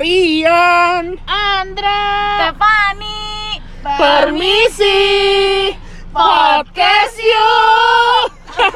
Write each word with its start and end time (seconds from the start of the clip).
Rian, 0.00 1.20
Andra, 1.28 2.00
Stefani, 2.40 3.60
permisi, 3.84 4.96
podcast 6.08 7.20
yuk. 7.20 8.32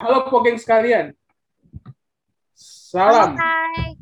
Halo 0.00 0.32
pogeng 0.32 0.56
sekalian. 0.56 1.12
Salam, 2.56 3.36
Hai. 3.36 3.92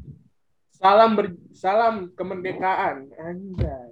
salam 0.70 1.18
ber, 1.18 1.34
salam 1.50 2.14
kemerdekaan. 2.14 3.10
Anjay. 3.18 3.90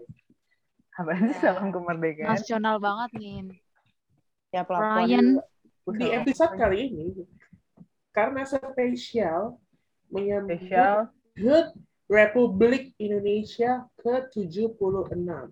apa 0.95 1.11
sih 1.27 1.35
salam 1.43 1.75
kemerdekaan? 1.75 2.39
Nasional 2.39 2.79
banget 2.79 3.19
nih. 3.19 3.59
Ya 4.55 4.63
pelapor. 4.63 5.11
Ryan. 5.11 5.43
Di 5.91 6.07
episode 6.23 6.55
kali 6.55 6.87
ini 6.87 7.07
karena 8.15 8.47
spesial 8.47 9.59
menyambut 10.15 10.62
spesial 10.62 11.11
HUT 11.34 11.66
Republik 12.07 12.95
Indonesia 13.02 13.84
ke-76. 13.98 15.51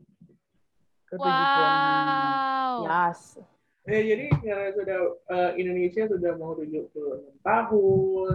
ke 1.10 1.14
Wow. 1.18 2.88
Yes. 2.88 3.36
Ya, 3.82 3.98
jadi 3.98 4.30
karena 4.38 4.70
sudah 4.78 4.98
eh, 5.26 5.50
Indonesia 5.58 6.06
sudah 6.06 6.32
mau 6.38 6.54
76 6.54 6.94
tahun, 7.42 8.34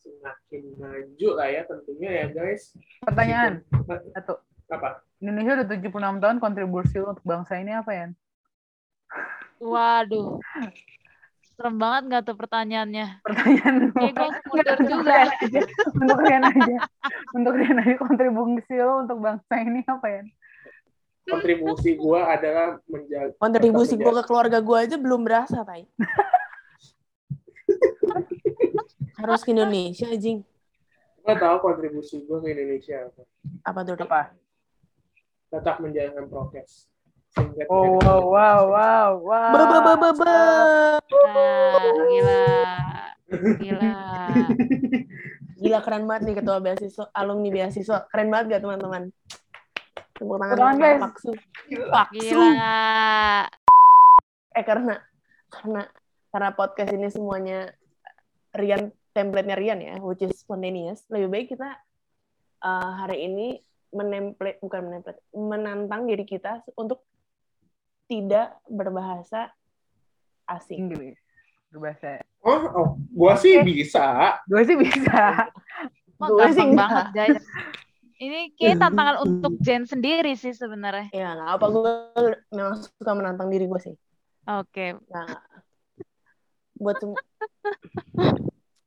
semakin 0.00 0.62
maju 0.80 1.28
lah 1.36 1.48
ya 1.52 1.62
tentunya 1.68 2.10
ya 2.24 2.26
guys. 2.32 2.72
Pertanyaan 3.04 3.60
satu. 4.16 4.40
Apa? 4.72 5.04
Indonesia 5.20 5.60
udah 5.60 5.68
76 5.68 6.22
tahun 6.24 6.36
kontribusi 6.40 6.98
untuk 7.04 7.24
bangsa 7.28 7.60
ini 7.60 7.76
apa 7.76 7.92
ya? 7.92 8.06
Waduh. 9.60 10.40
Serem 11.58 11.74
banget 11.74 12.02
nggak 12.06 12.22
tuh 12.22 12.36
pertanyaannya? 12.38 13.06
Pertanyaan. 13.26 13.74
Kayak 13.90 14.14
gue 14.14 14.30
mundur 14.46 14.78
juga. 14.86 15.14
Aja. 15.26 15.60
Untuk 15.90 16.18
Rian 16.22 16.44
aja. 16.46 16.76
Untuk 17.34 17.52
Rian 17.58 17.78
aja 17.82 17.94
kontribusi 17.98 18.74
lu 18.78 18.94
untuk 19.02 19.18
bangsa 19.18 19.54
ini 19.58 19.82
apa 19.82 20.06
ya? 20.06 20.22
Kontribusi 21.28 21.90
gua 21.98 22.32
adalah 22.32 22.80
menjaga 22.88 23.36
kontribusi 23.36 23.94
tetap 24.00 24.04
gue 24.06 24.12
ke 24.16 24.24
keluarga 24.24 24.58
gue 24.64 24.78
aja 24.80 24.96
belum 24.96 25.20
berasa 25.28 25.60
tay 25.60 25.84
harus 29.20 29.40
ke 29.44 29.52
Indonesia 29.52 30.08
jing 30.16 30.40
Gua 31.20 31.36
tahu 31.36 31.60
kontribusi 31.60 32.24
gua 32.24 32.40
ke 32.40 32.56
Indonesia 32.56 33.04
apa. 33.04 33.22
apa 33.68 33.80
tuh? 33.84 33.94
Apa? 34.00 34.32
Tetap 35.52 35.76
menjalankan 35.84 36.24
prokes. 36.32 36.88
Oh, 37.68 38.00
wow, 38.00 38.22
wow, 38.24 38.60
wow, 38.66 39.10
wow. 39.20 39.52
Be- 39.52 39.68
be- 40.00 40.16
be. 40.16 40.32
Ah, 41.28 41.76
gila. 42.08 42.40
Gila. 43.60 43.92
gila 45.58 45.78
keren 45.82 46.06
banget 46.06 46.22
nih 46.24 46.34
ketua 46.38 46.62
beasiswa 46.62 47.10
alumni 47.12 47.50
beasiswa 47.50 48.06
keren 48.08 48.30
banget 48.30 48.56
gak 48.56 48.62
teman-teman 48.62 49.02
tepuk 50.14 50.38
tangan 50.38 50.54
Tepuk 50.54 50.64
tangan, 50.64 50.78
guys. 50.78 51.00
paksu 51.02 51.30
paksu 51.90 52.38
Gila. 52.40 52.72
eh 54.54 54.64
karena 54.64 54.94
karena 55.50 55.82
karena 56.30 56.50
podcast 56.54 56.90
ini 56.94 57.10
semuanya 57.10 57.74
Rian 58.54 58.94
template-nya 59.10 59.58
Rian 59.58 59.82
ya 59.82 59.94
which 59.98 60.22
is 60.22 60.38
spontaneous 60.38 61.02
lebih 61.10 61.28
baik 61.28 61.46
kita 61.52 61.74
uh, 62.62 62.90
hari 63.02 63.26
ini 63.26 63.58
menemplate 63.90 64.62
bukan 64.62 64.80
menemplate 64.88 65.20
menantang 65.34 66.06
diri 66.06 66.22
kita 66.22 66.62
untuk 66.78 67.02
tidak 68.08 68.56
berbahasa 68.66 69.52
asing 70.48 70.88
Inggris. 70.88 71.20
Berbahasa. 71.68 72.24
Oh, 72.40 72.64
oh, 72.72 72.88
gua 73.12 73.36
sih 73.36 73.60
bisa. 73.60 74.36
Gue 74.48 74.64
sih 74.64 74.74
bisa. 74.74 75.52
Gue 76.16 76.46
sih 76.50 76.66
banget 76.72 77.06
guys. 77.12 77.38
Ini 78.18 78.50
kayak 78.58 78.82
tantangan 78.82 79.16
untuk 79.22 79.54
Jen 79.62 79.86
sendiri 79.86 80.34
sih 80.34 80.50
sebenarnya. 80.50 81.06
ya 81.14 81.38
nggak 81.38 81.50
apa 81.54 81.66
gue 81.70 81.92
memang 82.50 82.74
suka 82.82 83.12
menantang 83.14 83.46
diri 83.46 83.70
gue 83.70 83.78
sih 83.78 83.94
Oke. 84.50 84.98
nah 85.06 85.38
buat 86.74 86.98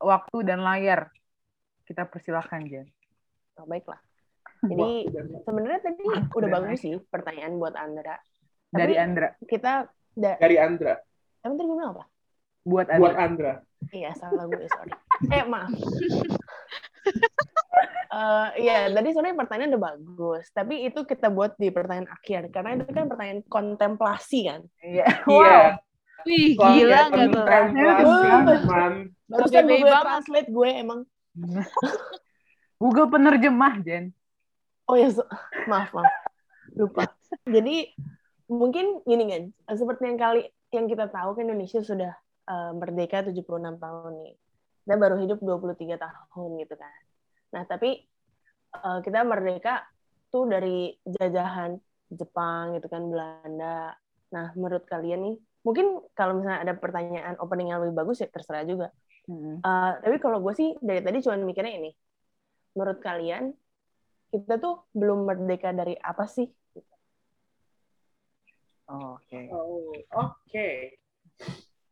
Waktu 0.01 0.37
dan 0.43 0.59
layar. 0.59 1.15
Kita 1.87 2.03
persilahkan, 2.11 2.67
Jen. 2.67 2.91
oh, 3.55 3.63
baiklah 3.63 4.03
jadi 4.61 5.09
sebenarnya 5.41 5.81
tadi 5.81 6.01
udah 6.05 6.23
Udah 6.37 6.49
bagus 6.53 6.79
sih 6.85 6.95
pertanyaan 7.09 7.57
buat 7.57 7.73
Andra 7.73 8.21
Dari 8.71 8.93
Tapi- 8.93 9.03
Andra. 9.03 9.27
kita 9.43 9.71
da- 10.11 10.39
Dari 10.39 10.55
Andra. 10.55 10.93
emang 11.41 11.55
tadi 11.55 11.67
gue 11.67 11.75
bilang 11.75 11.91
apa 11.91 12.03
Buat 12.61 12.87
Buat 12.93 13.15
Andra. 13.15 13.21
Andra. 13.21 13.53
iya 13.91 14.11
salah 14.13 14.45
gue 14.45 14.63
sorry 14.67 14.91
eh 15.35 15.43
maaf 15.43 15.71
Eh, 18.11 18.47
Iya, 18.59 18.91
tadi 18.91 19.07
sebenarnya 19.09 19.39
pertanyaan 19.39 19.71
udah 19.71 19.83
bagus, 19.87 20.43
tapi 20.51 20.83
itu 20.83 20.99
kita 21.01 21.31
buat 21.31 21.55
di 21.55 21.71
pertanyaan 21.71 22.11
akhir 22.11 22.51
karena 22.51 22.75
itu 22.75 22.83
kan 22.85 23.07
pertanyaan 23.07 23.39
kontemplasi 23.47 24.39
kan. 24.45 24.61
Iya. 24.77 25.07
Iya. 25.31 25.59
Wih, 26.21 26.53
Wah, 26.53 26.69
gila 26.69 26.91
ya, 26.91 27.01
nggak 27.07 27.27
tuh? 27.31 27.45
Barusan 29.25 29.49
Gede 29.57 29.73
Google 29.73 29.89
banget. 29.89 30.05
Translate 30.05 30.49
gue 30.51 30.69
emang. 30.75 30.99
Google 32.77 33.07
penerjemah, 33.09 33.73
Jen. 33.79 34.11
Oh 34.85 34.93
ya, 34.93 35.07
so- 35.09 35.25
maaf 35.65 35.89
maaf, 35.89 36.11
lupa. 36.75 37.07
Jadi 37.43 37.95
mungkin 38.51 38.99
gini 39.07 39.23
kan, 39.31 39.43
seperti 39.71 40.03
yang 40.11 40.19
kali 40.19 40.41
yang 40.75 40.85
kita 40.91 41.07
tahu 41.07 41.39
kan 41.39 41.47
Indonesia 41.47 41.79
sudah 41.79 42.11
eh, 42.51 42.71
merdeka 42.75 43.23
76 43.23 43.79
tahun 43.79 44.13
nih. 44.27 44.35
Kita 44.83 44.95
baru 44.99 45.15
hidup 45.23 45.39
23 45.39 45.95
tahun 45.95 46.49
gitu 46.59 46.75
kan. 46.75 47.01
Nah, 47.55 47.63
tapi 47.63 48.03
eh, 48.75 48.99
kita 49.03 49.23
merdeka 49.23 49.87
tuh 50.27 50.47
dari 50.51 50.91
jajahan 51.07 51.79
Jepang 52.11 52.75
gitu 52.75 52.91
kan, 52.91 53.07
Belanda. 53.07 53.95
Nah, 54.35 54.47
menurut 54.59 54.83
kalian 54.83 55.19
nih, 55.31 55.35
mungkin 55.63 56.03
kalau 56.11 56.39
misalnya 56.39 56.59
ada 56.67 56.75
pertanyaan 56.75 57.35
opening 57.39 57.71
yang 57.71 57.79
lebih 57.83 58.03
bagus 58.03 58.19
ya 58.19 58.27
terserah 58.27 58.67
juga. 58.67 58.91
Hmm. 59.31 59.63
Eh, 59.63 59.91
tapi 60.03 60.17
kalau 60.19 60.43
gue 60.43 60.53
sih 60.55 60.75
dari 60.83 60.99
tadi 60.99 61.23
cuma 61.23 61.39
mikirnya 61.39 61.73
ini. 61.79 61.91
Menurut 62.75 62.99
kalian 63.03 63.51
kita 64.31 64.55
tuh 64.59 64.87
belum 64.95 65.27
merdeka 65.27 65.75
dari 65.75 65.95
apa 65.99 66.23
sih? 66.27 66.47
Oh, 68.91 69.15
Oke. 69.15 69.39
Oh, 69.55 69.95
oke. 70.19 70.67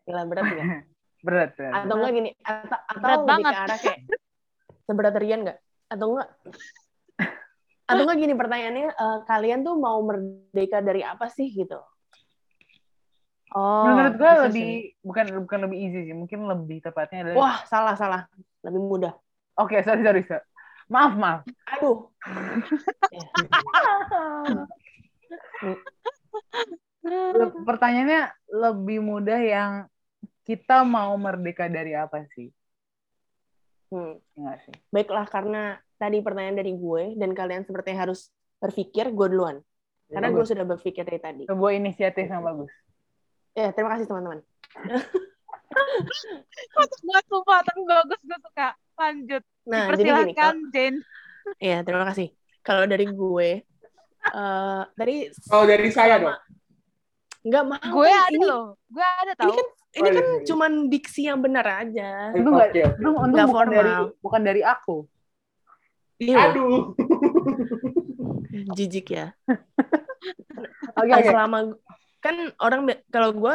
Gila 0.04 0.24
berat 0.28 0.52
ya? 0.52 0.66
Berat, 1.20 1.52
berat. 1.60 1.84
Atau 1.84 1.96
enggak 2.00 2.14
gini? 2.16 2.32
Atau, 2.44 2.80
atau 2.80 3.02
Berat 3.04 3.18
lebih 3.20 3.28
banget. 3.28 3.52
ke 3.52 3.60
arah 3.60 3.78
kayak 3.80 4.00
seberat 4.88 5.16
Rian 5.20 5.40
nggak? 5.44 5.58
Atau 5.92 6.06
enggak? 6.16 6.30
Atau 7.88 8.04
enggak 8.08 8.20
gini 8.24 8.34
pertanyaannya 8.40 8.88
eh, 8.96 9.18
kalian 9.28 9.60
tuh 9.68 9.76
mau 9.76 10.00
merdeka 10.00 10.80
dari 10.80 11.04
apa 11.04 11.28
sih 11.28 11.52
gitu? 11.52 11.76
Oh, 13.52 13.84
Menurut 13.90 14.16
gue 14.16 14.32
lebih 14.48 14.64
sih. 14.70 14.96
bukan 15.04 15.26
bukan 15.44 15.60
lebih 15.66 15.78
easy 15.82 16.00
sih, 16.08 16.16
mungkin 16.16 16.46
lebih 16.48 16.80
tepatnya 16.86 17.20
adalah 17.28 17.38
Wah, 17.42 17.58
salah 17.68 17.96
salah. 18.00 18.22
Lebih 18.64 18.80
mudah. 18.80 19.14
Oke, 19.60 19.84
sorry 19.84 20.06
sorry. 20.06 20.22
sorry. 20.24 20.46
Maaf, 20.88 21.14
maaf. 21.20 21.42
Aduh. 21.76 22.08
Le- 27.04 27.64
Pertanyaannya 27.64 28.22
lebih 28.52 29.00
mudah 29.00 29.40
yang 29.40 29.72
kita 30.44 30.82
mau 30.84 31.14
merdeka 31.16 31.70
dari 31.70 31.94
apa 31.96 32.26
sih? 32.36 32.50
Hmm. 33.90 34.18
Enggak 34.38 34.58
sih. 34.66 34.76
Baiklah, 34.94 35.26
karena 35.30 35.78
tadi 35.98 36.22
pertanyaan 36.22 36.58
dari 36.62 36.74
gue 36.74 37.14
dan 37.18 37.34
kalian 37.34 37.66
sepertinya 37.66 38.10
harus 38.10 38.30
berpikir, 38.60 39.10
gue 39.14 39.28
duluan. 39.30 39.62
Karena 40.10 40.34
gue 40.34 40.42
sudah 40.42 40.66
berpikir 40.66 41.06
dari 41.06 41.22
tadi. 41.22 41.44
Sebuah 41.46 41.72
inisiatif 41.78 42.26
yang 42.26 42.42
bagus. 42.42 42.74
Ya, 43.54 43.70
terima 43.74 43.94
kasih 43.94 44.10
teman-teman. 44.10 44.42
Gue 46.74 46.86
sumpah, 47.30 47.62
tapi 47.62 47.82
bagus 47.86 48.20
gue 48.26 48.40
suka. 48.42 48.74
Lanjut. 48.98 49.44
Nah, 49.70 49.86
jadi 49.94 50.02
gini, 50.02 50.34
Persilahkan, 50.34 50.56
Jen. 50.74 50.94
Iya, 51.62 51.78
terima 51.86 52.04
kasih. 52.10 52.34
Kalau 52.66 52.84
dari 52.90 53.06
gue, 53.06 53.50
eh 54.30 54.82
tadi 54.98 55.16
Oh, 55.54 55.64
dari 55.66 55.90
saya 55.94 56.20
dong. 56.20 56.36
Nggak 57.40 57.64
mau. 57.66 57.80
Gue 57.94 58.10
ada 58.10 58.30
ini, 58.30 58.44
loh. 58.44 58.66
Gue 58.86 59.06
ada 59.06 59.32
Ini 59.32 59.40
tahu. 59.40 59.54
kan, 59.54 59.68
ini 59.90 60.00
Oh, 60.00 60.06
iya, 60.06 60.14
kan 60.14 60.26
iya. 60.28 60.44
cuman 60.46 60.72
diksi 60.86 61.22
yang 61.26 61.40
benar 61.40 61.66
aja. 61.66 62.10
Itu 62.32 62.46
nggak, 62.46 62.70
Oke, 62.70 62.82
oke. 62.82 62.94
itu 62.96 63.10
untung 63.10 63.30
Nggak 63.32 63.48
bukan 63.48 63.58
formal. 63.58 63.74
dari 63.74 63.94
bukan 64.20 64.42
dari 64.44 64.62
aku. 64.62 64.98
Iya, 66.20 66.38
Aduh. 66.52 66.78
jijik 68.78 69.08
ya. 69.10 69.32
Oke, 70.94 71.10
Ah, 71.10 71.18
oke. 71.18 71.26
Selama 71.26 71.58
kan 72.20 72.36
orang 72.60 72.84
kalau 73.08 73.32
gue 73.32 73.54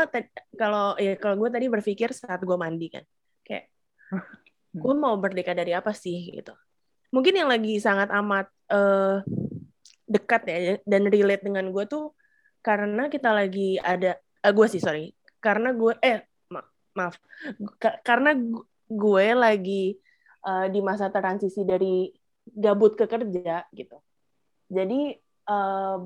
kalau 0.57 0.97
ya 0.97 1.13
kalau 1.21 1.37
gue 1.37 1.51
tadi 1.53 1.67
berpikir 1.69 2.09
saat 2.11 2.41
gue 2.41 2.57
mandi 2.57 2.89
kan, 2.89 3.05
kayak 3.45 3.69
gue 4.73 4.95
mau 4.97 5.15
merdeka 5.15 5.53
dari 5.53 5.71
apa 5.71 5.93
sih 5.93 6.33
gitu. 6.33 6.57
Mungkin 7.13 7.37
yang 7.37 7.47
lagi 7.47 7.77
sangat 7.79 8.09
amat 8.11 8.49
eh, 8.73 9.21
dekat 10.09 10.43
ya 10.49 10.57
dan 10.83 11.07
relate 11.07 11.45
dengan 11.45 11.69
gue 11.69 11.85
tuh 11.85 12.17
karena 12.65 13.13
kita 13.13 13.31
lagi 13.31 13.77
ada 13.77 14.17
eh, 14.17 14.53
gue 14.57 14.67
sih 14.73 14.81
sorry 14.81 15.13
karena 15.45 15.77
gue 15.77 15.93
eh 16.01 16.25
ma- 16.49 16.65
maaf 16.97 17.21
Ka- 17.77 18.01
karena 18.01 18.33
gu- 18.33 18.65
gue 18.89 19.27
lagi 19.37 19.85
uh, 20.49 20.67
di 20.73 20.81
masa 20.81 21.13
transisi 21.13 21.61
dari 21.65 22.09
gabut 22.45 22.97
ke 22.97 23.09
kerja 23.09 23.65
gitu. 23.73 23.97
Jadi 24.69 25.17
uh, 25.49 25.99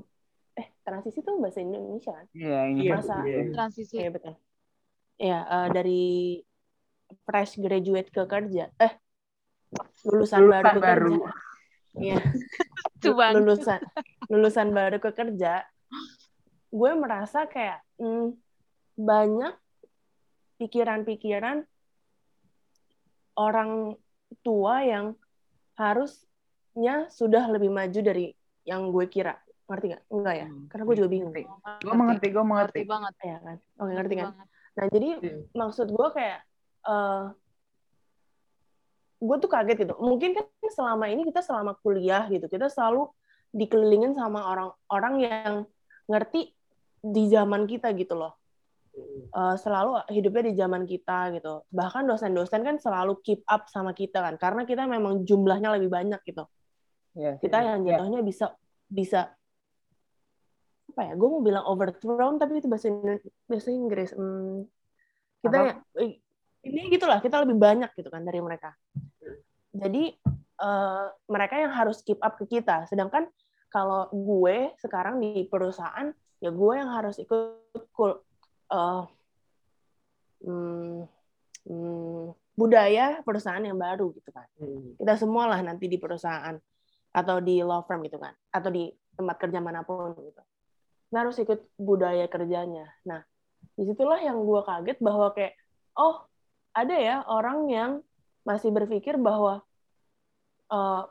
eh 0.58 0.68
transisi 0.82 1.22
itu 1.22 1.30
bahasa 1.38 1.62
Indonesia 1.62 2.14
kan? 2.14 2.26
Iya, 2.34 2.58
ini 2.70 2.80
Iya, 2.86 2.92
Masa 2.94 3.16
iya. 3.22 3.42
Transisi. 3.54 3.94
Iya 3.98 4.08
betul. 4.14 4.34
Iya 5.18 5.38
uh, 5.46 5.68
dari 5.74 6.38
fresh 7.26 7.58
graduate 7.58 8.10
ke 8.10 8.22
kerja. 8.26 8.70
Eh 8.78 8.92
lulusan, 10.06 10.46
lulusan 10.46 10.50
baru 10.50 10.66
ke 10.70 10.80
baru. 10.82 11.14
kerja. 11.14 11.30
Iya. 11.98 12.22
Itu 12.98 13.10
bang. 13.14 13.32
lulusan 13.38 13.80
lulusan 14.30 14.68
baru 14.70 14.96
ke 15.02 15.10
kerja. 15.14 15.52
Gue 16.68 16.92
merasa 16.96 17.48
kayak 17.48 17.80
hmm, 17.96 18.36
banyak 18.98 19.54
pikiran-pikiran 20.58 21.64
orang 23.38 23.94
tua 24.42 24.82
yang 24.82 25.14
harusnya 25.78 27.06
sudah 27.08 27.46
lebih 27.46 27.70
maju 27.70 28.00
dari 28.02 28.34
yang 28.66 28.90
gue 28.90 29.06
kira. 29.06 29.38
Ngerti 29.70 29.86
nggak? 29.94 30.02
Enggak 30.10 30.34
ya? 30.34 30.46
Hmm. 30.50 30.66
Karena 30.66 30.82
gue 30.84 30.96
juga 30.98 31.08
bingung. 31.08 31.32
Gue 31.80 31.94
mengerti, 31.94 32.26
gue 32.34 32.44
mengerti. 32.44 32.80
Ngerti 32.82 32.90
banget. 32.90 33.14
Ya 33.22 33.38
kan? 33.40 33.56
Oke, 33.78 33.92
ngerti 33.94 34.14
kan? 34.18 34.26
banget. 34.34 34.48
Nah, 34.78 34.86
jadi 34.94 35.08
Iya. 35.22 35.36
maksud 35.54 35.86
gue 35.90 36.08
kayak 36.14 36.38
eh 36.88 37.24
gue 39.18 39.36
tuh 39.42 39.50
kaget 39.50 39.76
gitu. 39.86 39.94
Mungkin 39.98 40.30
kan 40.38 40.46
selama 40.70 41.10
ini 41.10 41.26
kita 41.26 41.42
selama 41.42 41.74
kuliah 41.82 42.26
gitu, 42.30 42.46
kita 42.46 42.70
selalu 42.70 43.10
dikelilingin 43.50 44.14
sama 44.14 44.44
orang-orang 44.46 45.14
yang 45.22 45.54
ngerti 46.06 46.54
di 47.02 47.30
zaman 47.30 47.64
kita 47.64 47.94
gitu 47.94 48.18
loh. 48.18 48.38
Eh, 49.28 49.56
selalu 49.60 50.02
hidupnya 50.10 50.42
di 50.50 50.54
zaman 50.56 50.82
kita 50.88 51.30
gitu. 51.36 51.62
Bahkan 51.70 52.08
dosen-dosen 52.08 52.64
kan 52.64 52.76
selalu 52.80 53.20
keep 53.22 53.44
up 53.46 53.70
sama 53.70 53.94
kita 53.94 54.24
kan, 54.24 54.34
karena 54.40 54.62
kita 54.66 54.88
memang 54.88 55.22
jumlahnya 55.22 55.76
lebih 55.78 55.92
banyak 55.92 56.20
gitu. 56.26 56.44
Iya, 57.18 57.38
Kita 57.38 57.58
yang 57.62 57.82
iya. 57.86 57.98
jatuhnya 57.98 58.20
bisa 58.22 58.54
bisa 58.88 59.30
apa 60.94 61.00
ya? 61.02 61.12
Gue 61.14 61.28
mau 61.28 61.42
bilang 61.44 61.64
overthrown 61.66 62.40
tapi 62.40 62.58
itu 62.58 62.66
bahasa 62.66 62.90
bahasa 63.46 63.70
Inggris. 63.70 64.10
Hmm, 64.16 64.66
kita 65.44 65.56
Apa? 65.58 65.68
ya, 66.02 66.06
ini 66.66 66.80
gitulah 66.90 67.18
kita 67.22 67.42
lebih 67.44 67.58
banyak 67.58 67.90
gitu 67.94 68.08
kan 68.10 68.24
dari 68.24 68.40
mereka. 68.42 68.74
Jadi 69.76 70.14
eh, 70.58 71.06
mereka 71.28 71.54
yang 71.60 71.72
harus 71.74 72.02
keep 72.02 72.18
up 72.18 72.34
ke 72.40 72.48
kita. 72.48 72.88
Sedangkan 72.88 73.28
kalau 73.68 74.08
gue 74.10 74.72
sekarang 74.80 75.20
di 75.20 75.44
perusahaan 75.46 76.08
ya 76.38 76.50
gue 76.54 76.72
yang 76.74 76.90
harus 76.94 77.18
ikut 77.18 77.88
kul- 77.94 78.22
eh, 78.70 79.02
hmm, 80.46 81.06
hmm, 81.66 82.24
budaya 82.58 83.22
perusahaan 83.22 83.62
yang 83.62 83.78
baru 83.78 84.10
gitu 84.14 84.30
kan. 84.30 84.46
Hmm. 84.58 84.98
kita 84.98 85.14
semua 85.18 85.50
lah 85.50 85.60
nanti 85.62 85.86
di 85.86 85.98
perusahaan 85.98 86.58
atau 87.14 87.36
di 87.42 87.62
law 87.62 87.82
firm 87.86 88.04
gitu 88.06 88.18
kan 88.20 88.34
atau 88.54 88.70
di 88.70 88.90
tempat 89.18 89.36
kerja 89.38 89.58
mana 89.58 89.82
pun 89.82 90.14
gitu. 90.14 90.42
Kita 91.08 91.16
harus 91.24 91.36
ikut 91.40 91.60
budaya 91.80 92.26
kerjanya. 92.30 92.86
Nah 93.06 93.22
di 93.74 93.82
situlah 93.86 94.18
yang 94.22 94.42
gue 94.42 94.60
kaget 94.62 94.98
bahwa 95.02 95.34
kayak 95.34 95.54
oh 95.98 96.26
ada 96.74 96.94
ya 96.94 97.16
orang 97.26 97.58
yang 97.70 97.90
masih 98.46 98.70
berpikir 98.70 99.18
bahwa 99.18 99.62
eh, 100.70 101.02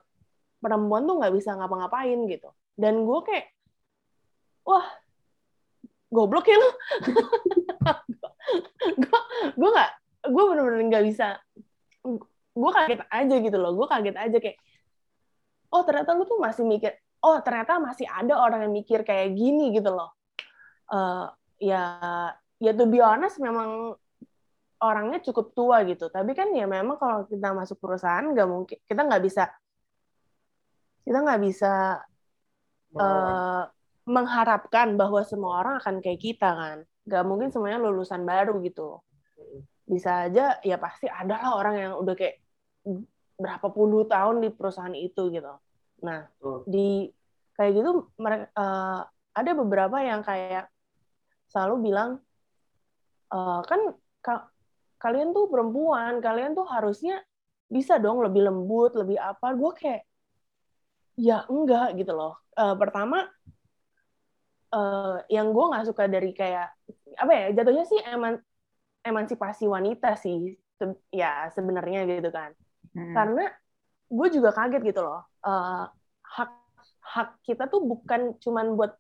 perempuan 0.64 1.04
tuh 1.04 1.16
nggak 1.20 1.36
bisa 1.36 1.56
ngapa-ngapain 1.56 2.20
gitu. 2.32 2.50
Dan 2.78 3.04
gue 3.04 3.20
kayak 3.26 3.48
wah 4.68 4.88
goblok 6.12 6.48
ya 6.48 6.58
lu. 6.58 6.68
Gue 9.04 9.20
gue 9.60 9.70
nggak 9.76 9.92
gue 10.32 10.44
bener-bener 10.48 10.82
nggak 10.88 11.06
bisa. 11.08 11.28
Gue 12.58 12.72
kaget 12.72 13.04
aja 13.12 13.36
gitu 13.38 13.58
loh 13.60 13.76
gue 13.76 13.88
kaget 13.92 14.16
aja 14.16 14.38
kayak 14.40 14.58
oh 15.76 15.84
ternyata 15.84 16.16
lu 16.16 16.24
tuh 16.24 16.40
masih 16.40 16.64
mikir 16.64 16.96
oh 17.20 17.44
ternyata 17.44 17.78
masih 17.84 18.08
ada 18.08 18.40
orang 18.40 18.66
yang 18.66 18.74
mikir 18.74 19.04
kayak 19.04 19.36
gini 19.36 19.76
gitu 19.76 19.92
loh. 19.92 20.16
Eh, 20.88 21.26
ya 21.68 21.84
ya 22.58 22.72
to 22.72 22.88
be 22.88 23.04
honest 23.04 23.38
memang 23.44 24.00
orangnya 24.80 25.20
cukup 25.20 25.52
tua 25.52 25.84
gitu. 25.84 26.08
Tapi 26.08 26.32
kan 26.32 26.56
ya 26.56 26.66
memang 26.66 26.96
kalau 26.96 27.28
kita 27.28 27.52
masuk 27.52 27.78
perusahaan 27.84 28.24
nggak 28.24 28.48
mungkin 28.48 28.80
kita 28.88 29.02
nggak 29.04 29.24
bisa 29.28 29.52
kita 31.08 31.24
nggak 31.24 31.42
bisa 31.44 31.74
eh, 33.00 33.64
mengharapkan 34.08 34.96
bahwa 34.96 35.20
semua 35.28 35.60
orang 35.60 35.84
akan 35.84 36.00
kayak 36.00 36.24
kita 36.24 36.48
kan? 36.48 36.78
Nggak 37.04 37.24
mungkin 37.28 37.52
semuanya 37.52 37.84
lulusan 37.84 38.24
baru 38.24 38.64
gitu. 38.64 39.04
Bisa 39.84 40.32
aja 40.32 40.56
ya 40.64 40.80
pasti 40.80 41.12
ada 41.12 41.44
lah 41.44 41.52
orang 41.60 41.76
yang 41.76 41.94
udah 42.00 42.16
kayak 42.16 42.40
berapa 43.38 43.68
puluh 43.70 44.08
tahun 44.08 44.40
di 44.40 44.50
perusahaan 44.50 44.96
itu 44.96 45.28
gitu. 45.30 45.54
Nah 46.08 46.32
di 46.64 47.12
kayak 47.60 47.72
gitu 47.84 48.08
mereka 48.16 48.48
eh, 48.56 49.02
ada 49.36 49.52
beberapa 49.54 49.98
yang 50.00 50.24
kayak 50.24 50.72
selalu 51.52 51.92
bilang 51.92 52.10
eh, 53.36 53.62
kan 53.68 53.92
ka- 54.24 54.48
kalian 55.04 55.36
tuh 55.36 55.52
perempuan 55.52 56.24
kalian 56.24 56.56
tuh 56.56 56.66
harusnya 56.66 57.22
bisa 57.68 58.00
dong 58.00 58.24
lebih 58.24 58.48
lembut 58.48 58.96
lebih 58.96 59.20
apa. 59.20 59.52
Gue 59.52 59.72
kayak 59.76 60.04
ya 61.20 61.44
enggak 61.52 62.00
gitu 62.00 62.16
loh. 62.16 62.40
Eh, 62.56 62.76
pertama 62.80 63.28
eh, 64.74 65.16
yang 65.32 65.48
gue 65.56 65.66
nggak 65.70 65.86
suka 65.88 66.04
dari 66.08 66.32
kayak 66.36 66.68
apa 67.18 67.32
ya 67.34 67.46
jatuhnya 67.56 67.86
sih 67.88 68.00
eman 68.04 68.36
emansipasi 69.04 69.66
wanita 69.66 70.14
sih 70.20 70.56
Se- 70.78 71.02
ya 71.10 71.50
sebenarnya 71.56 72.06
gitu 72.06 72.30
kan. 72.30 72.54
Hmm. 72.94 73.14
karena 73.14 73.46
gue 74.10 74.28
juga 74.34 74.50
kaget 74.54 74.82
gitu 74.94 75.02
loh 75.06 75.22
Eh, 75.48 75.84
hak 76.36 76.52
hak 77.08 77.30
kita 77.48 77.72
tuh 77.72 77.82
bukan 77.88 78.36
cuman 78.44 78.76
buat 78.76 78.94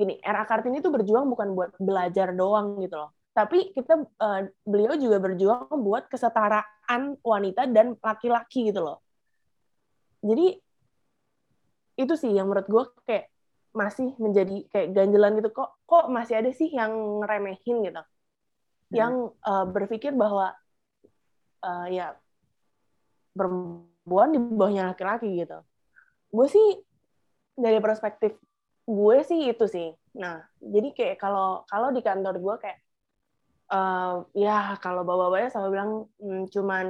gini 0.00 0.16
RA 0.24 0.48
Kartini 0.48 0.80
tuh 0.80 0.88
berjuang 0.88 1.28
bukan 1.28 1.52
buat 1.52 1.76
belajar 1.76 2.32
doang 2.32 2.80
gitu 2.80 2.96
loh. 2.96 3.12
Tapi 3.36 3.76
kita 3.76 4.00
eh, 4.00 4.40
beliau 4.64 4.96
juga 4.96 5.20
berjuang 5.20 5.68
buat 5.84 6.08
kesetaraan 6.08 7.20
wanita 7.20 7.68
dan 7.68 7.92
laki-laki 8.00 8.72
gitu 8.72 8.80
loh. 8.80 8.98
Jadi 10.24 10.56
itu 12.00 12.14
sih 12.16 12.32
yang 12.32 12.48
menurut 12.48 12.66
gue 12.66 12.82
kayak 13.04 13.24
masih 13.70 14.14
menjadi 14.18 14.66
kayak 14.74 14.88
ganjelan 14.94 15.38
gitu 15.38 15.50
kok 15.54 15.70
kok 15.86 16.10
masih 16.10 16.42
ada 16.42 16.50
sih 16.50 16.70
yang 16.74 17.22
ngeremehin 17.22 17.86
gitu 17.86 18.02
yang 18.90 19.30
eh, 19.46 19.66
berpikir 19.70 20.12
bahwa 20.14 20.50
eh, 21.62 21.86
ya 21.94 22.18
perempuan 23.30 24.34
di 24.34 24.38
bawahnya 24.42 24.90
laki-laki 24.92 25.46
gitu. 25.46 25.62
Gue 26.34 26.46
sih 26.50 26.82
dari 27.54 27.78
perspektif 27.78 28.34
gue 28.90 29.16
sih 29.22 29.54
itu 29.54 29.66
sih. 29.70 29.88
Nah, 30.18 30.42
jadi 30.58 30.90
kayak 30.90 31.16
kalau 31.22 31.62
kalau 31.70 31.94
di 31.94 32.02
kantor 32.02 32.42
gue 32.42 32.54
kayak 32.58 32.78
eh, 33.70 34.14
ya 34.34 34.74
kalau 34.82 35.06
bawa-bawanya 35.06 35.48
selalu 35.54 35.70
bilang 35.70 35.92
"Hmm, 36.18 36.42
cuman 36.50 36.86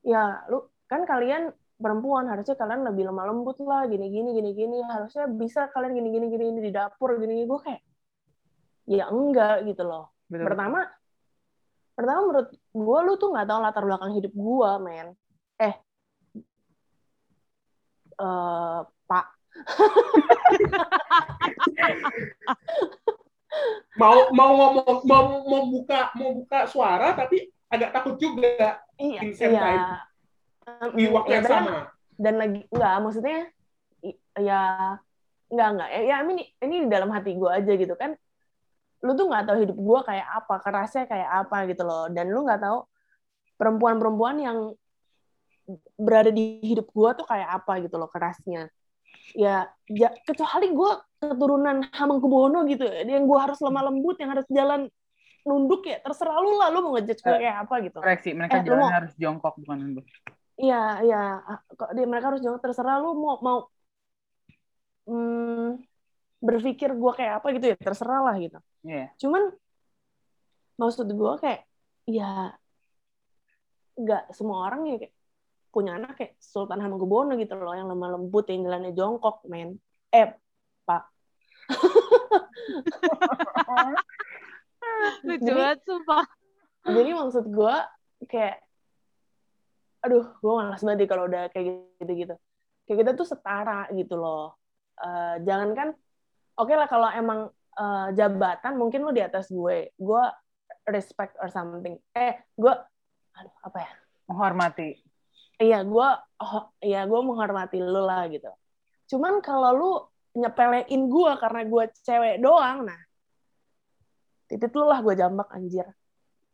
ya 0.00 0.40
lu 0.48 0.64
kan 0.88 1.04
kalian 1.04 1.52
perempuan 1.78 2.26
harusnya 2.26 2.58
kalian 2.58 2.82
lebih 2.82 3.06
lemah 3.08 3.30
lembut 3.30 3.62
lah 3.62 3.86
gini 3.86 4.10
gini 4.10 4.34
gini 4.34 4.50
gini. 4.52 4.78
Harusnya 4.82 5.30
bisa 5.30 5.70
kalian 5.70 5.94
gini 5.94 6.08
gini 6.10 6.26
gini 6.28 6.60
di 6.60 6.72
dapur 6.74 7.16
gini 7.16 7.42
gini. 7.42 7.46
Gue 7.46 7.60
kayak 7.62 7.82
ya 8.88 9.08
enggak 9.08 9.64
gitu 9.64 9.86
loh. 9.86 10.12
Betul. 10.28 10.44
pertama 10.44 10.84
pertama 11.96 12.20
menurut 12.28 12.52
gue 12.52 12.98
lu 13.00 13.12
tuh 13.16 13.32
nggak 13.32 13.48
tahu 13.48 13.58
latar 13.64 13.84
belakang 13.86 14.12
hidup 14.12 14.32
gue 14.34 14.70
men. 14.84 15.08
Eh. 15.56 15.74
Eh 18.18 18.80
pak. 19.08 19.26
Mau 23.98 24.30
mau 24.30 24.54
ngomong 24.54 25.02
mau 25.02 25.42
mau 25.42 25.62
buka 25.66 26.14
mau 26.14 26.30
buka 26.38 26.70
suara 26.70 27.18
tapi 27.18 27.50
agak 27.66 27.90
takut 27.90 28.14
juga. 28.14 28.78
Iya 28.94 29.26
In 29.26 29.34
time. 29.34 30.06
Iya 30.94 30.96
di 30.96 31.04
waktu 31.10 31.30
ya, 31.30 31.36
yang 31.40 31.46
sama. 31.46 31.72
dan 32.18 32.34
lagi 32.36 32.60
enggak 32.68 32.94
maksudnya 33.00 33.38
ya 34.38 34.60
enggak 35.48 35.68
enggak 35.74 35.88
ya, 35.90 36.00
ya 36.04 36.16
ini 36.22 36.44
ini 36.60 36.76
di 36.84 36.88
dalam 36.88 37.10
hati 37.10 37.30
gue 37.34 37.50
aja 37.50 37.72
gitu 37.72 37.94
kan 37.94 38.14
lu 38.98 39.14
tuh 39.14 39.30
nggak 39.30 39.44
tahu 39.46 39.56
hidup 39.62 39.78
gue 39.78 40.00
kayak 40.02 40.26
apa 40.26 40.54
kerasnya 40.58 41.04
kayak 41.06 41.28
apa 41.46 41.56
gitu 41.70 41.82
loh 41.86 42.10
dan 42.10 42.26
lu 42.28 42.42
nggak 42.42 42.60
tahu 42.60 42.82
perempuan-perempuan 43.54 44.36
yang 44.38 44.58
berada 45.94 46.32
di 46.32 46.58
hidup 46.64 46.88
gue 46.90 47.10
tuh 47.14 47.26
kayak 47.28 47.48
apa 47.62 47.72
gitu 47.84 47.94
loh 47.94 48.08
kerasnya 48.08 48.72
ya, 49.36 49.68
ya 49.86 50.08
kecuali 50.24 50.72
gue 50.72 50.90
keturunan 51.20 51.84
Hamengkubuwono 51.92 52.64
gitu 52.66 52.86
ya, 52.88 53.04
yang 53.04 53.28
gue 53.28 53.38
harus 53.38 53.58
lemah 53.60 53.86
lembut 53.86 54.16
yang 54.18 54.32
harus 54.32 54.46
jalan 54.48 54.88
nunduk 55.44 55.84
ya 55.84 56.00
terserah 56.00 56.40
lu 56.40 56.56
lah 56.56 56.68
lu 56.72 56.80
mau 56.84 56.92
ngejudge 56.96 57.20
gue 57.20 57.36
kayak 57.38 57.56
apa 57.68 57.74
gitu 57.84 57.98
Koreksi, 58.00 58.30
mereka 58.34 58.60
Eh, 58.60 58.64
jalan 58.64 58.80
mau- 58.82 58.92
harus 58.92 59.12
jongkok 59.16 59.54
bukan 59.60 59.76
nunduk. 59.80 60.06
Iya, 60.58 60.82
iya. 61.06 61.18
Kok 61.78 61.94
dia 61.94 62.06
mereka 62.10 62.34
harus 62.34 62.42
jawab 62.42 62.58
terserah 62.58 62.98
lu 62.98 63.14
mau 63.14 63.38
mau 63.38 63.58
hmm, 65.06 65.78
berpikir 66.42 66.90
gue 66.94 67.12
kayak 67.14 67.42
apa 67.42 67.46
gitu 67.54 67.66
ya 67.72 67.76
terserah 67.78 68.20
lah 68.26 68.34
gitu. 68.42 68.58
Iya. 68.82 69.14
Cuman 69.22 69.54
maksud 70.78 71.06
gue 71.10 71.32
kayak 71.42 71.62
ya 72.06 72.54
nggak 73.98 74.30
semua 74.34 74.66
orang 74.70 74.86
ya 74.86 74.96
kayak 75.02 75.14
punya 75.74 75.98
anak 75.98 76.14
kayak 76.16 76.32
Sultan 76.38 76.78
Hamengkubuwono 76.80 77.34
gitu 77.36 77.58
loh 77.58 77.74
yang 77.74 77.90
lemah 77.90 78.14
lembut 78.14 78.46
yang 78.46 78.62
jalannya 78.66 78.94
jongkok 78.94 79.42
men 79.50 79.78
eh 80.08 80.32
pak 80.86 81.10
Lucu 85.26 85.44
Jadi- 85.44 85.58
banget 85.58 85.78
sumpah. 85.84 86.24
jadi 86.88 87.10
maksud 87.12 87.44
gue 87.52 87.74
kayak 88.30 88.56
aduh 90.04 90.26
gue 90.38 90.52
malas 90.52 90.82
banget 90.84 90.98
deh 91.04 91.08
kalau 91.10 91.24
udah 91.26 91.50
kayak 91.50 91.90
gitu 91.98 92.12
gitu 92.26 92.34
kayak 92.86 92.98
kita 93.04 93.12
tuh 93.12 93.26
setara 93.28 93.84
gitu 93.92 94.16
loh. 94.16 94.56
Eh, 94.98 95.44
jangan 95.44 95.70
kan 95.76 95.88
oke 96.56 96.72
lah 96.72 96.88
kalau 96.88 97.08
emang 97.12 97.50
eh, 97.76 98.08
jabatan 98.16 98.74
mungkin 98.80 99.04
lu 99.04 99.12
di 99.12 99.22
atas 99.22 99.52
gue 99.52 99.92
gue 99.94 100.24
respect 100.88 101.36
or 101.42 101.52
something. 101.52 102.00
Eh 102.16 102.38
gue 102.56 102.74
aduh 103.36 103.54
apa 103.66 103.78
ya? 103.82 103.90
Menghormati. 104.30 104.90
iya 105.58 105.82
gue 105.82 106.08
oh, 106.38 106.70
iya 106.78 107.02
gue 107.02 107.20
menghormati 107.20 107.82
lu 107.82 108.06
lah 108.06 108.30
gitu. 108.30 108.48
Cuman 109.10 109.42
kalau 109.42 109.70
lu 109.74 109.90
nyepelein 110.38 111.02
gue 111.10 111.32
karena 111.42 111.62
gue 111.66 111.84
cewek 112.06 112.36
doang 112.38 112.86
nah 112.86 113.00
titit 114.48 114.72
lu 114.72 114.86
lah 114.86 115.02
gue 115.02 115.14
jambak 115.18 115.50
anjir 115.52 115.84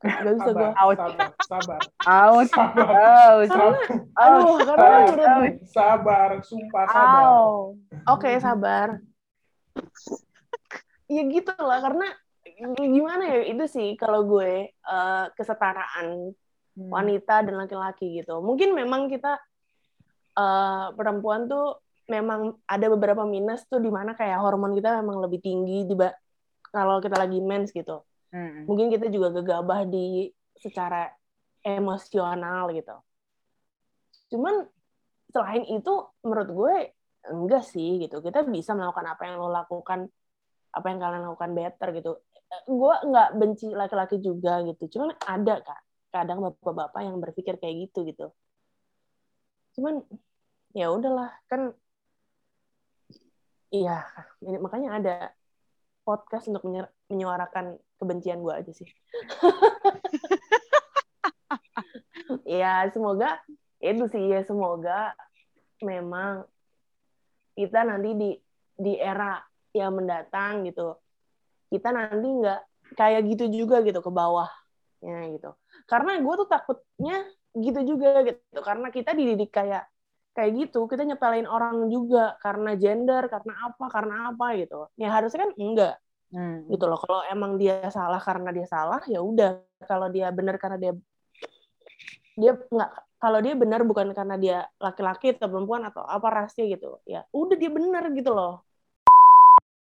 gak 0.04 0.34
bisa 0.36 0.50
gue 0.52 0.68
Sabar, 0.68 0.70
Ouch. 0.76 0.98
sabar, 1.00 1.30
sabar, 1.40 1.82
Out. 2.04 2.48
sabar, 2.52 2.88
Out. 2.92 3.48
sabar, 3.48 3.74
aduh 4.14 4.56
karena 4.60 4.84
Ouch. 4.84 5.08
menurut 5.08 5.32
gue 5.32 5.50
sabar, 5.64 6.30
sumpah 6.44 6.84
sabar. 6.86 7.26
Oke, 8.12 8.30
sabar. 8.38 8.88
ya 11.04 11.22
gitu 11.24 11.52
lah, 11.56 11.78
karena 11.80 12.06
gimana 12.76 13.24
ya 13.28 13.40
itu 13.48 13.64
sih 13.66 13.88
kalau 13.96 14.24
gue 14.24 14.68
eh, 14.70 15.24
kesetaraan 15.34 16.32
Hmm. 16.74 16.90
wanita 16.90 17.46
dan 17.46 17.54
laki-laki 17.54 18.18
gitu. 18.18 18.42
Mungkin 18.42 18.74
memang 18.74 19.06
kita 19.06 19.38
eh, 20.34 20.86
perempuan 20.98 21.46
tuh 21.46 21.78
memang 22.10 22.58
ada 22.66 22.86
beberapa 22.90 23.22
minus 23.22 23.62
tuh 23.70 23.78
di 23.78 23.88
mana 23.88 24.18
kayak 24.18 24.42
hormon 24.42 24.74
kita 24.74 24.98
memang 25.00 25.22
lebih 25.22 25.38
tinggi 25.38 25.86
di 25.86 25.94
kalau 26.74 26.98
kita 26.98 27.14
lagi 27.14 27.38
mens 27.38 27.70
gitu. 27.70 28.02
Hmm. 28.34 28.66
Mungkin 28.66 28.90
kita 28.90 29.06
juga 29.14 29.30
gegabah 29.30 29.86
di 29.86 30.26
secara 30.58 31.06
emosional 31.62 32.74
gitu. 32.74 32.98
Cuman 34.34 34.66
selain 35.30 35.62
itu 35.70 35.94
menurut 36.26 36.50
gue 36.50 36.74
enggak 37.30 37.62
sih 37.62 38.02
gitu. 38.02 38.18
Kita 38.18 38.42
bisa 38.42 38.74
melakukan 38.74 39.06
apa 39.06 39.22
yang 39.30 39.38
lo 39.38 39.54
lakukan, 39.54 40.10
apa 40.74 40.86
yang 40.90 40.98
kalian 40.98 41.22
lakukan 41.30 41.50
better 41.54 41.88
gitu. 41.94 42.10
Gue 42.66 42.94
nggak 43.06 43.28
benci 43.38 43.70
laki-laki 43.70 44.18
juga 44.18 44.66
gitu. 44.66 44.98
Cuman 44.98 45.14
ada 45.22 45.62
kan 45.62 45.80
kadang 46.10 46.42
bapak-bapak 46.42 47.00
yang 47.06 47.22
berpikir 47.22 47.54
kayak 47.62 47.86
gitu 47.86 48.02
gitu. 48.02 48.34
Cuman 49.78 50.02
ya 50.74 50.90
udahlah 50.90 51.30
kan 51.46 51.70
iya 53.70 54.02
makanya 54.42 54.90
ada 54.98 55.14
podcast 56.02 56.50
untuk 56.50 56.66
menyuarakan 57.10 57.78
kebencian 58.04 58.44
gue 58.44 58.52
aja 58.52 58.72
sih. 58.76 58.84
ya 62.44 62.84
semoga 62.92 63.40
itu 63.80 64.04
sih 64.12 64.28
ya 64.28 64.44
semoga 64.44 65.16
memang 65.80 66.44
kita 67.56 67.84
nanti 67.84 68.10
di 68.16 68.30
di 68.74 68.98
era 68.98 69.38
yang 69.74 69.94
mendatang 69.96 70.66
gitu 70.68 70.96
kita 71.68 71.90
nanti 71.90 72.28
nggak 72.28 72.60
kayak 72.94 73.26
gitu 73.34 73.50
juga 73.50 73.82
gitu 73.82 73.98
ke 73.98 74.10
bawahnya 74.12 75.18
gitu. 75.34 75.50
Karena 75.90 76.20
gue 76.22 76.34
tuh 76.44 76.48
takutnya 76.48 77.26
gitu 77.54 77.94
juga 77.94 78.22
gitu 78.26 78.60
karena 78.62 78.90
kita 78.90 79.14
dididik 79.14 79.50
kayak 79.50 79.86
kayak 80.34 80.50
gitu 80.58 80.90
kita 80.90 81.06
nyepelin 81.06 81.46
orang 81.46 81.86
juga 81.86 82.34
karena 82.42 82.74
gender 82.74 83.30
karena 83.30 83.52
apa 83.70 83.84
karena 83.90 84.14
apa 84.34 84.46
gitu. 84.58 84.90
Ya 84.98 85.10
harusnya 85.10 85.50
kan 85.50 85.52
enggak 85.58 85.94
Hmm. 86.34 86.66
gitu 86.66 86.90
loh 86.90 86.98
kalau 86.98 87.22
emang 87.30 87.54
dia 87.54 87.86
salah 87.94 88.18
karena 88.18 88.50
dia 88.50 88.66
salah 88.66 88.98
ya 89.06 89.22
udah 89.22 89.62
kalau 89.86 90.10
dia 90.10 90.34
benar 90.34 90.58
karena 90.58 90.82
dia 90.82 90.92
dia 92.34 92.58
nggak 92.58 92.90
kalau 93.22 93.38
dia 93.38 93.54
benar 93.54 93.86
bukan 93.86 94.10
karena 94.10 94.34
dia 94.34 94.58
laki-laki 94.82 95.38
atau 95.38 95.46
perempuan 95.46 95.86
atau 95.86 96.02
apa 96.02 96.26
rasnya 96.42 96.66
gitu 96.74 96.98
ya 97.06 97.22
udah 97.30 97.54
dia 97.54 97.70
benar 97.70 98.10
gitu 98.10 98.34
loh 98.34 98.66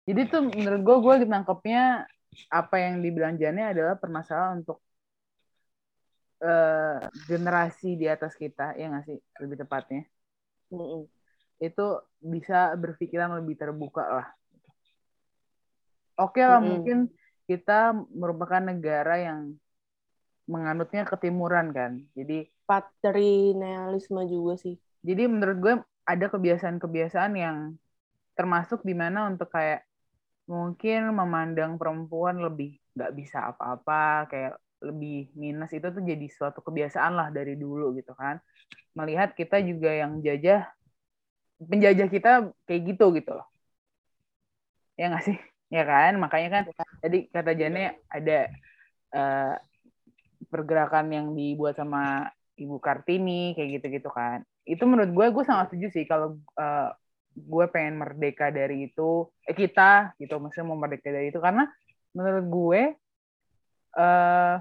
Jadi 0.02 0.20
tuh 0.26 0.42
menurut 0.50 0.82
gue, 0.82 0.96
gue 0.98 1.14
ditangkapnya 1.26 2.10
apa 2.50 2.76
yang 2.82 2.98
dibilang 3.06 3.38
Jane 3.38 3.70
adalah 3.70 3.94
permasalahan 3.94 4.66
untuk 4.66 4.82
eh, 6.42 6.98
generasi 7.30 7.94
di 7.94 8.10
atas 8.10 8.34
kita, 8.34 8.74
ya 8.74 8.90
nggak 8.90 9.04
sih 9.06 9.18
lebih 9.38 9.62
tepatnya. 9.62 10.02
Mm-mm. 10.74 11.06
Itu 11.62 12.02
bisa 12.18 12.74
berpikiran 12.74 13.38
lebih 13.38 13.54
terbuka 13.54 14.02
lah. 14.02 14.28
Oke 16.20 16.40
lah, 16.50 16.60
Mm-mm. 16.60 16.70
mungkin 16.70 16.96
kita 17.48 17.72
merupakan 18.20 18.62
negara 18.70 19.12
yang 19.26 19.40
menganutnya 20.52 21.02
ketimuran 21.10 21.66
kan. 21.78 21.92
Jadi 22.18 22.34
patrinealisme 22.68 24.20
juga 24.32 24.52
sih 24.64 24.74
jadi 25.02 25.22
menurut 25.32 25.56
gue 25.64 25.74
ada 26.06 26.26
kebiasaan-kebiasaan 26.32 27.32
yang 27.38 27.56
termasuk 28.38 28.80
di 28.88 28.94
mana 28.96 29.28
untuk 29.30 29.48
kayak 29.52 29.84
mungkin 30.50 31.12
memandang 31.14 31.72
perempuan 31.80 32.36
lebih 32.42 32.78
nggak 32.96 33.12
bisa 33.18 33.38
apa-apa 33.54 34.28
kayak 34.30 34.52
lebih 34.84 35.30
minus 35.38 35.70
itu 35.76 35.88
tuh 35.96 36.02
jadi 36.04 36.26
suatu 36.30 36.60
kebiasaan 36.66 37.12
lah 37.18 37.28
dari 37.34 37.54
dulu 37.56 37.94
gitu 37.98 38.12
kan 38.18 38.36
melihat 38.98 39.32
kita 39.38 39.58
juga 39.64 39.90
yang 39.94 40.20
jajah 40.26 40.66
penjajah 41.70 42.08
kita 42.14 42.30
kayak 42.66 42.82
gitu 42.92 43.04
gitu 43.16 43.30
loh 43.38 43.46
ya 44.98 45.04
nggak 45.08 45.22
sih 45.26 45.51
ya 45.72 45.84
kan? 45.88 46.12
Makanya 46.20 46.48
kan 46.52 46.62
tadi 47.00 47.32
kata 47.32 47.52
Jane 47.56 48.04
ada 48.12 48.38
eh, 49.16 49.54
pergerakan 50.52 51.08
yang 51.08 51.26
dibuat 51.32 51.80
sama 51.80 52.28
Ibu 52.60 52.76
Kartini 52.76 53.56
kayak 53.56 53.80
gitu-gitu 53.80 54.12
kan. 54.12 54.44
Itu 54.68 54.84
menurut 54.84 55.10
gue 55.16 55.26
gue 55.32 55.44
sangat 55.48 55.72
setuju 55.72 55.88
sih 55.88 56.04
kalau 56.04 56.36
eh, 56.60 56.88
gue 57.32 57.64
pengen 57.72 57.96
merdeka 57.96 58.52
dari 58.52 58.92
itu 58.92 59.32
eh 59.48 59.56
kita 59.56 60.12
gitu. 60.20 60.36
Maksudnya 60.36 60.68
mau 60.68 60.76
merdeka 60.76 61.08
dari 61.08 61.32
itu. 61.32 61.40
Karena 61.40 61.64
menurut 62.12 62.46
gue 62.52 62.82
eh 63.92 64.56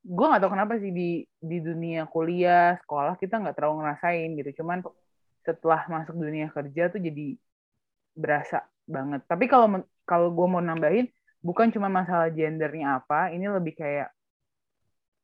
gue 0.00 0.26
nggak 0.28 0.40
tahu 0.40 0.52
kenapa 0.56 0.80
sih 0.80 0.92
di 0.92 1.24
di 1.40 1.58
dunia 1.60 2.08
kuliah 2.08 2.76
sekolah 2.84 3.20
kita 3.20 3.40
nggak 3.40 3.56
terlalu 3.56 3.84
ngerasain 3.84 4.30
gitu. 4.36 4.60
Cuman 4.60 4.84
setelah 5.40 5.88
masuk 5.88 6.20
dunia 6.20 6.52
kerja 6.52 6.92
tuh 6.92 7.00
jadi 7.00 7.36
berasa 8.12 8.68
banget. 8.84 9.24
Tapi 9.24 9.44
kalau 9.48 9.80
kalau 10.10 10.34
gue 10.34 10.46
mau 10.50 10.58
nambahin 10.58 11.06
bukan 11.38 11.70
cuma 11.70 11.86
masalah 11.86 12.26
gendernya 12.34 12.98
apa 12.98 13.30
ini 13.30 13.46
lebih 13.46 13.78
kayak 13.78 14.10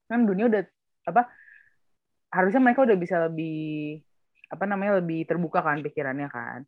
kan 0.07 0.23
dunia 0.23 0.47
udah 0.47 0.63
apa 1.11 1.27
harusnya 2.31 2.63
mereka 2.63 2.87
udah 2.87 2.95
bisa 2.95 3.17
lebih 3.27 3.99
apa 4.47 4.65
namanya 4.71 5.03
lebih 5.03 5.27
terbuka 5.27 5.59
kan 5.59 5.83
pikirannya 5.83 6.31
kan. 6.31 6.63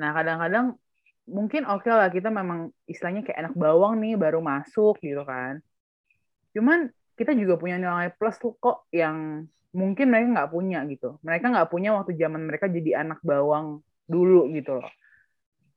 Nah 0.00 0.16
kadang-kadang 0.16 0.80
mungkin 1.28 1.68
oke 1.68 1.84
lah 1.92 2.08
kita 2.08 2.32
memang 2.32 2.72
istilahnya 2.88 3.20
kayak 3.20 3.38
anak 3.44 3.54
bawang 3.54 4.00
nih 4.00 4.16
baru 4.16 4.40
masuk 4.40 4.96
gitu 5.04 5.20
kan. 5.28 5.60
Cuman 6.56 6.88
kita 7.20 7.36
juga 7.36 7.60
punya 7.60 7.76
nilai 7.76 8.08
plus 8.16 8.40
kok 8.40 8.88
yang 8.88 9.44
mungkin 9.76 10.08
mereka 10.08 10.26
nggak 10.32 10.52
punya 10.56 10.80
gitu. 10.88 11.20
Mereka 11.20 11.44
nggak 11.52 11.68
punya 11.68 11.92
waktu 11.92 12.16
zaman 12.16 12.48
mereka 12.48 12.72
jadi 12.72 13.04
anak 13.04 13.20
bawang 13.20 13.84
dulu 14.08 14.48
gitu 14.56 14.80
loh 14.80 14.88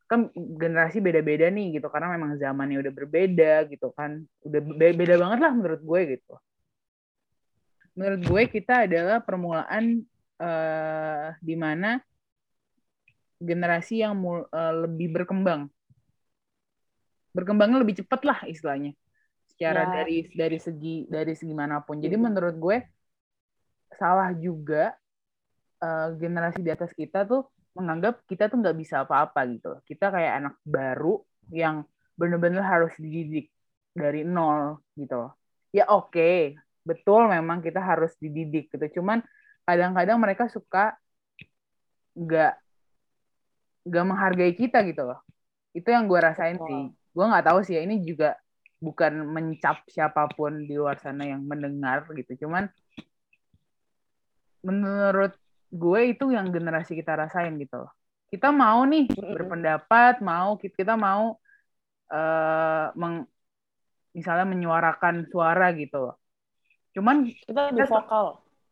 kan 0.06 0.30
generasi 0.36 1.02
beda-beda 1.02 1.50
nih 1.50 1.82
gitu 1.82 1.90
karena 1.90 2.14
memang 2.14 2.38
zamannya 2.38 2.78
udah 2.78 2.94
berbeda 2.94 3.66
gitu 3.70 3.90
kan. 3.98 4.22
Udah 4.46 4.62
be- 4.62 4.98
beda 4.98 5.16
banget 5.18 5.40
lah 5.42 5.52
menurut 5.54 5.82
gue 5.82 6.02
gitu. 6.18 6.34
Menurut 7.98 8.22
gue 8.28 8.44
kita 8.52 8.86
adalah 8.86 9.24
permulaan 9.24 10.04
eh, 10.36 11.28
di 11.42 11.56
mana 11.58 11.98
generasi 13.42 14.04
yang 14.06 14.14
mul- 14.14 14.50
eh, 14.52 14.74
lebih 14.86 15.16
berkembang. 15.16 15.72
Berkembangnya 17.36 17.82
lebih 17.82 18.00
cepat 18.04 18.22
lah 18.24 18.40
istilahnya 18.48 18.96
secara 19.50 19.88
Ya. 19.88 19.92
dari 20.02 20.30
dari 20.36 20.58
segi 20.60 21.08
dari 21.10 21.34
segi 21.34 21.52
mana 21.56 21.82
pun. 21.82 21.98
Jadi 21.98 22.16
menurut 22.20 22.56
gue 22.60 22.78
salah 23.96 24.36
juga 24.38 24.94
eh, 25.82 26.10
generasi 26.20 26.62
di 26.62 26.70
atas 26.70 26.92
kita 26.94 27.26
tuh 27.26 27.48
menganggap 27.76 28.24
kita 28.26 28.48
tuh 28.48 28.64
nggak 28.64 28.78
bisa 28.80 29.04
apa-apa 29.04 29.44
gitu. 29.52 29.78
Kita 29.84 30.10
kayak 30.10 30.34
anak 30.40 30.56
baru 30.64 31.20
yang 31.52 31.84
bener-bener 32.16 32.64
harus 32.64 32.96
dididik 32.96 33.52
dari 33.92 34.24
nol 34.24 34.80
gitu. 34.96 35.30
Ya 35.76 35.86
oke. 35.92 36.56
Betul 36.88 37.28
memang 37.28 37.60
kita 37.60 37.84
harus 37.84 38.16
dididik 38.18 38.72
gitu. 38.72 39.02
Cuman 39.02 39.20
kadang-kadang 39.68 40.18
mereka 40.18 40.48
suka 40.48 40.96
nggak 42.16 42.56
nggak 43.86 44.06
menghargai 44.08 44.54
kita 44.56 44.80
gitu 44.88 45.04
loh. 45.04 45.20
Itu 45.76 45.92
yang 45.92 46.08
gue 46.08 46.20
rasain 46.20 46.56
Betul. 46.56 46.68
sih 46.72 46.84
gue 47.16 47.26
nggak 47.32 47.46
tahu 47.48 47.60
sih 47.64 47.80
ya 47.80 47.82
ini 47.88 48.04
juga 48.04 48.36
bukan 48.84 49.24
mencap 49.32 49.88
siapa 49.88 50.28
pun 50.36 50.68
di 50.68 50.76
luar 50.76 51.00
sana 51.00 51.28
yang 51.28 51.44
mendengar 51.44 52.08
gitu. 52.12 52.48
Cuman 52.48 52.68
menurut 54.64 55.36
gue 55.76 56.02
itu 56.16 56.32
yang 56.32 56.48
generasi 56.56 56.96
kita 56.96 57.14
rasain 57.20 57.60
gitu 57.60 57.84
loh. 57.84 57.92
Kita 58.32 58.50
mau 58.50 58.88
nih 58.88 59.12
berpendapat, 59.12 60.24
mau 60.24 60.56
kita 60.56 60.96
mau 60.96 61.36
eh 62.10 62.86
meng, 62.96 63.26
misalnya 64.16 64.46
menyuarakan 64.48 65.28
suara 65.28 65.74
gitu 65.76 66.10
loh. 66.10 66.16
Cuman 66.96 67.28
Kita 67.28 67.72
lebih 67.72 67.86
vokal. 67.92 68.26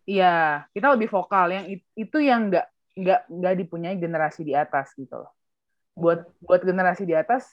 Iya, 0.04 0.68
kita 0.76 0.88
lebih 0.96 1.10
vokal. 1.12 1.48
Yang 1.52 1.66
it- 1.80 1.90
itu 2.08 2.18
yang 2.24 2.52
nggak 2.52 2.66
nggak 2.94 3.22
nggak 3.32 3.54
dipunyai 3.60 3.96
generasi 3.98 4.46
di 4.46 4.54
atas 4.54 4.92
gitu 4.96 5.16
loh. 5.16 5.32
Buat 5.96 6.28
buat 6.44 6.62
generasi 6.64 7.04
di 7.08 7.16
atas 7.16 7.48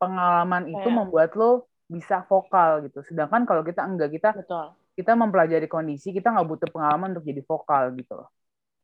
pengalaman 0.00 0.68
itu 0.70 0.80
Kayak- 0.80 0.96
membuat 0.96 1.30
lo 1.36 1.68
bisa 1.90 2.22
vokal 2.26 2.88
gitu. 2.88 3.02
Sedangkan 3.04 3.44
kalau 3.44 3.62
kita 3.66 3.84
enggak 3.84 4.10
kita 4.14 4.30
Betul. 4.36 4.72
kita 4.96 5.12
mempelajari 5.16 5.68
kondisi, 5.68 6.12
kita 6.12 6.32
nggak 6.32 6.48
butuh 6.48 6.68
pengalaman 6.72 7.16
untuk 7.16 7.24
jadi 7.28 7.42
vokal 7.44 7.94
gitu 7.96 8.12
loh. 8.18 8.28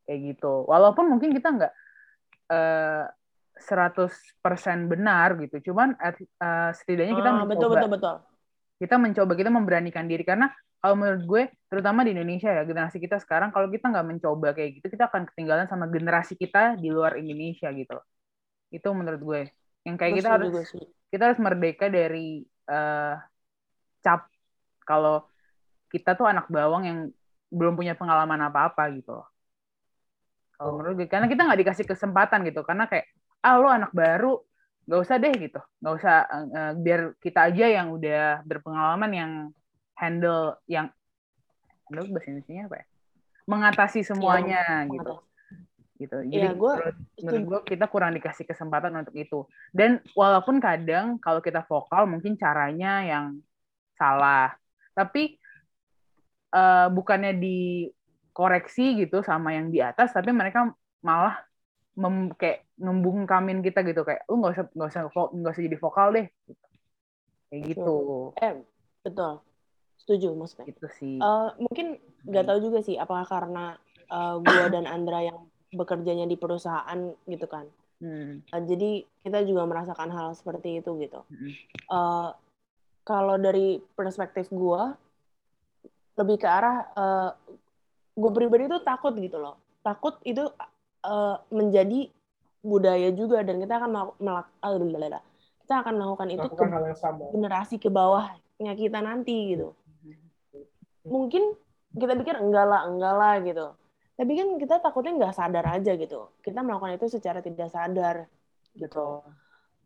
Kayak 0.07 0.21
gitu. 0.35 0.53
Walaupun 0.71 1.05
mungkin 1.11 1.31
kita 1.35 1.49
nggak 1.57 1.73
eh 2.55 3.05
100% 3.57 4.79
benar 4.93 5.29
gitu. 5.43 5.73
Cuman 5.73 5.97
at- 5.99 6.21
eh, 6.23 6.71
setidaknya 6.79 7.15
kita 7.19 7.31
Ah, 7.33 7.37
mencoba 7.43 7.55
betul 7.55 7.69
betul 7.73 7.91
betul. 7.97 8.17
kita 8.77 8.97
mencoba 9.01 9.33
kita 9.41 9.51
memberanikan 9.53 10.05
diri 10.05 10.25
karena 10.27 10.53
kalau 10.85 10.95
menurut 11.01 11.23
gue 11.25 11.43
terutama 11.73 12.05
di 12.05 12.13
Indonesia 12.13 12.53
ya 12.53 12.63
generasi 12.69 13.01
kita 13.01 13.17
sekarang 13.25 13.49
kalau 13.51 13.73
kita 13.73 13.89
nggak 13.89 14.07
mencoba 14.07 14.53
kayak 14.53 14.79
gitu 14.81 14.87
kita 14.93 15.09
akan 15.09 15.25
ketinggalan 15.33 15.67
sama 15.67 15.89
generasi 15.89 16.37
kita 16.37 16.77
di 16.77 16.93
luar 16.93 17.17
Indonesia 17.17 17.73
gitu 17.73 17.97
itu 18.75 18.89
menurut 18.93 19.23
gue 19.23 19.41
yang 19.89 19.97
kayak 19.97 20.15
kita 20.23 20.29
harus 20.37 20.53
kita 21.09 21.23
harus 21.33 21.41
merdeka 21.41 21.87
dari 21.89 22.45
eh, 22.47 23.15
cap 24.05 24.29
kalau 24.87 25.25
kita 25.93 26.15
tuh 26.19 26.27
anak 26.29 26.47
bawang 26.51 26.85
yang 26.87 26.99
belum 27.51 27.75
punya 27.79 27.95
pengalaman 27.95 28.41
apa-apa 28.51 28.91
gitu 28.99 29.11
loh. 29.23 29.27
Kalau 30.57 30.71
Oh. 30.73 30.77
menurut 30.81 31.05
gue, 31.05 31.09
karena 31.09 31.29
kita 31.29 31.45
nggak 31.45 31.61
dikasih 31.63 31.87
kesempatan 31.87 32.41
gitu, 32.49 32.65
karena 32.65 32.89
kayak 32.89 33.07
ah 33.45 33.61
lo 33.61 33.69
anak 33.69 33.93
baru, 33.93 34.41
nggak 34.89 35.01
usah 35.05 35.17
deh 35.21 35.35
gitu, 35.37 35.61
nggak 35.85 35.95
usah 36.01 36.17
eh, 36.33 36.73
biar 36.81 37.01
kita 37.21 37.41
aja 37.53 37.67
yang 37.69 37.93
udah 37.93 38.41
berpengalaman 38.49 39.11
yang 39.13 39.33
handle 40.01 40.57
yang 40.65 40.89
handle 41.87 42.09
bahasa 42.09 42.33
Indonesia 42.33 42.67
apa 42.73 42.77
ya? 42.81 42.87
Mengatasi 43.47 44.01
semuanya 44.03 44.65
gitu, 44.91 45.13
gitu. 46.01 46.17
Jadi 46.27 46.47
Iya, 46.49 46.51
gue 46.57 46.73
menurut, 46.73 46.97
menurut 47.21 47.45
gue 47.47 47.61
kita 47.77 47.87
kurang 47.87 48.17
dikasih 48.17 48.45
kesempatan 48.49 48.97
untuk 48.97 49.15
itu. 49.15 49.47
Dan 49.71 50.03
walaupun 50.17 50.59
kadang 50.59 51.21
kalau 51.21 51.39
kita 51.45 51.63
vokal 51.69 52.09
mungkin 52.11 52.35
caranya 52.35 53.05
yang 53.07 53.27
salah, 53.95 54.57
tapi 54.97 55.37
eh, 56.57 56.89
bukannya 56.91 57.33
dikoreksi 58.37 59.01
gitu 59.01 59.25
sama 59.25 59.57
yang 59.57 59.73
di 59.73 59.81
atas, 59.81 60.13
tapi 60.13 60.29
mereka 60.29 60.69
malah 61.01 61.41
mem, 61.97 62.29
kayak 62.37 62.69
membungkamin 62.77 63.65
kita 63.65 63.81
gitu 63.81 64.05
kayak 64.05 64.29
lu 64.29 64.45
nggak 64.45 64.53
usah 64.53 64.65
nggak 64.77 64.89
usah 64.93 65.03
nggak 65.09 65.53
usah 65.57 65.65
jadi 65.65 65.79
vokal 65.81 66.09
deh, 66.13 66.27
gitu. 66.45 66.67
kayak 67.49 67.63
gitu, 67.73 67.97
eh 68.37 68.53
betul. 69.01 69.41
Setuju 69.97 70.37
maksudnya. 70.37 70.69
gitu 70.69 70.87
sih. 71.01 71.17
Eh, 71.17 71.49
mungkin 71.57 71.97
nggak 72.29 72.45
tahu 72.45 72.59
juga 72.61 72.85
sih 72.85 73.01
apakah 73.01 73.25
karena 73.25 73.81
eh, 74.05 74.37
gua 74.45 74.69
dan 74.69 74.85
Andra 74.85 75.25
yang 75.25 75.49
bekerjanya 75.73 76.29
di 76.29 76.37
perusahaan 76.37 77.17
gitu 77.25 77.47
kan. 77.49 77.65
Hmm. 78.05 78.45
Eh, 78.53 78.63
jadi 78.69 79.01
kita 79.25 79.49
juga 79.49 79.65
merasakan 79.65 80.13
hal 80.13 80.37
seperti 80.37 80.85
itu 80.85 80.93
gitu. 81.01 81.25
Mm-mm. 81.33 81.53
Eh, 81.73 82.31
kalau 83.01 83.41
dari 83.41 83.81
perspektif 83.97 84.53
gua 84.53 84.93
lebih 86.21 86.37
ke 86.45 86.49
arah 86.49 86.77
eh, 86.93 87.31
gue 88.17 88.31
pribadi 88.33 88.65
tuh 88.67 88.81
takut 88.81 89.13
gitu 89.21 89.37
loh. 89.37 89.61
Takut 89.85 90.17
itu 90.25 90.43
eh, 91.05 91.37
menjadi 91.53 92.09
budaya 92.67 93.15
juga 93.15 93.47
dan 93.47 93.63
kita 93.63 93.79
akan 93.79 93.91
melak- 93.93 94.19
melak- 94.19 94.53
eh, 94.65 95.23
kita 95.63 95.75
akan 95.83 95.95
melakukan 95.99 96.29
itu 96.31 96.47
ke 96.47 96.55
Melakukan 96.57 96.71
generasi 97.31 97.77
ke 97.79 97.89
bawahnya 97.93 98.73
kita 98.75 98.99
nanti 99.05 99.55
gitu. 99.55 99.77
Mungkin 101.07 101.55
kita 101.95 102.13
pikir 102.19 102.39
enggak 102.43 102.67
lah, 102.67 102.81
enggak 102.91 103.15
lah 103.15 103.35
gitu. 103.45 103.67
Tapi 104.17 104.33
kan 104.33 104.49
kita 104.57 104.75
takutnya 104.81 105.13
nggak 105.23 105.37
sadar 105.37 105.65
aja 105.77 105.93
gitu. 105.95 106.33
Kita 106.41 106.65
melakukan 106.65 106.97
itu 106.97 107.07
secara 107.13 107.45
tidak 107.45 107.69
sadar 107.69 108.27
gitu. 108.75 109.23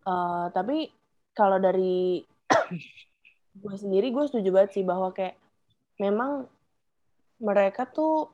Eh, 0.06 0.46
tapi 0.54 0.88
kalau 1.36 1.60
dari 1.60 2.24
gue 3.62 3.74
sendiri 3.76 4.08
gue 4.14 4.24
setuju 4.28 4.48
banget 4.54 4.70
sih 4.80 4.84
bahwa 4.86 5.12
kayak 5.12 5.36
memang 6.00 6.48
mereka 7.40 7.88
tuh 7.88 8.28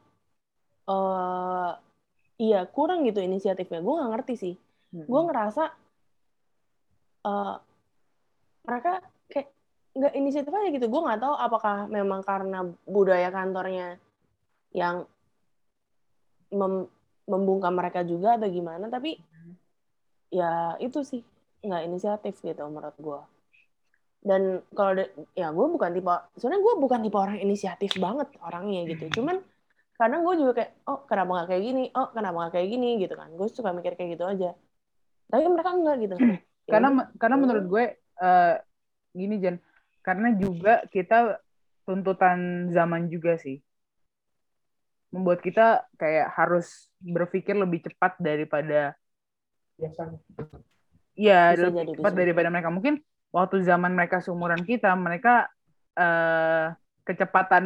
eh 0.86 1.70
iya 2.42 2.60
kurang 2.66 3.06
gitu 3.06 3.22
inisiatifnya. 3.22 3.80
Gue 3.80 3.94
nggak 3.96 4.10
ngerti 4.12 4.34
sih. 4.36 4.54
Gue 5.06 5.20
ngerasa 5.26 5.62
eh 7.26 7.54
mereka 8.66 8.92
kayak 9.30 9.48
nggak 9.96 10.14
inisiatif 10.18 10.52
aja 10.52 10.68
gitu. 10.74 10.86
Gue 10.90 11.00
nggak 11.06 11.20
tahu 11.22 11.34
apakah 11.38 11.76
memang 11.88 12.20
karena 12.26 12.58
budaya 12.86 13.30
kantornya 13.30 13.96
yang 14.74 15.06
mem- 16.52 16.90
membungkam 17.26 17.74
mereka 17.74 18.02
juga 18.06 18.36
atau 18.38 18.50
gimana. 18.50 18.90
Tapi 18.90 19.18
ya 20.30 20.74
itu 20.82 21.00
sih 21.06 21.22
nggak 21.62 21.82
inisiatif 21.86 22.34
gitu 22.42 22.62
menurut 22.66 22.96
gue. 22.98 23.20
Dan 24.26 24.42
kalau 24.74 24.92
de- 24.98 25.12
ya 25.38 25.54
gue 25.54 25.66
bukan 25.70 25.90
tipe 25.94 26.14
sebenarnya 26.34 26.62
gue 26.66 26.74
bukan 26.82 27.00
tipe 27.06 27.16
orang 27.16 27.38
inisiatif 27.38 27.90
banget 28.02 28.28
orangnya 28.42 28.80
gitu. 28.90 29.22
Cuman 29.22 29.38
kadang 29.96 30.20
gue 30.26 30.34
juga 30.42 30.52
kayak 30.58 30.70
oh 30.90 30.98
kenapa 31.06 31.30
nggak 31.30 31.48
kayak 31.54 31.62
gini, 31.62 31.82
oh 31.94 32.08
kenapa 32.10 32.36
nggak 32.42 32.54
kayak 32.58 32.68
gini 32.74 32.88
gitu 33.06 33.14
kan. 33.14 33.28
Gue 33.38 33.46
suka 33.48 33.70
mikir 33.70 33.92
kayak 33.94 34.10
gitu 34.18 34.24
aja. 34.26 34.50
Tapi 35.30 35.42
mereka 35.46 35.70
enggak 35.72 35.96
gitu. 36.02 36.16
Ya 36.66 36.74
karena 36.74 36.88
udah. 36.90 37.06
karena 37.22 37.36
menurut 37.38 37.64
gue 37.70 37.84
eh, 38.26 38.54
gini 39.14 39.38
Jan 39.38 39.56
karena 40.02 40.28
juga 40.34 40.82
kita 40.90 41.38
tuntutan 41.86 42.66
zaman 42.74 43.06
juga 43.06 43.38
sih 43.38 43.62
membuat 45.14 45.40
kita 45.40 45.86
kayak 45.94 46.34
harus 46.34 46.90
berpikir 46.98 47.54
lebih 47.54 47.86
cepat 47.86 48.18
daripada 48.18 48.98
Biasanya. 49.78 50.18
ya 51.14 51.54
Bisa 51.54 51.70
lebih 51.70 51.86
jadi, 51.86 51.92
cepat 51.94 52.12
bisa. 52.12 52.18
daripada 52.18 52.48
mereka 52.50 52.70
mungkin 52.74 52.94
waktu 53.36 53.60
zaman 53.60 53.92
mereka 53.92 54.24
seumuran 54.24 54.64
kita 54.64 54.88
mereka 54.96 55.52
eh, 55.92 56.72
kecepatan 57.04 57.64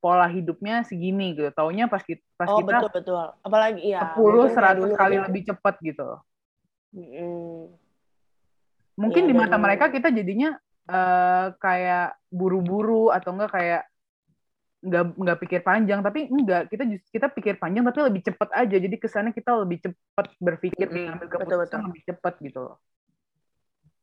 pola 0.00 0.24
hidupnya 0.26 0.82
segini 0.88 1.36
gitu 1.36 1.52
taunya 1.52 1.86
pas 1.86 2.00
kita 2.00 2.24
pas 2.34 2.48
oh 2.48 2.64
kita 2.64 2.80
betul 2.80 2.90
betul. 2.96 3.26
Apalagi 3.44 3.92
ya 3.92 4.16
10 4.16 4.16
mungkin 4.18 4.48
kayak 4.48 4.56
100 4.56 4.80
dulu 4.80 4.94
kali 4.96 5.14
gitu. 5.14 5.24
lebih 5.28 5.42
cepat 5.52 5.74
gitu 5.84 6.08
Mm-mm. 6.96 7.56
mungkin 8.96 9.22
Iya, 9.24 9.28
di 9.30 9.34
mata 9.36 9.54
dari- 9.54 9.62
mereka 9.68 9.84
kita 9.92 10.08
jadinya 10.08 10.56
eh, 10.88 11.46
kayak 11.60 12.08
buru-buru 12.32 13.12
atau 13.12 13.36
enggak 13.36 13.52
kayak 13.52 13.82
nggak 14.82 15.04
nggak 15.14 15.38
pikir 15.46 15.60
panjang 15.62 16.02
tapi 16.02 16.26
enggak 16.26 16.66
kita 16.66 16.82
just, 16.90 17.06
kita 17.14 17.30
pikir 17.30 17.54
panjang 17.54 17.86
tapi 17.86 18.02
lebih 18.02 18.26
cepat 18.26 18.50
aja 18.50 18.76
jadi 18.82 18.96
kesannya 18.98 19.30
kita 19.30 19.62
lebih 19.62 19.78
cepat 19.78 20.26
berpikir 20.42 20.90
mengambil 20.90 21.30
betul, 21.30 21.38
keputusan 21.38 21.78
betul. 21.78 21.86
lebih 21.86 22.02
cepat 22.10 22.34
gitu 22.42 22.58
loh 22.66 22.76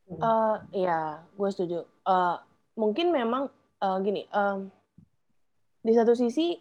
Eh, 0.10 0.56
iya, 0.74 1.22
gue 1.38 1.50
setuju. 1.54 1.86
Eh, 1.86 2.38
mungkin 2.76 3.13
memang 3.13 3.54
eh, 3.80 3.98
gini, 4.02 4.26
em, 4.28 4.67
di 5.80 5.93
satu 5.95 6.12
sisi 6.17 6.58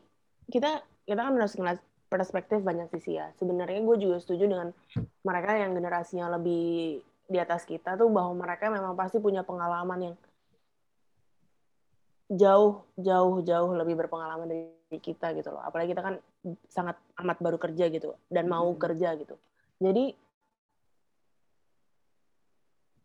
kita 0.46 0.84
kita 1.08 1.20
kan 1.24 1.34
harus 1.34 1.56
ngeliat 1.56 1.80
perspektif 2.08 2.60
banyak 2.60 2.92
sisi 2.92 3.16
ya. 3.16 3.32
Sebenarnya 3.40 3.80
gue 3.82 3.96
juga 3.96 4.16
setuju 4.20 4.44
dengan 4.48 4.68
mereka 5.24 5.56
yang 5.56 5.72
generasinya 5.76 6.36
lebih 6.36 7.00
di 7.28 7.38
atas 7.40 7.68
kita 7.68 7.96
tuh 7.96 8.08
bahwa 8.08 8.32
mereka 8.36 8.72
memang 8.72 8.96
pasti 8.96 9.20
punya 9.20 9.44
pengalaman 9.44 10.12
yang 10.12 10.14
jauh 12.28 12.84
jauh 13.00 13.40
jauh 13.40 13.70
lebih 13.72 13.96
berpengalaman 14.04 14.48
dari 14.48 15.00
kita 15.00 15.32
gitu 15.36 15.48
loh. 15.52 15.64
Apalagi 15.64 15.92
kita 15.96 16.04
kan 16.04 16.14
sangat 16.68 16.96
amat 17.20 17.40
baru 17.40 17.56
kerja 17.60 17.88
gitu 17.88 18.16
dan 18.28 18.48
mau 18.48 18.68
Mhm. 18.72 18.80
kerja 18.80 19.16
gitu. 19.16 19.36
Jadi 19.80 20.12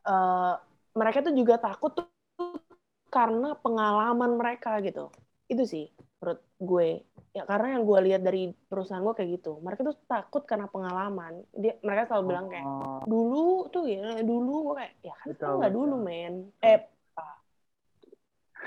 eh, 0.07 0.53
mereka 0.93 1.25
tuh 1.25 1.33
juga 1.33 1.57
takut 1.57 1.91
tuh 1.97 2.05
karena 3.09 3.53
pengalaman 3.59 4.37
mereka 4.37 4.77
gitu. 4.81 5.09
Itu 5.49 5.65
sih 5.69 5.89
menurut 6.21 6.41
gue. 6.57 6.89
Ya 7.33 7.43
karena 7.49 7.77
yang 7.77 7.83
gue 7.89 7.99
lihat 8.09 8.21
dari 8.21 8.53
perusahaan 8.69 9.01
gue 9.01 9.13
kayak 9.17 9.29
gitu. 9.41 9.57
Mereka 9.61 9.81
tuh 9.85 9.97
takut 10.05 10.45
karena 10.45 10.69
pengalaman. 10.69 11.41
Dia 11.53 11.77
mereka 11.81 12.05
selalu 12.09 12.23
bilang 12.29 12.47
kayak 12.49 12.65
Oh, 12.65 13.01
dulu 13.09 13.67
tuh 13.73 13.85
ya 13.89 14.21
dulu 14.23 14.71
gue 14.71 14.75
kayak 14.79 14.93
ya 15.03 15.13
kan 15.17 15.27
Betul, 15.29 15.45
itu 15.45 15.53
nggak 15.59 15.73
dulu 15.73 15.95
men. 15.99 16.33
Eh 16.63 16.79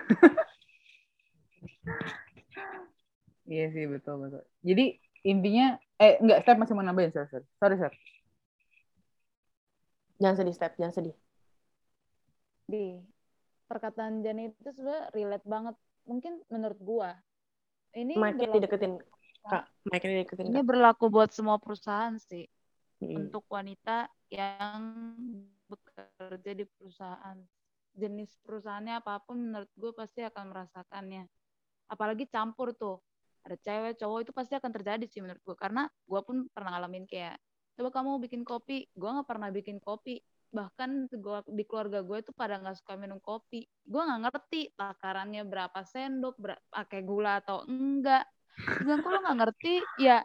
iya 3.53 3.64
sih 3.75 3.85
betul 3.87 4.14
betul 4.22 4.42
jadi 4.62 4.85
intinya 5.27 5.79
eh 5.99 6.18
enggak 6.22 6.40
step 6.44 6.57
masih 6.61 6.75
mau 6.77 6.85
nambahin 6.87 7.12
sorry 7.14 7.29
sorry 7.31 7.46
sorry 7.59 7.77
Seth. 7.81 7.96
jangan 10.20 10.37
sedih 10.40 10.55
step 10.57 10.72
jangan 10.81 10.94
sedih. 10.96 11.14
Di 12.66 12.98
perkataan 13.66 14.22
Jani 14.22 14.50
itu 14.50 14.70
sebenarnya 14.70 15.11
relate 15.14 15.46
banget 15.46 15.74
mungkin 16.07 16.38
menurut 16.50 16.79
gua 16.79 17.11
ini 17.94 18.14
Makin 18.14 18.37
berlaku- 18.46 18.55
dideketin. 18.61 18.92
Kak, 19.46 19.62
mic-nya 19.87 20.26
diikutin, 20.26 20.50
Ini 20.50 20.59
Kak. 20.59 20.66
berlaku 20.66 21.07
buat 21.07 21.31
semua 21.31 21.55
perusahaan 21.62 22.18
sih. 22.18 22.50
Hmm. 22.98 23.14
Untuk 23.31 23.46
wanita 23.46 24.11
yang 24.26 25.14
bekerja 25.70 26.50
di 26.50 26.66
perusahaan. 26.66 27.38
Jenis 27.94 28.35
perusahaannya 28.42 28.98
apa 28.98 29.22
pun 29.22 29.38
menurut 29.38 29.70
gue 29.79 29.94
pasti 29.94 30.26
akan 30.26 30.50
merasakannya. 30.50 31.31
Apalagi 31.87 32.26
campur 32.26 32.74
tuh. 32.74 32.98
Ada 33.46 33.55
cewek, 33.62 34.02
cowok 34.02 34.18
itu 34.26 34.33
pasti 34.35 34.59
akan 34.59 34.70
terjadi 34.74 35.07
sih 35.07 35.22
menurut 35.22 35.38
gue. 35.46 35.55
Karena 35.55 35.87
gue 35.87 36.20
pun 36.26 36.50
pernah 36.50 36.74
ngalamin 36.74 37.07
kayak, 37.07 37.38
coba 37.79 37.88
kamu 37.94 38.18
bikin 38.26 38.42
kopi. 38.42 38.90
Gue 38.98 39.09
nggak 39.14 39.31
pernah 39.31 39.55
bikin 39.55 39.79
kopi. 39.79 40.18
Bahkan 40.57 40.90
gua, 41.21 41.45
di 41.45 41.62
keluarga 41.62 42.01
gue 42.01 42.19
itu 42.19 42.33
pada 42.33 42.57
nggak 42.57 42.81
suka 42.81 42.97
minum 42.97 43.21
kopi. 43.21 43.69
Gue 43.85 44.01
nggak 44.01 44.21
ngerti 44.25 44.73
takarannya 44.73 45.45
berapa 45.45 45.81
sendok, 45.83 46.35
ber- 46.37 46.64
pakai 46.69 47.05
gula 47.05 47.38
atau 47.38 47.69
enggak. 47.69 48.25
Bilang, 48.81 49.05
kok 49.05 49.11
lo 49.12 49.19
nggak 49.21 49.38
ngerti? 49.38 49.75
Ya 50.01 50.25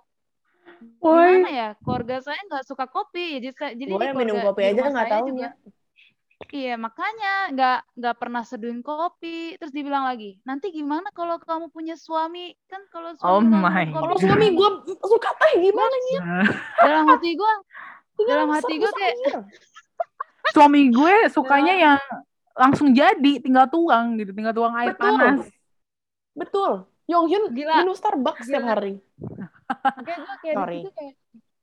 Woi. 1.03 1.41
gimana 1.41 1.51
ya 1.51 1.69
keluarga 1.77 2.21
saya 2.21 2.39
nggak 2.47 2.63
suka 2.63 2.85
kopi 2.87 3.37
jadi 3.37 3.49
saya 3.51 3.71
jadi 3.75 3.91
Gue 3.91 3.97
di 3.97 4.07
yang 4.07 4.17
minum 4.17 4.35
keluarga- 4.39 4.49
kopi 4.49 4.61
aja 4.63 4.81
nggak 4.81 4.93
saya 4.95 5.11
tahu 5.11 5.25
juga 5.27 5.47
iya 6.51 6.73
makanya 6.75 7.33
nggak 7.53 7.79
nggak 7.97 8.15
pernah 8.17 8.41
seduhin 8.41 8.81
kopi 8.81 9.57
terus 9.57 9.69
dibilang 9.69 10.05
lagi 10.05 10.41
nanti 10.41 10.69
gimana 10.69 11.09
kalau 11.11 11.37
kamu 11.37 11.69
punya 11.69 11.93
suami 11.93 12.53
kan 12.65 12.81
kalau 12.89 13.13
Oh 13.13 13.41
suami 13.41 13.51
kamu 13.51 13.61
my 13.61 13.85
Kalau 13.89 14.15
suami 14.17 14.47
gue 14.53 14.69
suka 15.01 15.29
teh 15.37 15.53
gimana 15.59 15.95
nih? 15.97 16.17
dalam 16.85 17.05
hati 17.09 17.29
gue 17.33 17.53
dalam 18.21 18.49
hati 18.49 18.73
gue 18.77 18.91
kayak. 18.91 19.15
Suami 20.51 20.91
gue 20.91 21.15
sukanya 21.31 21.73
yang 21.73 21.99
langsung 22.51 22.91
jadi, 22.91 23.39
tinggal 23.39 23.65
tuang 23.71 24.19
gitu, 24.19 24.35
tinggal 24.35 24.51
tuang 24.51 24.75
air 24.75 24.93
Betul. 24.93 25.03
panas. 25.07 25.39
Betul. 26.35 26.71
Yonghyun 27.09 27.43
Gila. 27.51 27.75
minum 27.83 27.95
Starbucks 27.95 28.47
setiap 28.47 28.63
hari. 28.67 28.99
makanya 29.71 30.19
gue 30.23 30.37
kayak 30.43 30.55
Sorry. 30.55 30.79
situ 30.83 30.91
kayak 30.95 31.15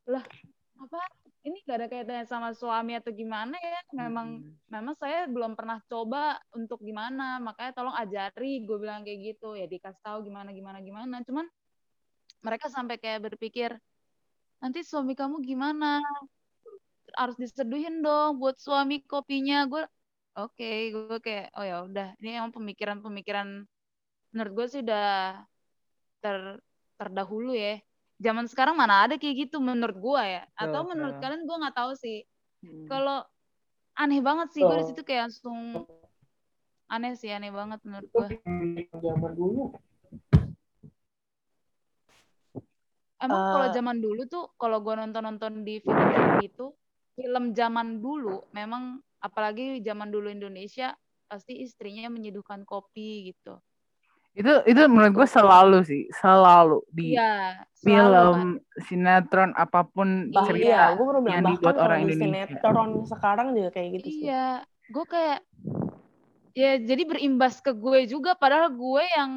lah 0.09 0.25
apa 0.79 1.01
ini 1.45 1.59
gak 1.65 1.77
ada 1.81 1.87
kaitannya 1.91 2.27
sama 2.29 2.51
suami 2.53 2.97
atau 2.97 3.13
gimana 3.13 3.57
ya 3.57 3.81
memang 3.97 4.45
memang 4.69 4.95
saya 4.97 5.29
belum 5.29 5.57
pernah 5.57 5.81
coba 5.89 6.39
untuk 6.55 6.81
gimana 6.85 7.41
makanya 7.43 7.73
tolong 7.77 7.97
ajari 7.97 8.63
gue 8.63 8.77
bilang 8.79 9.03
kayak 9.05 9.35
gitu 9.35 9.57
ya 9.57 9.65
dikasih 9.69 10.01
tahu 10.01 10.29
gimana 10.29 10.53
gimana 10.53 10.79
gimana 10.81 11.21
cuman 11.25 11.47
mereka 12.45 12.71
sampai 12.71 13.01
kayak 13.01 13.33
berpikir 13.33 13.75
nanti 14.63 14.83
suami 14.87 15.19
kamu 15.19 15.43
gimana 15.43 16.03
harus 17.17 17.37
diseduhin 17.37 18.03
dong 18.03 18.37
buat 18.37 18.59
suami 18.59 19.01
kopinya. 19.03 19.65
Gue 19.65 19.85
oke. 20.35 20.71
Gue 20.93 21.19
kayak 21.23 21.55
oh 21.55 21.65
ya 21.65 21.77
udah. 21.85 22.09
Ini 22.19 22.43
emang 22.43 22.53
pemikiran-pemikiran 22.53 23.65
menurut 24.35 24.53
gue 24.53 24.67
sih 24.69 24.81
udah 24.85 25.41
ter 26.21 26.61
terdahulu 26.99 27.55
ya. 27.55 27.79
Zaman 28.19 28.51
sekarang 28.51 28.75
mana 28.75 29.07
ada 29.07 29.15
kayak 29.15 29.49
gitu 29.49 29.63
menurut 29.63 29.95
gue 29.95 30.23
ya? 30.27 30.43
Atau 30.59 30.83
menurut 30.85 31.17
kalian 31.19 31.47
gue 31.47 31.57
nggak 31.57 31.77
tahu 31.77 31.93
sih. 31.95 32.27
Hmm. 32.59 32.91
kalau 32.91 33.23
aneh 33.95 34.19
banget 34.19 34.51
sih 34.51 34.67
gue 34.67 34.75
di 34.75 34.83
Oh. 34.83 34.89
situ 34.91 35.07
kayak 35.07 35.31
langsung 35.31 35.87
aneh 36.91 37.15
sih 37.15 37.31
aneh 37.31 37.55
banget 37.55 37.79
menurut 37.87 38.11
gue 38.11 38.29
zaman 38.91 39.33
dulu. 39.39 39.71
Emang 43.19 43.43
kalau 43.51 43.67
Eh. 43.67 43.75
zaman 43.75 43.99
dulu 43.99 44.23
tuh 44.27 44.51
kalau 44.55 44.79
gue 44.79 44.95
nonton 44.95 45.23
nonton 45.23 45.53
di 45.63 45.79
film 45.79 46.03
itu 46.39 46.71
film 47.19 47.51
zaman 47.51 47.99
dulu 47.99 48.47
memang 48.55 49.03
apalagi 49.19 49.83
zaman 49.83 50.09
dulu 50.15 50.31
Indonesia 50.31 50.95
pasti 51.27 51.59
istrinya 51.67 52.07
menyeduhkan 52.09 52.63
kopi 52.63 53.35
gitu 53.35 53.59
Itu 54.39 54.63
itu 54.71 54.83
menurut 54.87 55.13
gue 55.19 55.29
selalu 55.29 55.79
sih, 55.83 56.03
selalu 56.15 56.79
di 56.95 57.19
iya 57.19 57.59
selalu 57.75 58.15
kan. 58.15 58.23
film, 58.23 58.43
sinetron 58.87 59.51
apa 59.59 59.81
pun 59.83 60.31
Bah- 60.31 60.47
cerita. 60.47 60.63
Iya, 60.63 60.79
gue 60.95 61.05
baru 61.11 61.21
yang 61.27 61.43
dibuat 61.43 61.77
orang 61.83 62.01
di 62.07 62.13
Indonesia. 62.15 62.47
sinetron 62.47 62.91
sekarang 63.11 63.47
juga 63.59 63.71
kayak 63.75 63.89
gitu 63.99 64.09
sih. 64.15 64.23
Iya, 64.31 64.47
gue 64.95 65.05
kayak 65.11 65.39
ya 66.55 66.71
jadi 66.79 67.03
berimbas 67.07 67.55
ke 67.63 67.71
gue 67.75 68.07
juga 68.07 68.35
padahal 68.39 68.71
gue 68.75 69.05
yang 69.15 69.33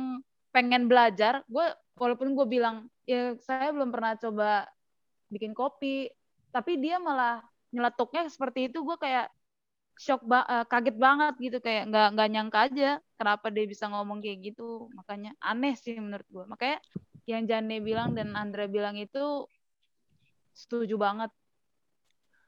pengen 0.53 0.85
belajar, 0.85 1.41
gue 1.49 1.65
walaupun 1.97 2.33
gue 2.37 2.45
bilang 2.45 2.85
ya 3.09 3.33
saya 3.41 3.73
belum 3.73 3.89
pernah 3.89 4.13
coba 4.21 4.49
bikin 5.33 5.53
kopi, 5.57 6.09
tapi 6.53 6.77
dia 6.77 6.97
malah 7.01 7.41
nyeletuknya 7.73 8.21
seperti 8.27 8.59
itu, 8.69 8.77
gue 8.87 8.97
kayak 8.99 9.27
shock 9.99 10.21
ba 10.25 10.39
eh, 10.47 10.65
kaget 10.71 10.95
banget 10.97 11.33
gitu 11.45 11.57
kayak 11.65 11.83
nggak 11.91 12.07
nggak 12.15 12.29
nyangka 12.33 12.59
aja 12.67 12.89
kenapa 13.19 13.47
dia 13.55 13.65
bisa 13.69 13.85
ngomong 13.91 14.19
kayak 14.23 14.39
gitu, 14.53 14.89
makanya 14.97 15.31
aneh 15.39 15.73
sih 15.77 15.95
menurut 15.99 16.27
gue. 16.31 16.45
Makanya 16.51 16.77
yang 17.29 17.43
Jane 17.49 17.77
bilang 17.83 18.17
dan 18.17 18.33
Andra 18.33 18.65
bilang 18.65 18.95
itu 18.97 19.45
setuju 20.51 20.95
banget 20.99 21.31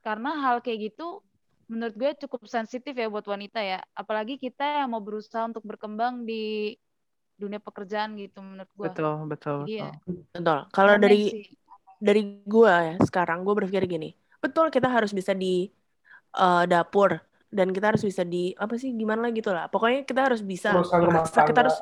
karena 0.03 0.35
hal 0.43 0.59
kayak 0.59 0.91
gitu 0.91 1.23
menurut 1.71 1.95
gue 1.95 2.11
cukup 2.27 2.43
sensitif 2.51 2.91
ya 2.91 3.07
buat 3.07 3.23
wanita 3.23 3.63
ya 3.63 3.79
apalagi 3.95 4.35
kita 4.35 4.83
yang 4.83 4.91
mau 4.91 4.99
berusaha 4.99 5.47
untuk 5.47 5.63
berkembang 5.63 6.27
di 6.27 6.75
dunia 7.39 7.63
pekerjaan 7.63 8.19
gitu 8.19 8.43
menurut 8.43 8.69
gue 8.75 8.87
Betul, 8.91 9.13
betul, 9.31 9.57
Jadi 9.63 9.73
ya, 9.79 9.89
betul. 9.89 10.13
Betul. 10.35 10.59
Kalau 10.75 10.93
dari 10.99 11.21
sih. 11.31 11.45
dari 12.03 12.21
gue 12.43 12.73
ya 12.91 12.95
sekarang 12.99 13.47
gue 13.47 13.53
berpikir 13.55 13.83
gini, 13.87 14.11
betul 14.43 14.67
kita 14.67 14.91
harus 14.91 15.15
bisa 15.15 15.31
di 15.31 15.71
eh, 16.35 16.63
dapur 16.67 17.23
dan 17.53 17.69
kita 17.69 17.93
harus 17.93 18.03
bisa 18.03 18.25
di 18.25 18.51
apa 18.57 18.75
sih 18.75 18.91
gimana 18.91 19.29
lah 19.29 19.31
gitu 19.31 19.53
lah. 19.53 19.69
Pokoknya 19.69 20.03
kita 20.03 20.27
harus 20.27 20.41
bisa 20.41 20.73
kita 21.47 21.59
harus 21.63 21.77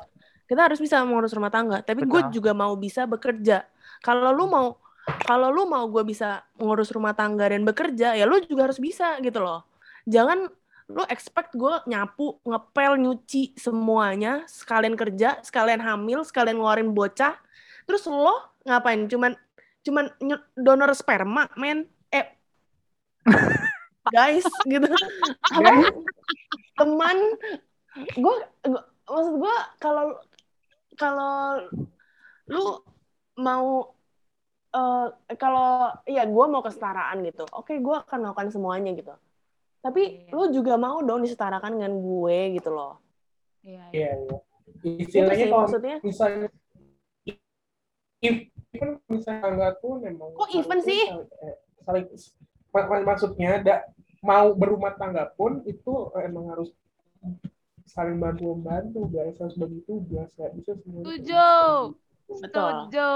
kita 0.46 0.60
harus 0.68 0.78
bisa 0.78 1.00
mengurus 1.02 1.32
rumah 1.32 1.48
tangga. 1.48 1.80
Tapi 1.80 2.04
gue 2.04 2.20
juga 2.28 2.52
mau 2.52 2.76
bisa 2.76 3.08
bekerja. 3.08 3.64
Kalau 4.04 4.30
lu 4.36 4.46
mau 4.52 4.76
kalau 5.24 5.50
lu 5.50 5.66
mau 5.66 5.88
gue 5.88 6.04
bisa 6.06 6.44
mengurus 6.60 6.92
rumah 6.94 7.16
tangga 7.16 7.50
dan 7.50 7.66
bekerja, 7.66 8.14
ya 8.14 8.22
lu 8.28 8.38
juga 8.44 8.70
harus 8.70 8.78
bisa 8.78 9.18
gitu 9.24 9.42
loh. 9.42 9.66
Jangan 10.06 10.46
lu 10.92 11.02
expect 11.08 11.56
gue 11.56 11.74
nyapu, 11.88 12.36
ngepel, 12.44 13.00
nyuci 13.00 13.56
semuanya, 13.56 14.44
sekalian 14.44 14.92
kerja, 14.92 15.40
sekalian 15.40 15.80
hamil, 15.80 16.20
sekalian 16.22 16.60
ngeluarin 16.60 16.92
bocah. 16.92 17.34
Terus 17.88 18.04
lo 18.06 18.60
ngapain? 18.68 19.08
Cuman 19.08 19.32
cuman 19.82 20.04
donor 20.54 20.92
sperma, 20.92 21.48
men. 21.56 21.88
Guys 24.08 24.46
gitu. 24.64 24.86
Apa 25.48 25.70
teman 26.74 27.16
gue 28.16 28.34
maksud 29.04 29.34
gue 29.36 29.54
kalau 29.76 30.16
kalau 30.94 31.60
lu 32.48 32.64
mau 33.36 33.92
eh 34.72 35.06
kalau 35.36 35.92
ya 36.04 36.24
gue 36.24 36.44
mau 36.48 36.60
kesetaraan 36.60 37.20
gitu 37.22 37.44
oke 37.46 37.76
gue 37.76 37.96
akan 37.98 38.18
melakukan 38.24 38.48
semuanya 38.48 38.96
gitu 38.96 39.12
tapi 39.78 40.24
Iya. 40.24 40.32
lu 40.32 40.44
juga 40.50 40.74
mau 40.76 41.04
dong 41.04 41.20
disetarakan 41.20 41.76
dengan 41.76 41.92
gue 41.94 42.56
gitu 42.56 42.72
loh 42.72 42.96
Iya, 43.60 43.84
iya. 43.92 44.08
Iya, 44.08 44.10
iya. 44.16 44.36
itu 44.96 45.04
Istilahnya 45.04 45.36
sih 45.36 45.46
kalau 45.46 45.60
maksudnya 45.62 45.96
misalnya 46.00 46.48
even 48.22 48.88
misalnya 49.06 49.48
nggak 49.52 49.72
tuh 49.78 49.94
memang 50.00 50.28
Kok 50.32 50.48
even 50.50 50.78
sih? 50.80 51.02
saling- 51.04 51.28
eh, 51.44 51.54
saling 51.84 52.04
maksudnya 53.04 53.52
da, 53.60 53.76
mau 54.24 54.56
berumah 54.56 54.96
tangga 54.96 55.28
pun 55.36 55.60
itu 55.68 56.08
emang 56.18 56.50
harus 56.50 56.70
saling 57.84 58.16
bantu 58.16 58.56
membantu 58.56 59.04
guys 59.12 59.36
harus 59.36 59.54
bagi 59.58 59.84
tugas 59.84 60.32
nggak 60.38 60.52
bisa 60.56 60.72
semuanya 60.80 61.04
Setuju. 61.12 61.48
Betul. 62.32 62.72
Setuju, 62.88 63.08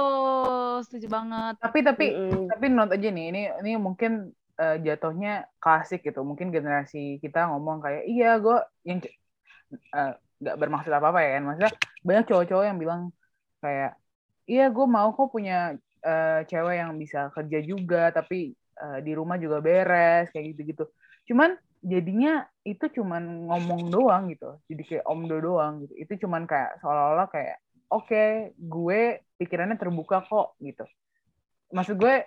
setuju 0.84 1.06
banget. 1.08 1.54
Tapi 1.56 1.78
tapi 1.80 2.06
Mm-mm. 2.12 2.52
tapi 2.52 2.64
note 2.68 2.92
aja 2.92 3.08
nih, 3.08 3.26
ini 3.32 3.42
ini 3.64 3.72
mungkin 3.80 4.28
eh, 4.60 4.76
jatuhnya 4.84 5.48
klasik 5.56 6.04
gitu. 6.04 6.20
Mungkin 6.20 6.52
generasi 6.52 7.16
kita 7.24 7.48
ngomong 7.48 7.80
kayak 7.80 8.04
iya 8.04 8.36
gue 8.36 8.58
yang 8.84 9.00
eh, 9.72 10.12
nggak 10.42 10.56
bermaksud 10.60 10.92
apa 10.92 11.06
apa 11.08 11.20
ya 11.24 11.30
kan. 11.38 11.42
Maksudnya 11.48 11.72
banyak 12.04 12.24
cowok-cowok 12.28 12.64
yang 12.68 12.76
bilang 12.76 13.00
kayak 13.64 13.96
iya 14.44 14.68
gue 14.68 14.86
mau 14.86 15.08
kok 15.16 15.32
punya 15.32 15.80
eh, 16.04 16.40
cewek 16.44 16.76
yang 16.76 16.92
bisa 17.00 17.32
kerja 17.32 17.58
juga 17.64 18.12
tapi 18.12 18.52
eh, 18.76 18.98
di 19.00 19.12
rumah 19.16 19.40
juga 19.40 19.58
beres 19.64 20.28
kayak 20.30 20.56
gitu-gitu. 20.56 20.84
Cuman 21.26 21.56
jadinya 21.82 22.44
itu 22.62 22.86
cuman 23.00 23.46
ngomong 23.48 23.90
doang 23.90 24.22
gitu. 24.32 24.58
Jadi 24.68 24.82
kayak 24.84 25.04
omdo 25.06 25.36
doang 25.38 25.84
gitu. 25.86 25.94
Itu 25.96 26.12
cuman 26.26 26.44
kayak 26.44 26.82
seolah-olah 26.82 27.28
kayak 27.30 27.56
oke 27.90 28.22
gue 28.58 29.00
pikirannya 29.38 29.78
terbuka 29.78 30.22
kok 30.26 30.58
gitu. 30.58 30.82
Maksud 31.70 31.98
gue 31.98 32.26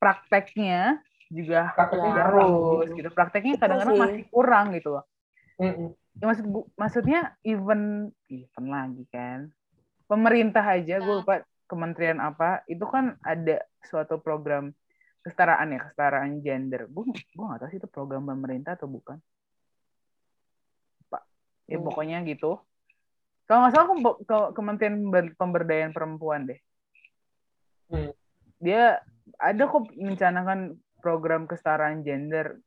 prakteknya 0.00 1.00
juga 1.30 1.70
Prakteknya 1.76 2.12
harus 2.16 2.88
gitu. 2.90 2.96
gitu. 3.04 3.08
Prakteknya 3.14 3.54
kadang-kadang 3.60 3.94
sih. 3.94 4.02
masih 4.02 4.24
kurang 4.32 4.66
gitu 4.74 4.88
loh. 4.98 5.04
Ya, 5.60 6.26
maksud 6.26 6.46
maksudnya 6.74 7.36
even 7.44 8.10
even 8.28 8.64
lagi 8.68 9.04
kan. 9.12 9.52
Pemerintah 10.10 10.64
aja 10.64 10.98
gue 10.98 11.06
Nah. 11.06 11.20
lupa 11.22 11.34
kementerian 11.70 12.18
apa 12.18 12.66
itu 12.66 12.82
kan 12.90 13.14
ada 13.22 13.62
suatu 13.86 14.18
program 14.18 14.74
kesetaraan 15.20 15.72
ya 15.76 15.80
kesetaraan 15.84 16.40
gender. 16.40 16.88
Gue 16.88 17.12
gue 17.12 17.44
nggak 17.44 17.60
tahu 17.60 17.70
sih 17.70 17.78
itu 17.80 17.88
program 17.88 18.24
pemerintah 18.24 18.76
atau 18.76 18.88
bukan. 18.88 19.20
Pak, 21.12 21.22
ya 21.68 21.76
Hmm. 21.76 21.86
pokoknya 21.86 22.24
gitu. 22.24 22.56
Kalau 23.44 23.66
nggak 23.66 23.72
salah 23.74 23.86
ke, 23.90 23.96
ke 24.24 24.38
Kementerian 24.54 24.96
Pember- 25.02 25.34
Pemberdayaan 25.36 25.92
Perempuan 25.92 26.46
deh. 26.46 26.60
Hmm. 27.90 28.14
Dia 28.62 29.02
ada 29.36 29.62
kok 29.66 29.90
mencanangkan 29.98 30.78
program 31.02 31.50
kesetaraan 31.50 32.06
gender. 32.06 32.60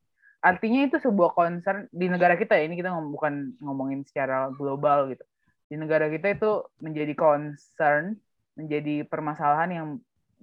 Artinya 0.44 0.84
itu 0.92 1.00
sebuah 1.00 1.32
concern 1.32 1.88
di 1.88 2.12
negara 2.12 2.36
kita 2.36 2.60
ya. 2.60 2.68
Ini 2.68 2.76
kita 2.76 2.92
ngom- 2.92 3.16
bukan 3.16 3.56
ngomongin 3.64 4.04
secara 4.04 4.52
global 4.52 5.08
gitu. 5.16 5.24
Di 5.72 5.80
negara 5.80 6.12
kita 6.12 6.36
itu 6.36 6.68
menjadi 6.84 7.16
concern, 7.16 8.20
menjadi 8.60 9.08
permasalahan 9.08 9.70
yang 9.72 9.88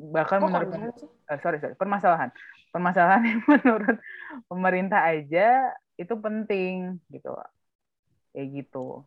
bahkan 0.01 0.41
Kok 0.41 0.49
menurut 0.49 0.73
eh, 1.29 1.39
sorry 1.45 1.61
sorry. 1.61 1.77
Permasalahan. 1.77 2.33
Permasalahan 2.73 3.23
yang 3.29 3.41
menurut 3.45 3.97
pemerintah 4.49 5.05
aja 5.05 5.77
itu 6.01 6.15
penting 6.17 6.97
gitu. 7.13 7.37
Kayak 8.33 8.47
gitu. 8.65 9.05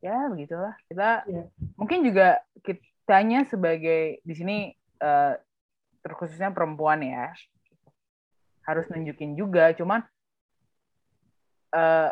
Ya 0.00 0.16
begitulah. 0.32 0.72
Kita 0.88 1.28
Iya. 1.28 1.44
mungkin 1.76 2.00
juga 2.00 2.40
kitanya 2.64 3.44
sebagai 3.44 4.24
di 4.24 4.34
sini 4.34 4.56
eh, 5.00 5.34
terkhususnya 6.00 6.48
perempuan 6.48 7.04
ya 7.04 7.28
harus 8.64 8.88
nunjukin 8.88 9.36
juga. 9.36 9.76
Cuman 9.76 10.00
eh, 11.76 12.10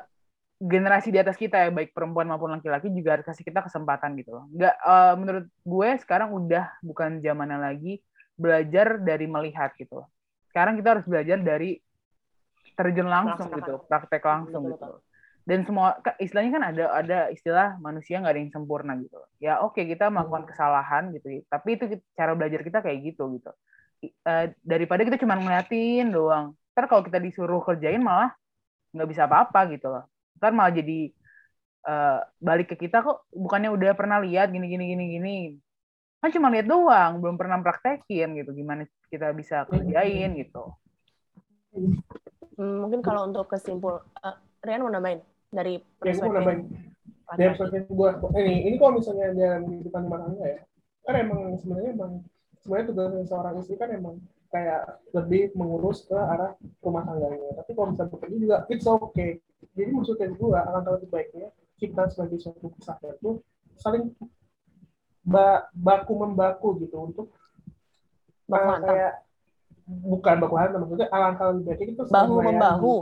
generasi 0.58 1.14
di 1.14 1.22
atas 1.22 1.38
kita 1.38 1.54
ya 1.54 1.70
baik 1.70 1.94
perempuan 1.94 2.26
maupun 2.26 2.50
laki-laki 2.50 2.90
juga 2.90 3.14
harus 3.14 3.26
kasih 3.30 3.46
kita 3.46 3.62
kesempatan 3.62 4.18
gitu 4.18 4.34
loh. 4.34 4.44
Nggak 4.50 4.74
eh, 4.74 5.14
menurut 5.14 5.46
gue 5.46 5.88
sekarang 6.02 6.34
udah 6.34 6.66
bukan 6.82 7.22
zamannya 7.22 7.58
lagi 7.62 8.02
belajar 8.34 8.98
dari 8.98 9.30
melihat 9.30 9.70
gitu 9.78 10.02
loh. 10.02 10.08
Sekarang 10.50 10.74
kita 10.74 10.98
harus 10.98 11.06
belajar 11.06 11.38
dari 11.38 11.78
terjun 12.78 13.10
langsung 13.10 13.50
gitu 13.50 13.82
praktek 13.90 14.22
langsung 14.22 14.70
Betul, 14.70 14.78
gitu 14.78 14.86
betul. 14.86 15.02
dan 15.50 15.58
semua 15.66 15.88
istilahnya 16.22 16.52
kan 16.54 16.64
ada 16.70 16.84
ada 16.94 17.18
istilah 17.34 17.74
manusia 17.82 18.22
nggak 18.22 18.38
ada 18.38 18.40
yang 18.46 18.54
sempurna 18.54 18.94
gitu 19.02 19.18
ya 19.42 19.58
oke 19.66 19.82
kita 19.82 20.06
melakukan 20.14 20.46
kesalahan 20.46 21.10
gitu 21.10 21.26
ya. 21.26 21.40
tapi 21.50 21.74
itu 21.74 21.98
cara 22.14 22.38
belajar 22.38 22.62
kita 22.62 22.78
kayak 22.78 22.98
gitu 23.02 23.34
gitu. 23.34 23.50
Eh, 23.98 24.54
daripada 24.62 25.02
kita 25.02 25.18
cuma 25.18 25.34
ngeliatin 25.34 26.14
doang. 26.14 26.54
Ntar 26.70 26.86
kalau 26.86 27.02
kita 27.02 27.18
disuruh 27.18 27.58
kerjain 27.66 27.98
malah 27.98 28.30
nggak 28.94 29.08
bisa 29.10 29.26
apa-apa 29.26 29.74
gitu 29.74 29.90
loh 29.90 30.06
ntar 30.38 30.54
malah 30.54 30.72
jadi 30.72 31.10
eh, 31.84 32.18
balik 32.38 32.72
ke 32.74 32.86
kita 32.88 33.02
kok 33.02 33.26
bukannya 33.34 33.74
udah 33.74 33.92
pernah 33.98 34.22
lihat 34.22 34.54
gini 34.54 34.66
gini 34.70 34.84
gini 34.94 35.04
gini 35.18 35.36
kan 36.18 36.30
cuma 36.34 36.50
lihat 36.50 36.66
doang 36.66 37.22
belum 37.22 37.38
pernah 37.38 37.58
praktekin 37.62 38.38
gitu 38.38 38.50
gimana 38.54 38.86
kita 39.10 39.30
bisa 39.34 39.66
kerjain 39.66 40.34
gitu 40.38 40.74
Hmm, 42.58 42.82
mungkin 42.82 43.00
kalau 43.06 43.30
untuk 43.30 43.46
kesimpul, 43.46 44.02
eh, 44.26 44.34
Rian 44.66 44.82
mau 44.82 44.90
nambahin 44.90 45.22
dari 45.54 45.78
Ya, 45.78 46.10
perspektif 46.10 46.34
nambahin. 46.34 46.60
Dari 47.38 47.48
perspektif 47.54 47.82
gue, 47.86 48.10
ini, 48.40 48.54
ini 48.66 48.76
kalau 48.82 48.98
misalnya 48.98 49.30
dalam 49.36 49.62
kehidupan 49.68 50.02
rumah 50.10 50.20
tangga 50.26 50.44
ya, 50.48 50.60
kan 51.06 51.14
emang 51.22 51.40
sebenarnya 51.60 51.90
emang 51.94 52.12
sebenarnya 52.64 52.86
tugasnya 52.90 53.24
seorang 53.30 53.54
istri 53.62 53.76
kan 53.78 53.90
emang 53.94 54.16
kayak 54.48 54.82
lebih 55.14 55.52
mengurus 55.54 56.08
ke 56.08 56.16
arah 56.18 56.56
rumah 56.82 57.04
tangganya. 57.06 57.62
Tapi 57.62 57.70
kalau 57.78 57.94
misalnya 57.94 58.10
bekerja 58.16 58.36
juga, 58.42 58.56
it's 58.72 58.88
okay. 58.88 59.38
Jadi 59.78 59.90
maksudnya 59.94 60.26
gue, 60.34 60.58
alangkah 60.58 60.92
lebih 60.98 61.08
baiknya 61.14 61.48
kita 61.78 62.10
sebagai 62.10 62.42
suatu 62.42 62.74
kesatuan 62.74 63.14
itu 63.14 63.30
saling 63.78 64.10
ba- 65.22 65.70
baku 65.70 66.12
membaku 66.18 66.82
gitu 66.82 66.98
untuk 66.98 67.30
hantam. 68.50 68.82
kayak 68.82 69.12
bukan 69.86 70.34
baku 70.42 70.54
hantam 70.58 70.82
maksudnya 70.82 71.08
alangkah 71.14 71.54
lebih 71.54 71.64
baiknya 71.70 71.86
kita 71.94 72.02
Bahu 72.10 72.34
membahu. 72.42 72.94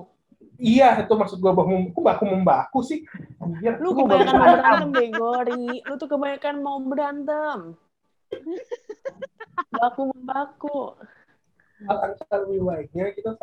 Iya, 0.56 1.04
itu 1.04 1.12
maksud 1.16 1.40
gue 1.40 1.52
bahu 1.52 1.96
kok 1.96 2.04
baku 2.04 2.24
membaku 2.28 2.78
sih. 2.84 3.04
Anjir, 3.40 3.80
Lu 3.80 3.96
kebanyakan 3.96 4.36
mau 4.36 4.48
berantem, 4.52 4.88
Begori. 4.92 5.68
Lu 5.84 5.94
tuh 5.96 6.08
kebanyakan 6.12 6.54
mau 6.60 6.78
berantem. 6.84 7.58
Baku 9.76 10.02
membaku. 10.12 10.96
Alangkah 11.84 12.36
lebih 12.48 12.64
baiknya 12.64 13.12
kita 13.12 13.36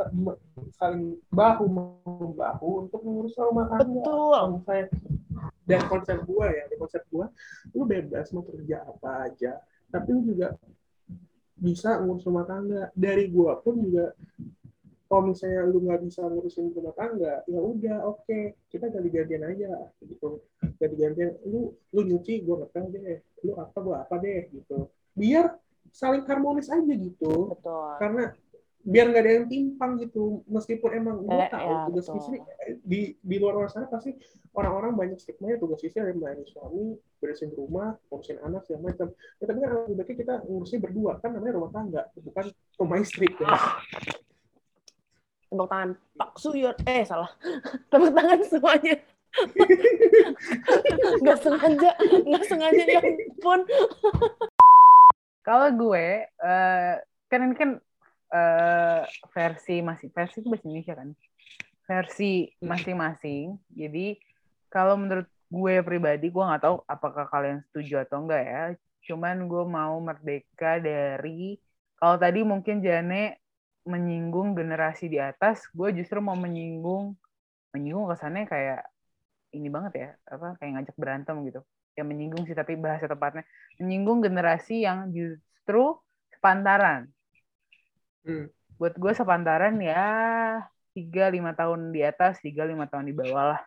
saling, 0.73 1.21
bahu 1.29 1.65
membahu 1.69 2.89
untuk 2.89 3.05
mengurus 3.05 3.37
rumah 3.37 3.69
tangga. 3.69 4.01
Betul. 4.01 4.41
Misalnya 4.57 4.85
dan 5.69 5.81
konsep 5.87 6.17
gua 6.25 6.49
ya, 6.49 6.63
di 6.65 6.75
konsep 6.81 7.03
gua, 7.13 7.29
lu 7.77 7.85
bebas 7.85 8.33
mau 8.33 8.41
kerja 8.41 8.81
apa 8.89 9.29
aja, 9.29 9.61
tapi 9.93 10.07
lu 10.11 10.21
juga 10.25 10.57
bisa 11.53 12.01
ngurus 12.01 12.25
rumah 12.25 12.45
tangga. 12.49 12.89
Dari 12.97 13.29
gua 13.29 13.61
pun 13.61 13.77
juga 13.77 14.17
kalau 15.05 15.29
misalnya 15.29 15.69
lu 15.69 15.77
nggak 15.85 16.01
bisa 16.09 16.25
ngurusin 16.25 16.73
rumah 16.73 16.97
tangga, 16.97 17.45
ya 17.45 17.61
udah 17.61 18.01
oke, 18.09 18.57
kita 18.73 18.89
ganti-gantian 18.89 19.45
aja 19.45 19.93
gitu. 20.01 20.41
Ganti-gantian, 20.81 21.37
lu 21.45 21.69
lu 21.93 22.01
nyuci, 22.01 22.41
gua 22.41 22.65
ngepel 22.65 22.89
deh, 22.97 23.21
lu 23.45 23.53
apa 23.61 23.77
gua 23.77 24.01
apa 24.01 24.17
deh 24.17 24.49
gitu. 24.49 24.89
Biar 25.13 25.53
saling 25.93 26.25
harmonis 26.25 26.67
aja 26.67 26.89
gitu 26.89 27.53
Betul. 27.53 27.89
karena 28.01 28.33
biar 28.83 29.05
nggak 29.07 29.23
ada 29.23 29.31
yang 29.39 29.47
timpang 29.47 29.95
gitu 29.95 30.43
meskipun 30.43 30.89
emang 30.91 31.15
gue 31.23 31.31
Eh, 31.31 31.47
tahu 31.47 31.69
ya, 31.71 31.87
tugas 31.87 32.03
betul. 32.03 32.17
istri 32.19 32.37
di 32.83 33.01
di 33.15 33.35
luar 33.39 33.53
luar 33.55 33.69
sana 33.71 33.87
pasti 33.87 34.11
orang-orang 34.51 34.91
banyak 34.91 35.21
stigma 35.21 35.53
ya 35.53 35.61
tugas 35.61 35.79
istri 35.79 36.03
adalah 36.03 36.19
melayani 36.19 36.43
suami 36.43 36.91
beresin 37.15 37.55
rumah 37.55 37.95
ngurusin 38.11 38.43
anak 38.43 38.67
segala 38.67 38.91
macam 38.91 39.07
ya, 39.39 39.43
tapi 39.47 39.57
kan 39.61 39.69
lebih 39.71 39.95
baiknya 39.95 40.15
kita 40.19 40.33
ngurusnya 40.43 40.79
berdua 40.83 41.11
kan 41.21 41.29
namanya 41.31 41.53
rumah 41.55 41.71
tangga 41.71 42.01
bukan 42.19 42.45
rumah 42.75 42.97
istri 42.99 43.29
guys 43.31 43.63
Tepuk 45.53 45.69
tangan 45.69 45.93
Pak 46.17 46.33
Suyot. 46.41 46.77
Eh, 46.81 47.05
salah. 47.05 47.29
Tepuk 47.93 48.09
tangan 48.09 48.41
semuanya. 48.41 48.97
Nggak 51.21 51.37
sengaja. 51.45 51.91
Nggak 52.25 52.43
sengaja. 52.49 52.83
Ya 52.89 52.99
ampun. 53.05 53.61
Kalau 55.43 55.67
gue, 55.75 56.25
eh, 56.25 56.93
kan 57.29 57.39
ini 57.43 57.55
kan 57.59 57.71
eh, 58.33 59.01
versi 59.35 59.83
masih 59.83 60.09
versi 60.09 60.41
itu 60.41 60.47
bahasa 60.49 60.65
Indonesia 60.65 60.95
kan, 60.97 61.09
versi 61.85 62.49
masing-masing. 62.63 63.59
Jadi 63.69 64.17
kalau 64.73 64.95
menurut 64.97 65.27
gue 65.53 65.75
pribadi, 65.85 66.33
gue 66.33 66.43
nggak 66.43 66.63
tahu 66.65 66.75
apakah 66.89 67.29
kalian 67.29 67.61
setuju 67.69 68.07
atau 68.07 68.25
enggak 68.25 68.43
ya. 68.47 68.63
Cuman 69.11 69.45
gue 69.51 69.63
mau 69.67 69.95
merdeka 70.01 70.79
dari 70.81 71.59
kalau 71.99 72.15
tadi 72.17 72.41
mungkin 72.41 72.81
Jane 72.81 73.37
menyinggung 73.83 74.55
generasi 74.55 75.11
di 75.11 75.19
atas, 75.19 75.67
gue 75.75 75.91
justru 75.93 76.23
mau 76.23 76.35
menyinggung 76.39 77.13
menyinggung 77.75 78.07
kesannya 78.11 78.47
kayak 78.47 78.81
ini 79.53 79.67
banget 79.69 79.93
ya, 79.93 80.09
apa 80.29 80.57
kayak 80.57 80.71
ngajak 80.79 80.95
berantem 80.97 81.35
gitu. 81.45 81.61
Ya 81.93 82.01
menyinggung 82.01 82.43
sih 82.43 82.57
tapi 82.57 82.73
bahasa 82.73 83.05
tepatnya 83.05 83.45
menyinggung 83.77 84.19
generasi 84.19 84.81
yang 84.81 85.13
justru 85.13 85.97
sepantaran. 86.33 87.05
Hmm. 88.25 88.49
Buat 88.81 88.97
gue 88.97 89.13
sepantaran 89.13 89.77
ya 89.77 90.03
3-5 90.93 91.53
tahun 91.53 91.79
di 91.93 92.01
atas, 92.01 92.41
3-5 92.41 92.89
tahun 92.89 93.05
di 93.05 93.13
bawah 93.13 93.57
lah. 93.57 93.61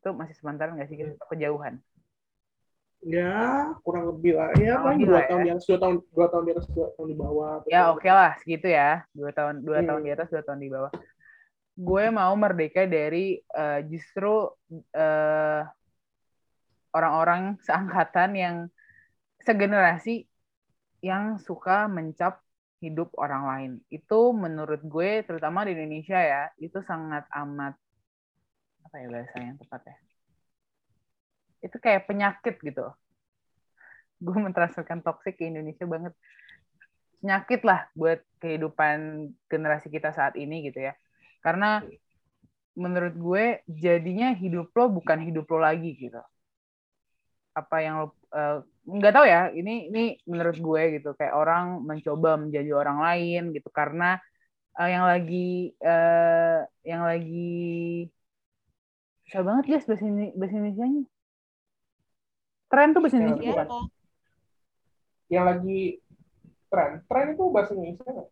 Itu 0.00 0.16
masih 0.16 0.32
sepantaran 0.36 0.76
nggak 0.76 0.88
sih? 0.88 0.96
Kita 0.96 1.24
kejauhan. 1.26 1.76
ya 2.98 3.30
kurang 3.86 4.10
lebih 4.10 4.34
lah 4.34 4.50
ya 4.58 4.74
paling 4.82 5.06
dua 5.06 5.22
ya. 5.22 5.26
tahun 5.30 5.40
di 5.46 5.50
atas 5.54 5.64
dua 5.70 5.78
tahun 5.78 5.94
dua 6.10 6.26
tahun 6.34 6.42
di 6.42 6.50
atas 6.50 6.66
dua 6.66 6.86
tahun 6.98 7.06
di 7.06 7.16
bawah 7.16 7.52
Ya 7.70 7.80
oke 7.94 8.10
lah, 8.10 8.34
segitu 8.42 8.66
ya. 8.66 9.06
Dua 9.14 9.30
tahun, 9.30 9.62
dua 9.62 9.78
Hmm. 9.78 9.86
tahun 9.86 10.00
di 10.02 10.10
atas, 10.10 10.28
dua 10.34 10.42
tahun 10.42 10.58
di 10.58 10.66
bawah. 10.66 10.90
Gue 11.78 12.04
mau 12.10 12.34
merdeka 12.34 12.90
dari 12.90 13.38
eh, 13.38 13.80
justru 13.86 14.50
eh, 14.90 15.62
orang-orang 16.98 17.54
seangkatan 17.62 18.34
yang 18.34 18.56
segenerasi 19.46 20.26
yang 20.98 21.38
suka 21.38 21.86
mencap 21.86 22.42
hidup 22.82 23.14
orang 23.14 23.42
lain. 23.46 23.72
Itu 23.86 24.34
menurut 24.34 24.82
gue, 24.82 25.22
terutama 25.22 25.62
di 25.62 25.78
Indonesia 25.78 26.18
ya, 26.18 26.50
itu 26.58 26.82
sangat 26.82 27.26
amat 27.30 27.78
apa 28.88 28.96
ya 28.98 29.06
bahasa 29.06 29.36
yang 29.38 29.58
tepat 29.62 29.80
ya? 29.86 29.96
Itu 31.62 31.76
kayak 31.78 32.10
penyakit 32.10 32.58
gitu. 32.58 32.86
Gue 34.18 34.36
mentransferkan 34.42 34.98
toxic 35.06 35.38
ke 35.38 35.46
Indonesia 35.46 35.86
banget 35.86 36.14
penyakit 37.18 37.66
lah 37.66 37.90
buat 37.98 38.22
kehidupan 38.38 39.26
generasi 39.50 39.90
kita 39.90 40.14
saat 40.14 40.38
ini 40.38 40.70
gitu 40.70 40.86
ya. 40.86 40.94
Karena 41.42 41.82
menurut 42.78 43.14
gue 43.18 43.44
jadinya 43.66 44.30
hidup 44.38 44.70
lo 44.78 44.86
bukan 44.86 45.18
hidup 45.18 45.50
lo 45.50 45.58
lagi 45.58 45.98
gitu. 45.98 46.22
Apa 47.58 47.76
yang 47.82 47.94
lo 48.00 48.06
eh, 48.30 48.58
nggak 48.88 49.12
tahu 49.12 49.26
ya, 49.26 49.42
ini 49.52 49.90
ini 49.90 50.04
menurut 50.30 50.56
gue 50.56 50.82
gitu 50.96 51.10
kayak 51.18 51.34
orang 51.34 51.82
mencoba 51.84 52.38
menjadi 52.38 52.70
orang 52.72 52.98
lain 53.02 53.42
gitu 53.52 53.68
karena 53.74 54.16
eh, 54.78 54.88
yang 54.94 55.04
lagi 55.04 55.74
eh, 55.76 56.58
yang 56.86 57.02
lagi 57.02 58.06
susah 59.28 59.42
banget 59.44 59.64
guys 59.68 59.84
bahasa 59.84 60.04
ini 60.08 60.32
bahasa 60.38 60.54
Indonesia-nya. 60.56 61.04
Tren 62.68 62.88
tuh 62.96 63.00
bahasa 63.00 63.16
Indonesia 63.20 63.42
Iya, 63.44 63.52
bukan? 63.52 63.68
Pak. 63.68 63.84
yang 65.28 65.44
lagi 65.44 65.80
tren 66.72 66.90
tren 67.04 67.26
itu 67.36 67.44
bahasa 67.52 67.70
Indonesia 67.76 68.04
gue. 68.08 68.26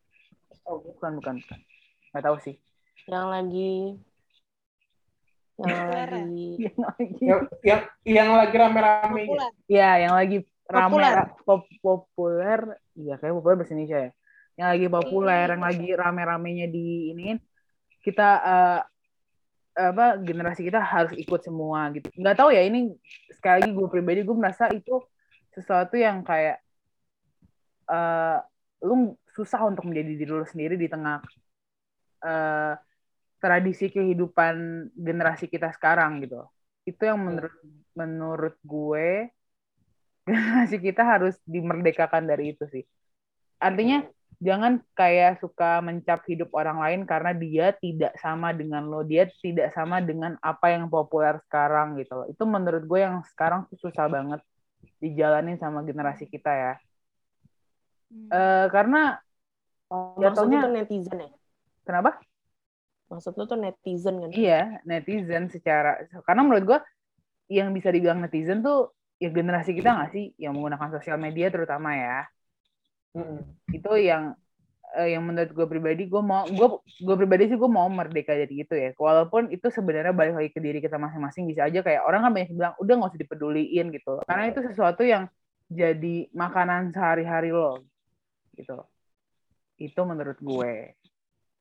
Bukan, 0.66 1.12
bukan, 1.20 1.34
bukan. 1.44 1.58
Nggak 2.10 2.24
tahu 2.24 2.36
sih. 2.40 2.56
Yang 3.06 3.26
lagi... 3.28 3.72
Yang 5.56 5.72
Populer 5.72 6.08
ya? 6.08 6.16
lagi... 6.20 6.48
Yang 6.56 6.78
lagi 6.84 7.24
yang 7.24 7.40
yang 7.64 7.80
yang 8.04 8.28
lagi 8.36 8.56
rame-rame 8.60 9.22
Populer. 9.24 9.52
Ya, 9.66 9.90
yang 9.96 10.12
lagi 10.12 10.36
rame 10.68 10.90
Populer. 10.92 11.16
pop- 11.46 11.78
populer 11.80 12.60
iya 12.92 13.14
kayak 13.16 13.34
populer 13.38 13.56
bahasa 13.60 13.72
Indonesia 13.72 13.98
ya 14.02 14.10
yang 14.56 14.68
lagi 14.72 14.86
populer 14.88 15.44
Iya. 15.46 15.52
yang 15.52 15.62
lagi 15.62 15.88
rame-ramenya 15.92 16.66
di 16.68 16.86
ini 17.12 17.36
kita 18.00 18.28
eh, 18.40 18.80
apa 19.76 20.16
generasi 20.24 20.64
kita 20.64 20.80
harus 20.80 21.12
ikut 21.12 21.44
semua 21.44 21.92
gitu 21.92 22.08
nggak 22.16 22.36
tahu 22.40 22.48
ya 22.48 22.64
ini 22.64 22.96
sekali 23.36 23.60
lagi 23.60 23.70
gue 23.76 23.88
pribadi 23.92 24.24
gue 24.24 24.32
merasa 24.32 24.72
itu 24.72 25.04
sesuatu 25.52 25.94
yang 26.00 26.24
kayak 26.24 26.60
eh 27.86 28.38
lu 28.84 29.12
susah 29.36 29.68
untuk 29.68 29.84
menjadi 29.84 30.16
diri 30.16 30.32
lu 30.32 30.48
sendiri 30.48 30.74
di 30.80 30.88
tengah 30.88 31.20
eh, 32.24 32.74
tradisi 33.46 33.86
kehidupan 33.86 34.54
generasi 34.98 35.46
kita 35.46 35.70
sekarang 35.70 36.18
gitu. 36.26 36.42
Itu 36.82 37.06
yang 37.06 37.22
menurut 37.22 37.54
menurut 37.94 38.56
gue 38.66 39.30
generasi 40.26 40.82
kita 40.82 41.06
harus 41.06 41.38
dimerdekakan 41.46 42.26
dari 42.26 42.58
itu 42.58 42.66
sih. 42.66 42.82
Artinya 43.62 44.02
jangan 44.42 44.82
kayak 44.98 45.38
suka 45.38 45.78
mencap 45.78 46.26
hidup 46.26 46.50
orang 46.58 46.82
lain 46.82 47.00
karena 47.06 47.30
dia 47.32 47.70
tidak 47.72 48.18
sama 48.18 48.50
dengan 48.50 48.84
lo 48.84 49.06
dia 49.06 49.30
tidak 49.40 49.70
sama 49.72 50.02
dengan 50.02 50.34
apa 50.42 50.74
yang 50.74 50.90
populer 50.90 51.38
sekarang 51.46 51.94
gitu 52.02 52.12
loh. 52.18 52.26
Itu 52.26 52.42
menurut 52.50 52.82
gue 52.82 53.00
yang 53.06 53.22
sekarang 53.30 53.70
tuh 53.70 53.78
susah 53.78 54.10
banget 54.10 54.42
dijalanin 54.98 55.56
sama 55.62 55.86
generasi 55.86 56.26
kita 56.26 56.50
ya. 56.50 56.74
Hmm. 58.10 58.28
Eh, 58.34 58.66
karena 58.74 59.22
Oh, 59.86 60.18
Jatuhnya- 60.18 60.66
netizen 60.66 61.14
ya? 61.14 61.30
kenapa 61.86 62.18
Maksud 63.06 63.32
lu 63.38 63.44
tuh 63.46 63.58
netizen 63.58 64.18
kan? 64.18 64.30
Iya, 64.34 64.82
netizen 64.82 65.46
secara 65.46 66.02
karena 66.26 66.42
menurut 66.42 66.64
gua 66.66 66.78
yang 67.46 67.70
bisa 67.70 67.94
dibilang 67.94 68.18
netizen 68.18 68.66
tuh 68.66 68.90
ya 69.16 69.30
generasi 69.30 69.72
kita 69.72 69.94
nggak 69.94 70.10
sih 70.12 70.34
yang 70.36 70.58
menggunakan 70.58 70.98
sosial 70.98 71.16
media 71.16 71.48
terutama 71.48 71.94
ya. 71.94 72.26
Mm-mm. 73.16 73.40
Itu 73.72 73.96
yang 73.96 74.34
eh, 74.98 75.16
yang 75.16 75.24
menurut 75.24 75.54
gue 75.56 75.66
pribadi 75.70 76.04
gue 76.10 76.22
mau 76.22 76.44
gue 76.44 76.68
gue 76.82 77.16
pribadi 77.16 77.48
sih 77.48 77.56
gue 77.56 77.70
mau 77.70 77.88
merdeka 77.88 78.34
dari 78.34 78.66
itu 78.66 78.74
ya. 78.74 78.90
Walaupun 78.98 79.54
itu 79.54 79.70
sebenarnya 79.70 80.12
balik 80.12 80.34
lagi 80.36 80.50
ke 80.52 80.60
diri 80.60 80.82
kita 80.82 81.00
masing-masing 81.00 81.48
bisa 81.48 81.64
aja 81.64 81.80
kayak 81.80 82.02
orang 82.04 82.26
kan 82.26 82.30
banyak 82.34 82.48
yang 82.52 82.58
bilang 82.58 82.74
udah 82.82 82.92
nggak 82.98 83.10
usah 83.14 83.22
dipeduliin 83.22 83.86
gitu. 83.94 84.12
Karena 84.26 84.44
itu 84.50 84.60
sesuatu 84.66 85.06
yang 85.06 85.30
jadi 85.70 86.28
makanan 86.34 86.90
sehari-hari 86.92 87.54
lo 87.54 87.80
gitu. 88.58 88.82
Itu 89.78 90.00
menurut 90.02 90.36
gue. 90.42 90.98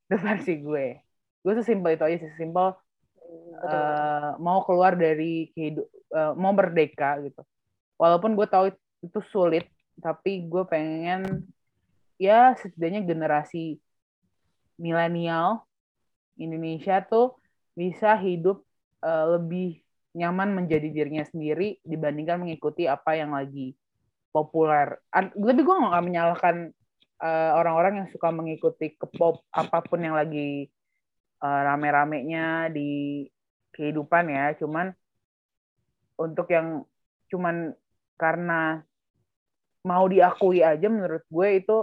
Itu 0.10 0.16
versi 0.20 0.60
gue. 0.60 1.05
Gue 1.46 1.54
sesimpel 1.62 1.94
itu 1.94 2.04
aja 2.10 2.18
sih, 2.18 2.30
sesimpel 2.34 2.74
eh, 3.64 4.30
mau 4.42 4.64
keluar 4.64 4.94
dari 4.98 5.50
kehidup 5.54 5.88
eh, 5.90 6.34
mau 6.38 6.52
merdeka 6.52 7.20
gitu 7.24 7.42
walaupun 7.96 8.36
gue 8.36 8.48
tahu 8.48 8.66
itu 9.04 9.20
sulit 9.32 9.66
tapi 10.00 10.46
gue 10.48 10.64
pengen 10.68 11.48
ya 12.20 12.56
setidaknya 12.60 13.08
generasi 13.08 13.80
milenial 14.76 15.64
Indonesia 16.36 17.00
tuh 17.04 17.40
bisa 17.76 18.16
hidup 18.20 18.64
eh, 19.04 19.26
lebih 19.40 19.80
nyaman 20.16 20.56
menjadi 20.56 20.88
dirinya 20.92 21.28
sendiri 21.28 21.80
dibandingkan 21.84 22.40
mengikuti 22.40 22.88
apa 22.88 23.20
yang 23.20 23.36
lagi 23.36 23.76
populer. 24.32 24.96
Tapi 25.12 25.36
gue 25.60 25.76
nggak 25.76 26.06
menyalahkan 26.08 26.72
orang-orang 27.56 28.04
yang 28.04 28.08
suka 28.16 28.32
mengikuti 28.32 28.96
ke 28.96 29.08
pop 29.12 29.44
apa 29.52 29.84
pun 29.84 30.00
yang 30.00 30.16
lagi 30.16 30.72
eh, 31.46 31.62
rame-ramenya 31.70 32.74
di 32.74 33.22
kehidupan 33.70 34.26
ya. 34.34 34.46
Cuman 34.58 34.90
untuk 36.18 36.50
yang 36.50 36.82
cuman 37.30 37.78
karena 38.18 38.82
mau 39.86 40.10
diakui 40.10 40.66
aja 40.66 40.88
menurut 40.90 41.22
gue 41.30 41.48
itu 41.62 41.78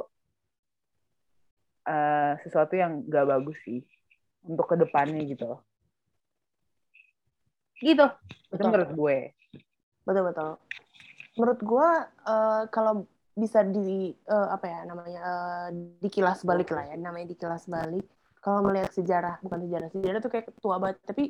eh, 1.87 2.33
sesuatu 2.43 2.75
yang 2.75 3.07
gak 3.07 3.31
bagus 3.31 3.59
sih 3.63 3.87
untuk 4.43 4.67
ke 4.67 4.77
depannya 4.83 5.23
gitu. 5.23 5.63
Gitu. 7.79 8.07
Itu 8.51 8.51
Betul. 8.51 8.67
menurut 8.67 8.91
gue. 8.95 9.19
betul 10.03 10.27
betul 10.27 10.59
menurut 11.37 11.61
gua 11.65 11.89
eh, 12.27 12.63
kalau 12.69 13.09
bisa 13.33 13.65
di 13.65 14.13
eh, 14.13 14.49
apa 14.53 14.67
ya 14.69 14.81
namanya 14.85 15.21
eh, 15.23 15.69
dikilas 16.05 16.45
balik 16.45 16.69
lah 16.75 16.85
ya 16.93 16.97
namanya 17.01 17.33
dikilas 17.33 17.65
balik 17.65 18.05
kalau 18.45 18.61
melihat 18.67 18.91
sejarah 18.99 19.37
bukan 19.45 19.61
sejarah 19.67 19.89
sejarah 19.95 20.19
tuh 20.25 20.31
kayak 20.35 20.47
tua 20.59 20.77
banget 20.83 20.99
tapi 21.07 21.25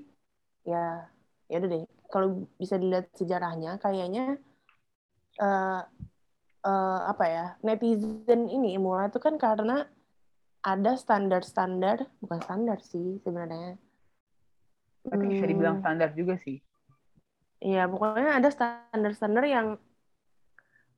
ya 0.65 1.07
ya 1.51 1.57
udah 1.61 1.71
deh 1.75 1.83
kalau 2.13 2.29
bisa 2.61 2.75
dilihat 2.83 3.07
sejarahnya 3.21 3.71
kayaknya 3.85 4.41
eh 5.41 5.81
eh, 6.67 6.99
apa 7.13 7.25
ya 7.35 7.45
netizen 7.67 8.41
ini 8.57 8.79
mulai 8.81 9.07
itu 9.11 9.19
kan 9.27 9.35
karena 9.37 9.85
ada 10.63 10.93
standar-standar 10.95 12.07
bukan 12.23 12.41
standar 12.47 12.79
sih 12.81 13.19
sebenarnya 13.25 13.77
Tapi 15.03 15.25
bisa 15.29 15.45
Hmm. 15.45 15.51
dibilang 15.51 15.77
standar 15.83 16.11
juga 16.15 16.35
sih. 16.39 16.57
Iya, 17.63 17.81
pokoknya 17.91 18.31
ada 18.39 18.49
standar-standar 18.51 19.45
yang 19.47 19.67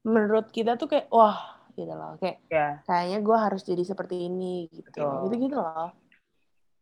menurut 0.04 0.46
kita 0.52 0.76
tuh 0.80 0.88
kayak 0.92 1.06
wah 1.12 1.38
gitu 1.76 1.92
loh, 1.92 2.14
kayak 2.20 2.38
Ya, 2.52 2.84
kayaknya 2.86 3.18
gue 3.26 3.36
harus 3.44 3.62
jadi 3.64 3.82
seperti 3.90 4.28
ini 4.28 4.68
gitu, 4.70 5.00
gitu 5.24 5.34
gitu 5.48 5.56
loh. 5.56 5.88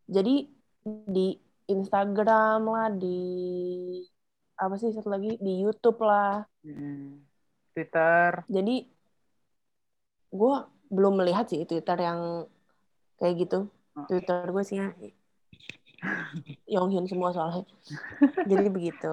Jadi 0.06 0.48
di 1.06 1.36
Instagram 1.70 2.60
lah, 2.66 2.88
di 2.90 3.20
apa 4.58 4.74
sih 4.78 4.94
satu 4.94 5.10
lagi 5.10 5.38
di 5.38 5.62
YouTube 5.62 6.02
lah. 6.02 6.44
mm, 6.62 7.22
Twitter. 7.74 8.44
Jadi 8.46 8.76
gue 10.32 10.54
belum 10.92 11.14
melihat 11.20 11.48
sih 11.48 11.64
Twitter 11.64 11.96
yang 11.98 12.46
kayak 13.16 13.34
gitu. 13.48 13.68
Oh. 13.96 14.06
Twitter 14.08 14.48
gue 14.48 14.64
sih 14.64 14.78
Yonghyun 16.74 17.06
semua 17.06 17.30
soalnya. 17.32 17.64
Jadi 18.44 18.66
begitu. 18.68 19.12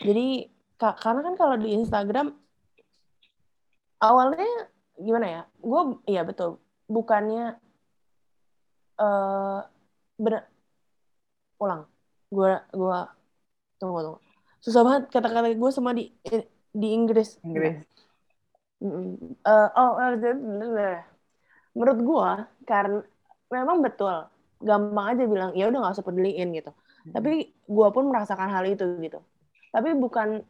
Jadi 0.00 0.48
ka- 0.80 0.96
karena 0.96 1.20
kan 1.22 1.34
kalau 1.36 1.56
di 1.60 1.76
Instagram 1.76 2.32
awalnya 4.00 4.48
gimana 4.96 5.26
ya? 5.28 5.42
Gue 5.60 5.80
iya 6.08 6.24
betul. 6.24 6.58
Bukannya 6.88 7.54
eh 9.00 9.60
bener 10.20 10.44
ulang. 11.56 11.88
Gue 12.28 12.52
gua 12.76 13.08
tunggu 13.80 13.98
tunggu. 14.04 14.20
Susah 14.60 14.84
banget 14.84 15.02
kata-kata 15.08 15.56
gue 15.56 15.70
sama 15.72 15.96
di 15.96 16.12
di 16.70 16.88
Inggris. 16.92 17.40
Inggris. 17.40 17.80
Eh, 18.80 19.68
oh, 19.76 19.92
eh, 20.00 21.00
menurut 21.76 21.98
gua 22.00 22.30
karena 22.64 23.04
memang 23.52 23.84
betul 23.84 24.24
gampang 24.60 25.06
aja 25.16 25.24
bilang 25.28 25.52
ya 25.52 25.68
udah 25.68 25.78
nggak 25.84 25.94
usah 26.00 26.06
peduliin 26.06 26.48
gitu. 26.56 26.72
Tapi 27.12 27.52
gua 27.68 27.92
pun 27.92 28.08
merasakan 28.08 28.48
hal 28.48 28.64
itu 28.68 28.84
gitu. 29.00 29.20
Tapi 29.72 29.96
bukan 29.96 30.44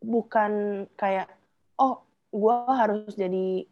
bukan 0.00 0.84
kayak 0.96 1.28
oh 1.80 2.04
gua 2.32 2.72
harus 2.72 3.12
jadi 3.16 3.68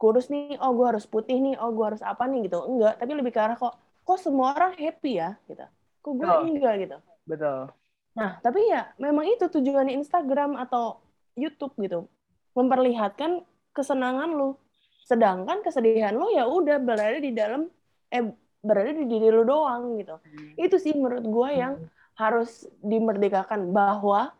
kurus 0.00 0.32
nih, 0.32 0.58
oh 0.58 0.72
gua 0.74 0.96
harus 0.96 1.06
putih 1.06 1.38
nih, 1.38 1.54
oh 1.60 1.70
gua 1.76 1.94
harus 1.94 2.02
apa 2.02 2.24
nih 2.28 2.48
gitu. 2.48 2.58
Enggak, 2.64 2.98
tapi 2.98 3.12
lebih 3.14 3.32
ke 3.32 3.40
arah 3.40 3.56
kok 3.56 3.76
kok 4.02 4.18
semua 4.18 4.52
orang 4.52 4.74
happy 4.74 5.18
ya 5.18 5.38
gitu. 5.46 5.64
Kok 6.02 6.12
gue 6.12 6.26
Oh. 6.26 6.42
enggak 6.42 6.74
gitu. 6.80 6.96
Betul. 7.24 7.70
Nah, 8.12 8.36
tapi 8.38 8.60
ya 8.66 8.92
memang 8.98 9.24
itu 9.24 9.46
tujuan 9.48 9.88
Instagram 9.88 10.58
atau 10.58 11.00
YouTube 11.32 11.72
gitu. 11.78 12.10
Memperlihatkan 12.52 13.40
kesenangan 13.72 14.30
lu. 14.30 14.58
Sedangkan 15.02 15.62
kesedihan 15.62 16.12
lu 16.12 16.28
ya 16.28 16.44
udah 16.44 16.76
berada 16.76 17.16
di 17.16 17.32
dalam 17.32 17.70
eh 18.08 18.22
berada 18.60 18.92
di 18.92 19.06
diri 19.06 19.28
lu 19.28 19.42
doang 19.42 19.96
gitu. 19.96 20.20
Itu 20.54 20.76
sih 20.76 20.92
menurut 20.92 21.24
gue 21.24 21.48
yang 21.52 21.74
harus 22.14 22.68
dimerdekakan 22.78 23.72
bahwa 23.72 24.36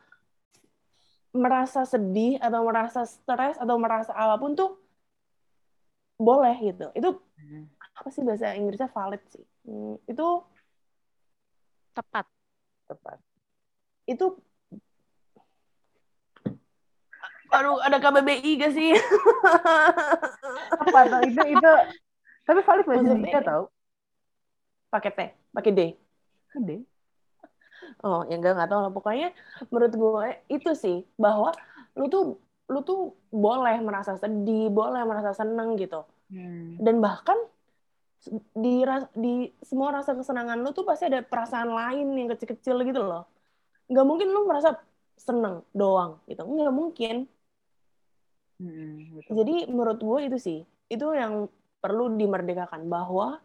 merasa 1.33 1.89
sedih 1.89 2.37
atau 2.39 2.61
merasa 2.61 3.09
stres 3.09 3.57
atau 3.57 3.81
merasa 3.81 4.13
apa 4.13 4.37
pun 4.37 4.53
tuh 4.53 4.77
boleh 6.21 6.55
gitu. 6.61 6.93
Itu 6.93 7.17
Hmm. 7.43 7.67
apa 7.97 8.09
sih 8.09 8.23
bahasa 8.23 8.53
Inggrisnya 8.55 8.87
valid 8.87 9.19
sih. 9.27 9.43
Hmm, 9.63 9.95
itu 10.05 10.27
Tepat. 11.93 12.25
Tepat. 12.87 13.19
itu 14.05 14.27
aduh 17.49 17.79
ada 17.79 17.99
KBBI 17.99 18.51
gak 18.59 18.73
sih 18.73 18.97
Apa 20.75 20.99
tuh? 21.07 21.21
itu 21.23 21.43
itu 21.53 21.73
tapi 22.43 22.61
valid 22.61 22.83
bahasa 22.83 23.05
Indonesia 23.05 23.41
tau. 23.41 23.63
pakai 24.89 25.11
T 25.11 25.21
pakai 25.53 25.71
D 25.71 25.81
Gede. 26.51 26.77
oh 28.01 28.25
ya 28.25 28.35
enggak 28.35 28.57
nggak 28.57 28.69
tahu 28.69 28.81
lah 28.81 28.91
pokoknya 28.91 29.29
menurut 29.69 29.93
gue 29.93 30.27
itu 30.51 30.71
sih 30.75 30.97
bahwa 31.15 31.53
lu 31.93 32.09
tuh 32.09 32.25
lu 32.67 32.81
tuh 32.81 33.01
boleh 33.29 33.79
merasa 33.79 34.17
sedih 34.17 34.67
boleh 34.69 35.05
merasa 35.05 35.31
seneng 35.33 35.77
gitu 35.77 36.03
Hmm. 36.27 36.81
dan 36.81 36.97
bahkan 36.99 37.37
di 38.55 38.87
ras- 38.87 39.11
di 39.19 39.51
semua 39.67 39.91
rasa 39.91 40.15
kesenangan 40.15 40.63
lu 40.63 40.71
tuh 40.71 40.87
pasti 40.87 41.11
ada 41.11 41.27
perasaan 41.27 41.75
lain 41.75 42.07
yang 42.15 42.29
kecil-kecil 42.31 42.87
gitu 42.87 43.03
loh 43.03 43.27
nggak 43.91 44.07
mungkin 44.07 44.31
lu 44.31 44.47
merasa 44.47 44.79
seneng 45.19 45.67
doang 45.75 46.23
gitu 46.31 46.47
nggak 46.47 46.75
mungkin 46.75 47.27
betul. 48.63 49.33
Jadi 49.43 49.57
menurut 49.71 49.99
gue 49.99 50.19
itu 50.31 50.39
sih, 50.39 50.61
itu 50.91 51.07
yang 51.15 51.49
perlu 51.83 52.15
dimerdekakan 52.15 52.87
bahwa 52.87 53.43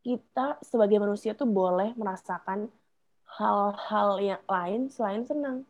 kita 0.00 0.56
sebagai 0.64 0.96
manusia 1.02 1.36
tuh 1.36 1.48
boleh 1.48 1.92
merasakan 1.98 2.70
hal-hal 3.36 4.10
yang 4.22 4.42
lain 4.46 4.88
selain 4.88 5.26
senang. 5.26 5.66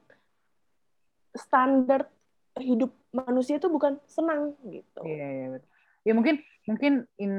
Standar 1.35 2.11
hidup 2.59 2.93
manusia 3.11 3.59
itu 3.59 3.71
bukan 3.71 3.99
senang 4.07 4.55
gitu. 4.69 5.03
Iya, 5.03 5.29
iya 5.29 5.47
betul. 5.59 5.71
Ya 6.01 6.13
mungkin 6.17 6.37
mungkin 6.71 7.03
in 7.19 7.35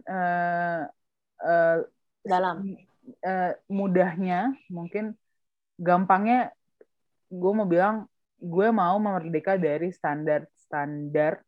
eh, 0.00 0.82
eh, 1.42 1.78
Dalam. 2.22 2.62
eh, 3.18 3.52
mudahnya 3.66 4.54
mungkin 4.70 5.18
gampangnya 5.74 6.54
gue 7.26 7.50
mau 7.50 7.66
bilang 7.66 8.06
gue 8.38 8.68
mau 8.70 8.94
merdeka 9.02 9.58
dari 9.58 9.90
standar-standar 9.90 11.42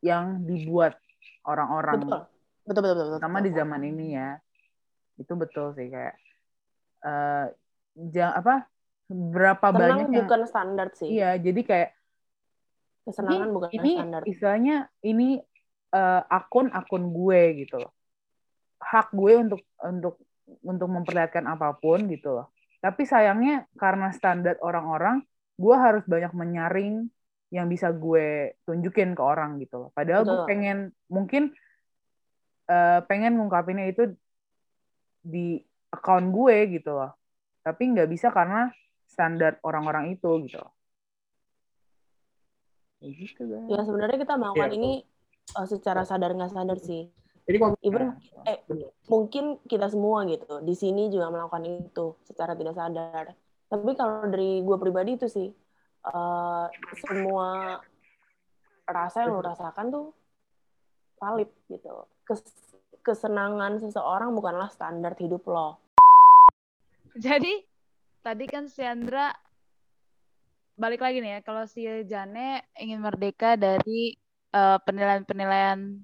yang 0.00 0.40
dibuat 0.40 0.96
orang-orang 1.44 2.00
Betul. 2.00 2.20
Betul, 2.64 2.82
betul, 2.84 2.96
betul. 2.96 3.08
terutama 3.16 3.38
di 3.40 3.50
zaman 3.52 3.82
ini 3.84 4.06
ya 4.16 4.30
itu 5.18 5.32
betul 5.34 5.72
sih 5.72 5.88
kayak 5.88 6.14
eh 7.00 7.46
ja- 8.12 8.36
apa 8.36 8.64
berapa 9.08 9.66
Senang 9.72 9.80
banyak 9.80 10.08
yang 10.12 10.28
bukan 10.28 10.42
standar 10.44 10.86
sih. 10.96 11.08
iya 11.12 11.36
jadi 11.36 11.60
kayak 11.60 11.90
Kesenangan 13.08 13.48
ini, 13.48 13.54
bukan 13.56 13.68
ini 13.72 13.92
standar. 13.96 14.22
istilahnya 14.28 14.76
ini 15.00 15.28
eh, 15.94 16.22
akun-akun 16.28 17.04
gue 17.12 17.40
gitu 17.64 17.76
loh. 17.80 17.92
Hak 18.78 19.10
gue 19.12 19.32
untuk 19.36 19.60
untuk 19.82 20.14
untuk 20.64 20.88
memperlihatkan 20.88 21.44
apa 21.44 21.76
pun 21.76 22.08
gitu 22.08 22.40
loh. 22.40 22.46
Tapi 22.78 23.02
sayangnya 23.04 23.66
karena 23.74 24.14
standar 24.14 24.56
orang-orang 24.62 25.26
gue 25.58 25.74
harus 25.74 26.06
banyak 26.06 26.30
menyaring 26.30 27.10
yang 27.48 27.66
bisa 27.66 27.90
gue 27.90 28.54
tunjukin 28.68 29.16
ke 29.16 29.22
orang 29.24 29.58
gitu 29.58 29.88
loh. 29.88 29.90
Padahal 29.96 30.22
gue 30.22 30.38
Betul. 30.44 30.48
pengen 30.48 30.78
mungkin 31.10 31.42
eh, 32.68 33.00
pengen 33.08 33.40
ngungkapinnya 33.40 33.90
itu 33.90 34.14
di 35.24 35.58
account 35.90 36.30
gue 36.30 36.56
gitu 36.78 36.94
loh. 36.94 37.16
Tapi 37.64 37.82
nggak 37.96 38.08
bisa 38.08 38.30
karena 38.30 38.70
standar 39.08 39.58
orang-orang 39.64 40.14
itu 40.14 40.28
gitu 40.46 40.60
loh. 40.60 40.72
Kayak 42.98 43.12
gitu 43.18 43.42
guys. 43.46 43.68
Ya 43.70 43.80
sebenarnya 43.82 44.18
kita 44.22 44.34
melakukan 44.36 44.70
Iya, 44.70 44.76
ini 44.78 44.92
uh, 45.56 45.66
secara 45.68 46.02
sadar 46.04 46.34
nggak 46.34 46.52
sadar 46.52 46.78
sih. 46.80 47.08
Jadi 47.48 47.56
kalau 47.56 47.74
Even 47.80 48.12
eh, 48.44 48.60
bener. 48.68 48.92
mungkin 49.08 49.56
kita 49.64 49.88
semua 49.88 50.28
gitu 50.28 50.60
di 50.60 50.76
sini 50.76 51.08
juga 51.08 51.32
melakukan 51.32 51.64
itu 51.64 52.12
secara 52.28 52.52
tidak 52.52 52.76
sadar. 52.76 53.32
Tapi 53.68 53.92
kalau 53.96 54.28
dari 54.28 54.60
gue 54.60 54.76
pribadi 54.76 55.16
itu 55.16 55.28
sih 55.28 55.48
uh, 56.08 56.68
semua 57.08 57.80
rasa 58.84 59.24
yang 59.24 59.36
lo 59.36 59.40
rasakan 59.40 59.86
tuh 59.88 60.06
valid 61.16 61.48
gitu. 61.72 62.04
Kes- 62.28 62.76
kesenangan 63.00 63.80
seseorang 63.80 64.36
bukanlah 64.36 64.68
standar 64.68 65.16
hidup 65.16 65.48
lo. 65.48 65.80
Jadi 67.16 67.64
tadi 68.20 68.44
kan 68.44 68.68
si 68.68 68.84
Andra 68.84 69.32
balik 70.78 71.00
lagi 71.00 71.18
nih 71.24 71.32
ya 71.32 71.40
kalau 71.40 71.64
si 71.64 71.82
Jane 72.06 72.62
ingin 72.78 73.00
merdeka 73.02 73.56
dari 73.56 74.14
eh, 74.58 74.78
penilaian-penilaian 74.82 76.02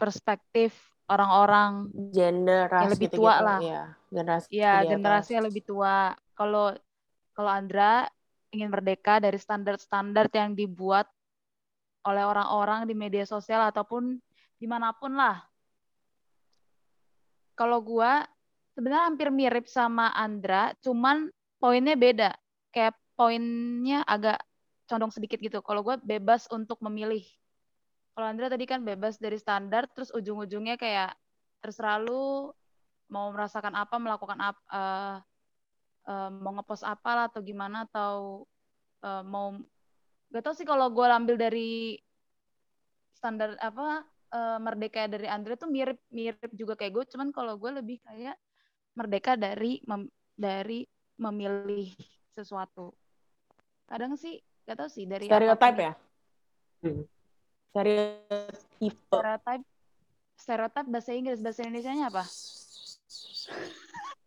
perspektif 0.00 0.74
orang-orang 1.10 1.90
Gender, 2.14 2.70
ras 2.70 2.86
Yang 2.86 2.92
lebih 2.96 3.08
gitu-gitu. 3.10 3.26
tua 3.26 3.34
lah. 3.38 3.60
Ya, 3.60 3.82
generasi 4.10 4.46
ya 4.50 4.74
generasi 4.82 5.30
yang 5.38 5.44
lebih 5.46 5.62
tua. 5.66 6.14
Kalau 6.34 6.74
kalau 7.34 7.50
Andra 7.50 8.06
ingin 8.50 8.70
merdeka 8.70 9.22
dari 9.22 9.38
standar-standar 9.38 10.26
yang 10.34 10.58
dibuat 10.58 11.06
oleh 12.06 12.24
orang-orang 12.24 12.88
di 12.88 12.94
media 12.96 13.28
sosial 13.28 13.60
ataupun 13.70 14.18
di 14.56 14.66
mana 14.66 14.90
pun 14.96 15.14
lah. 15.14 15.44
Kalau 17.54 17.84
gua 17.84 18.24
sebenarnya 18.72 19.04
hampir 19.12 19.28
mirip 19.28 19.68
sama 19.68 20.08
Andra, 20.16 20.72
cuman 20.80 21.28
poinnya 21.60 21.94
beda. 21.94 22.30
Kayak 22.72 22.96
poinnya 23.14 24.00
agak 24.08 24.40
condong 24.88 25.12
sedikit 25.12 25.38
gitu. 25.38 25.60
Kalau 25.60 25.84
gua 25.84 26.00
bebas 26.00 26.48
untuk 26.48 26.80
memilih. 26.80 27.22
Kalau 28.14 28.26
Andra 28.26 28.50
tadi 28.50 28.64
kan 28.66 28.82
bebas 28.82 29.16
dari 29.22 29.38
standar, 29.38 29.86
terus 29.90 30.10
ujung-ujungnya 30.12 30.76
kayak 30.76 31.14
terserah 31.62 32.02
lu 32.02 32.50
mau 33.10 33.26
merasakan 33.34 33.74
apa, 33.74 33.96
melakukan 33.98 34.38
apa, 34.38 34.60
eh, 34.70 35.16
eh, 36.10 36.28
mau 36.34 36.52
ngepost 36.58 36.84
apa 36.86 37.10
lah 37.16 37.24
atau 37.30 37.40
gimana 37.42 37.86
atau 37.88 38.44
eh, 39.02 39.22
mau 39.24 39.56
gak 40.30 40.42
tau 40.46 40.54
sih 40.54 40.66
kalau 40.66 40.90
gue 40.94 41.06
ambil 41.06 41.36
dari 41.38 41.98
standar 43.14 43.58
apa 43.60 44.06
eh, 44.32 44.58
merdeka 44.62 45.06
dari 45.10 45.26
Andre 45.26 45.58
tuh 45.58 45.68
mirip 45.70 45.98
mirip 46.10 46.50
juga 46.54 46.74
kayak 46.78 46.92
gue, 46.96 47.04
cuman 47.16 47.28
kalau 47.34 47.54
gue 47.58 47.70
lebih 47.82 47.98
kayak 48.06 48.36
merdeka 48.98 49.38
dari 49.38 49.78
mem- 49.86 50.12
dari 50.34 50.86
memilih 51.20 51.92
sesuatu. 52.34 52.90
Kadang 53.86 54.14
sih 54.14 54.38
gak 54.66 54.76
tau 54.78 54.88
sih 54.90 55.04
dari 55.06 55.26
Stereotype 55.26 55.78
ya? 55.78 55.92
Hmm. 56.80 57.02
Stereotipe. 57.70 58.98
Stereotype 59.06 59.64
stereotype 60.34 60.88
bahasa 60.90 61.10
Inggris 61.14 61.38
bahasa 61.38 61.60
Indonesianya 61.62 62.10
apa? 62.10 62.24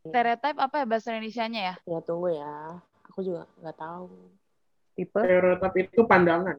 Stereotype 0.04 0.60
apa 0.60 0.76
ya 0.80 0.86
bahasa 0.88 1.08
Indonesianya 1.12 1.62
ya? 1.62 1.76
Ya 1.84 2.00
tunggu 2.00 2.32
ya. 2.32 2.80
Aku 3.12 3.20
juga 3.20 3.44
nggak 3.60 3.78
tahu. 3.78 4.08
tipe 4.94 5.18
stereotip 5.20 5.74
itu 5.76 6.02
pandangan. 6.06 6.58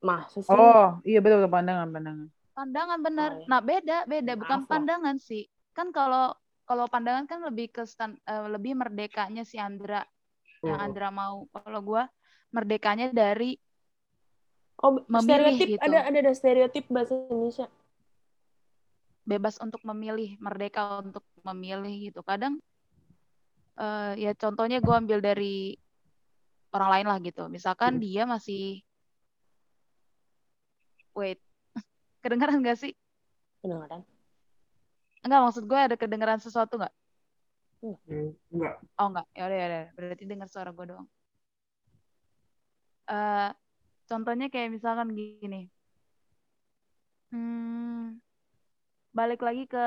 Masa 0.00 0.40
sih? 0.40 0.48
oh 0.48 0.96
iya 1.04 1.20
betul 1.20 1.44
betul 1.44 1.52
pandangan 1.52 1.88
pandangan 1.92 2.28
Pandangan 2.58 2.98
benar. 3.06 3.30
Oh, 3.30 3.38
iya. 3.38 3.46
Nah, 3.46 3.60
beda, 3.62 3.98
beda. 4.10 4.32
Bukan 4.34 4.50
Maaf 4.50 4.66
lah. 4.66 4.70
pandangan 4.74 5.16
sih. 5.22 5.46
Kan 5.70 5.94
kalau 5.94 6.34
kalau 6.66 6.90
pandangan 6.90 7.30
kan 7.30 7.38
lebih 7.46 7.70
ke 7.70 7.86
stan- 7.86 8.18
eh, 8.18 8.46
lebih 8.50 8.74
merdekanya 8.74 9.46
si 9.46 9.62
Andra 9.62 10.02
yang 10.66 10.74
Hmm. 10.74 10.86
Andra 10.90 11.14
mau. 11.14 11.46
Kalau 11.54 11.80
gua 11.86 12.10
merdekanya 12.50 13.14
dari 13.14 13.54
Oh, 14.78 15.02
memilih 15.10 15.58
stereotip 15.58 15.68
gitu. 15.74 15.82
ada 15.90 15.98
ada 16.06 16.18
ada 16.22 16.32
stereotip 16.34 16.84
bahasa 16.86 17.12
Indonesia. 17.18 17.66
bebas 19.28 19.60
untuk 19.60 19.84
memilih, 19.84 20.40
merdeka 20.40 21.04
untuk 21.04 21.20
memilih 21.44 22.08
gitu. 22.08 22.24
Kadang 22.24 22.56
eh, 23.76 24.12
ya 24.16 24.32
contohnya 24.32 24.80
gua 24.80 25.04
ambil 25.04 25.20
dari 25.20 25.76
orang 26.72 26.90
lain 26.96 27.06
lah 27.12 27.18
gitu. 27.20 27.44
Misalkan 27.52 28.00
dia 28.00 28.24
masih 28.24 28.80
wait. 31.12 31.36
Kedengaran 32.24 32.64
gak 32.64 32.80
sih? 32.80 32.96
Kedengaran? 33.60 34.00
Enggak, 35.18 35.40
maksud 35.50 35.64
gue 35.66 35.76
ada 35.78 35.96
kedengaran 35.98 36.40
sesuatu 36.40 36.78
nggak? 36.78 36.94
Hmm, 37.82 38.32
enggak. 38.54 38.74
Oh 38.96 39.10
enggak, 39.10 39.26
ya 39.34 39.42
udah 39.44 39.58
ya 39.58 39.66
udah. 39.66 39.84
Berarti 39.98 40.24
dengar 40.24 40.48
suara 40.48 40.70
gue 40.70 40.84
doang. 40.88 41.08
Eh, 43.08 43.50
contohnya 44.08 44.48
kayak 44.48 44.72
misalkan 44.72 45.12
gini. 45.12 45.68
Hmm, 47.28 48.18
balik 49.12 49.44
lagi 49.44 49.68
ke 49.68 49.86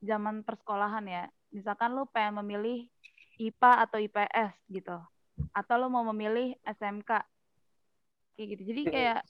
zaman 0.00 0.40
persekolahan 0.42 1.04
ya. 1.04 1.24
Misalkan 1.52 1.92
lu 1.92 2.08
pengen 2.08 2.40
memilih 2.40 2.88
IPA 3.36 3.72
atau 3.84 4.00
IPS 4.00 4.52
gitu. 4.72 4.96
Atau 5.52 5.76
lu 5.76 5.92
mau 5.92 6.02
memilih 6.08 6.56
SMK. 6.64 7.20
Kayak 8.34 8.48
gitu. 8.56 8.62
Jadi 8.72 8.82
kayak 8.88 9.20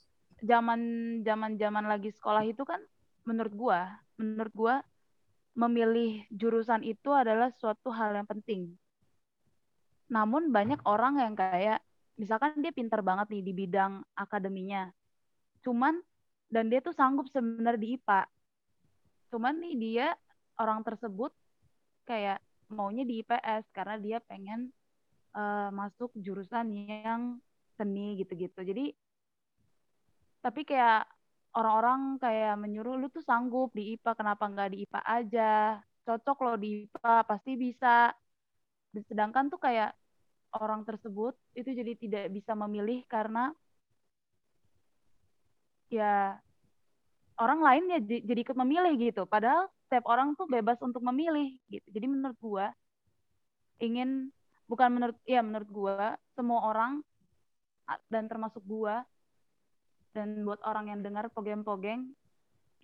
zaman 0.42 0.80
zaman 1.26 1.58
zaman 1.58 1.84
lagi 1.90 2.14
sekolah 2.14 2.46
itu 2.46 2.62
kan 2.62 2.78
menurut 3.26 3.54
gua, 3.54 3.80
menurut 4.14 4.54
gua 4.54 4.74
memilih 5.52 6.24
jurusan 6.32 6.80
itu 6.86 7.10
adalah 7.12 7.50
suatu 7.52 7.90
hal 7.92 8.14
yang 8.14 8.26
penting. 8.30 8.78
Namun 10.08 10.52
banyak 10.52 10.80
orang 10.84 11.18
yang 11.20 11.34
kayak 11.36 11.82
misalkan 12.16 12.60
dia 12.60 12.72
pintar 12.74 13.00
banget 13.00 13.28
nih 13.32 13.42
di 13.44 13.52
bidang 13.52 14.02
akademinya. 14.16 14.90
Cuman 15.64 16.00
dan 16.52 16.68
dia 16.68 16.84
tuh 16.84 16.92
sanggup 16.92 17.28
sebenarnya 17.32 17.80
di 17.80 17.88
IPA. 17.96 18.20
Cuman 19.32 19.54
nih 19.62 19.74
dia 19.80 20.06
orang 20.60 20.84
tersebut 20.84 21.32
kayak 22.04 22.42
maunya 22.68 23.04
di 23.08 23.24
IPS 23.24 23.72
karena 23.72 23.96
dia 23.96 24.18
pengen 24.20 24.68
eh, 25.32 25.70
masuk 25.72 26.12
jurusan 26.18 26.68
yang 26.72 27.40
seni 27.76 28.20
gitu-gitu. 28.20 28.60
Jadi 28.60 28.92
tapi 30.42 30.66
kayak 30.66 31.06
orang-orang 31.54 32.18
kayak 32.18 32.58
menyuruh 32.58 32.98
lu 32.98 33.08
tuh 33.12 33.22
sanggup 33.22 33.70
di 33.76 33.94
IPA 33.96 34.12
kenapa 34.18 34.44
nggak 34.50 34.70
di 34.74 34.76
IPA 34.84 35.00
aja 35.06 35.52
cocok 36.02 36.38
lo 36.42 36.52
di 36.58 36.88
IPA 36.88 37.14
pasti 37.28 37.52
bisa 37.54 38.10
sedangkan 38.92 39.48
tuh 39.48 39.60
kayak 39.62 39.94
orang 40.56 40.84
tersebut 40.84 41.32
itu 41.56 41.70
jadi 41.72 41.92
tidak 41.96 42.24
bisa 42.32 42.52
memilih 42.52 43.04
karena 43.08 43.52
ya 45.92 46.40
orang 47.40 47.60
lain 47.60 47.84
ya 47.92 47.98
jadi 48.00 48.40
ikut 48.44 48.56
memilih 48.56 48.92
gitu. 49.00 49.24
Padahal 49.24 49.68
setiap 49.88 50.08
orang 50.08 50.32
tuh 50.36 50.48
bebas 50.48 50.80
untuk 50.80 51.00
memilih 51.04 51.56
gitu. 51.68 51.84
Jadi 51.88 52.06
menurut 52.08 52.38
gua 52.40 52.66
ingin 53.82 54.30
bukan 54.70 54.88
menurut 54.94 55.16
ya 55.28 55.44
menurut 55.44 55.68
gua 55.68 56.16
semua 56.32 56.60
orang 56.70 56.92
dan 58.08 58.30
termasuk 58.30 58.62
gua 58.64 59.04
dan 60.12 60.44
buat 60.44 60.60
orang 60.64 60.92
yang 60.92 61.00
dengar 61.00 61.32
pogeng-pogeng 61.32 62.12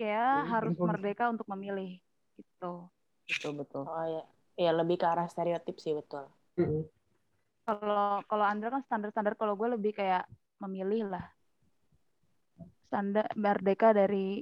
kayak 0.01 0.49
harus 0.49 0.73
Pogeng-pogeng. 0.77 0.89
merdeka 0.89 1.25
untuk 1.29 1.47
memilih 1.49 2.01
gitu. 2.37 2.89
Betul 3.29 3.53
betul. 3.61 3.83
Oh 3.85 4.07
ya, 4.09 4.25
ya 4.57 4.71
lebih 4.73 4.97
ke 4.97 5.07
arah 5.07 5.29
stereotip 5.29 5.77
sih 5.77 5.93
betul. 5.93 6.29
Kalau 7.69 8.25
kalau 8.25 8.45
Andra 8.49 8.73
kan 8.73 8.83
standar-standar. 8.89 9.35
Kalau 9.37 9.55
gue 9.61 9.69
lebih 9.77 9.93
kayak 10.01 10.25
memilih 10.65 11.13
lah. 11.13 11.25
Standar 12.89 13.29
merdeka 13.37 13.93
dari 13.93 14.41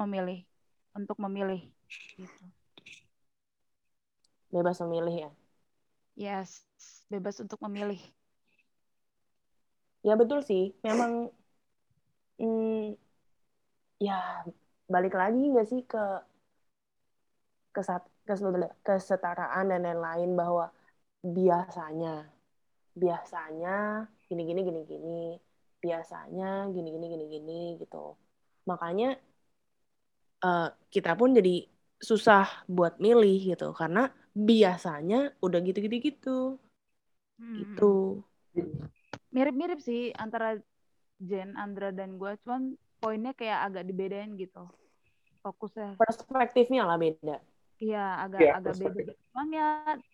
memilih. 0.00 0.40
Untuk 0.96 1.20
memilih 1.20 1.60
gitu. 2.16 2.44
Bebas 4.48 4.80
memilih 4.80 5.14
ya. 5.28 5.30
yes 6.16 6.64
bebas 7.12 7.36
untuk 7.44 7.60
memilih. 7.68 8.00
Ya 10.06 10.14
betul 10.20 10.40
sih. 10.48 10.72
Memang 10.86 11.12
hmm, 12.38 12.96
ya 14.00 14.44
balik 14.92 15.14
lagi 15.20 15.42
nggak 15.52 15.66
sih 15.70 15.80
ke 15.90 15.98
kesat, 17.76 18.02
kes- 18.26 18.42
kesetaraan 18.86 19.64
dan 19.72 19.80
lain-lain 19.84 20.30
bahwa 20.40 20.72
biasanya 21.26 22.30
biasanya 22.94 24.06
gini 24.30 24.42
gini 24.46 24.60
gini 24.62 24.80
gini 24.86 25.22
biasanya 25.82 26.70
gini 26.70 26.88
gini 26.94 27.06
gini 27.10 27.24
gini 27.26 27.60
gitu. 27.82 28.14
Makanya 28.70 29.18
eh, 30.46 30.68
kita 30.90 31.18
pun 31.18 31.34
jadi 31.34 31.66
susah 31.98 32.66
buat 32.70 33.00
milih 33.00 33.56
gitu 33.56 33.72
karena 33.72 34.12
biasanya 34.36 35.32
udah 35.40 35.60
gitu-gitu 35.64 35.98
gitu. 36.04 36.38
Hmm. 37.36 37.56
Gitu. 37.64 37.92
mirip-mirip 39.32 39.80
sih 39.84 40.12
antara 40.16 40.56
Jen, 41.20 41.56
Andra 41.56 41.92
dan 41.92 42.16
gue 42.16 42.32
cuman 42.44 42.76
poinnya 43.00 43.36
kayak 43.36 43.68
agak 43.68 43.84
dibedain 43.84 44.32
gitu 44.40 44.64
fokusnya 45.44 45.96
Perspektifnya 46.00 46.82
lah 46.88 46.96
beda. 46.98 47.38
Iya 47.84 47.98
agak 48.24 48.42
Iya, 48.42 48.52
agak 48.56 48.74
beda 48.80 49.00
cuman 49.30 49.48
ya 49.58 49.64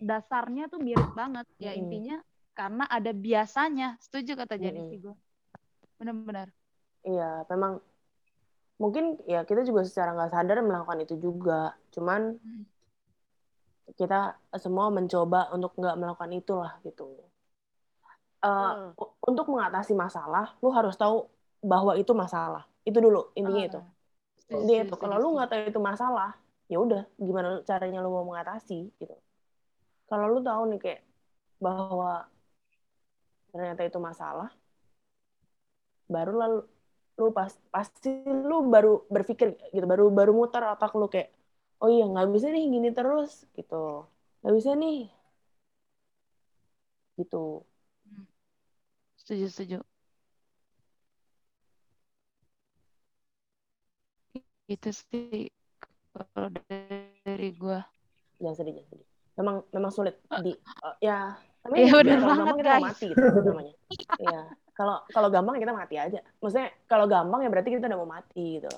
dasarnya 0.08 0.62
tuh 0.72 0.80
mirip 0.86 1.10
banget 1.20 1.46
ya 1.64 1.70
Mm-mm. 1.70 1.78
intinya 1.80 2.14
karena 2.58 2.82
ada 2.96 3.10
biasanya 3.26 3.84
setuju 4.04 4.32
kata 4.40 4.54
Jenny 4.62 4.80
Mm-mm. 4.80 4.88
sih 4.88 4.98
gue 5.04 5.14
benar-benar 5.98 6.48
Iya, 7.08 7.44
memang 7.50 7.72
mungkin 8.82 9.04
ya 9.32 9.40
kita 9.48 9.60
juga 9.68 9.82
secara 9.88 10.10
nggak 10.16 10.32
sadar 10.34 10.56
melakukan 10.68 11.00
itu 11.04 11.14
juga. 11.26 11.76
Cuman 11.94 12.20
Hmm. 12.42 12.62
kita 13.98 14.20
semua 14.64 14.86
mencoba 14.96 15.40
untuk 15.56 15.72
nggak 15.80 15.96
melakukan 16.00 16.32
itulah 16.40 16.72
gitu. 16.86 17.06
Eh, 18.42 18.72
u- 19.02 19.12
untuk 19.30 19.46
mengatasi 19.52 19.92
masalah, 19.94 20.44
lu 20.62 20.68
harus 20.74 20.94
tahu 20.98 21.30
bahwa 21.62 21.94
itu 21.94 22.10
masalah. 22.22 22.66
Itu 22.82 22.98
dulu 22.98 23.30
intinya 23.38 23.62
Ah, 23.62 23.70
itu. 23.70 23.80
Intinya 24.54 24.80
setuju, 24.80 24.82
itu. 24.86 24.94
Kalau 25.02 25.16
lu 25.22 25.28
nggak 25.36 25.48
tahu 25.50 25.60
itu 25.72 25.80
masalah, 25.82 26.30
ya 26.70 26.76
udah 26.82 27.02
gimana 27.18 27.48
caranya 27.68 27.98
lu 28.04 28.10
mau 28.14 28.26
mengatasi 28.30 28.90
gitu. 29.00 29.14
Kalau 30.10 30.26
lu 30.32 30.40
tahu 30.44 30.62
nih 30.70 30.80
kayak 30.82 31.00
bahwa 31.62 32.26
ternyata 33.52 33.82
itu 33.84 33.98
masalah, 34.00 34.50
baru 36.10 36.32
lalu 36.36 36.58
lu 37.20 37.28
pas 37.36 37.52
pasti 37.74 38.08
lu 38.26 38.66
baru 38.74 39.04
berpikir 39.14 39.48
gitu, 39.74 39.84
baru 39.86 40.08
baru 40.12 40.32
mutar 40.32 40.62
otak 40.74 40.92
lu 40.96 41.06
kayak 41.12 41.28
oh 41.82 41.88
iya 41.92 42.04
nggak 42.08 42.28
bisa 42.34 42.46
nih 42.54 42.64
gini 42.74 42.88
terus 42.96 43.44
gitu, 43.56 44.08
nggak 44.42 44.54
bisa 44.58 44.70
nih 44.82 45.08
gitu. 47.18 47.64
setuju 49.16 49.46
setuju 49.48 49.78
itu 54.72 54.90
sih 54.92 55.50
kalau 56.12 56.48
dari 56.52 57.50
gue 57.56 57.78
jangan 58.36 58.56
sedih 58.56 58.72
jangan 58.76 58.88
sedih. 58.92 59.08
Memang 59.32 59.56
memang 59.72 59.90
sulit 59.94 60.20
di 60.44 60.52
eh, 60.52 60.96
ya 61.00 61.32
tapi 61.64 61.78
Iya, 61.78 61.88
ya, 61.88 61.92
bener 61.94 62.18
kalau 62.20 62.36
gampang 62.36 62.58
kita 62.58 62.68
guys. 62.68 62.84
mati 62.84 63.08
gitu 63.14 63.40
namanya. 63.48 63.74
Ya 64.20 64.40
kalau 64.76 64.96
kalau 65.08 65.28
gampang 65.32 65.54
ya 65.56 65.60
kita 65.64 65.74
mati 65.74 65.94
aja. 65.96 66.20
Maksudnya 66.42 66.68
kalau 66.90 67.06
gampang 67.08 67.40
ya 67.40 67.48
berarti 67.48 67.68
kita 67.72 67.86
udah 67.88 68.00
mau 68.02 68.10
mati 68.10 68.60
gitu. 68.60 68.74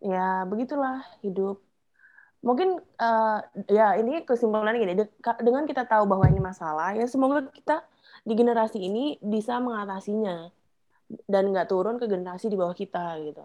Ya 0.00 0.48
begitulah 0.48 1.04
hidup. 1.20 1.60
Mungkin 2.40 2.80
eh, 2.80 3.38
ya 3.68 3.98
ini 4.00 4.24
kesimpulannya 4.24 4.80
gini. 4.80 4.94
De- 4.96 5.16
dengan 5.44 5.68
kita 5.68 5.84
tahu 5.84 6.08
bahwa 6.08 6.24
ini 6.30 6.40
masalah 6.40 6.96
ya 6.96 7.04
semoga 7.04 7.44
kita 7.52 7.84
di 8.24 8.32
generasi 8.32 8.80
ini 8.80 9.20
bisa 9.20 9.60
mengatasinya. 9.60 10.48
Dan 11.28 11.52
nggak 11.52 11.68
turun 11.68 12.00
ke 12.00 12.08
generasi 12.08 12.48
di 12.48 12.56
bawah 12.56 12.72
kita 12.72 13.20
gitu 13.20 13.44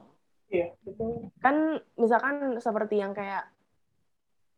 Iya, 0.49 0.73
betul. 0.81 1.29
kan 1.45 1.55
misalkan 1.93 2.57
seperti 2.57 2.95
yang 2.97 3.13
kayak 3.13 3.45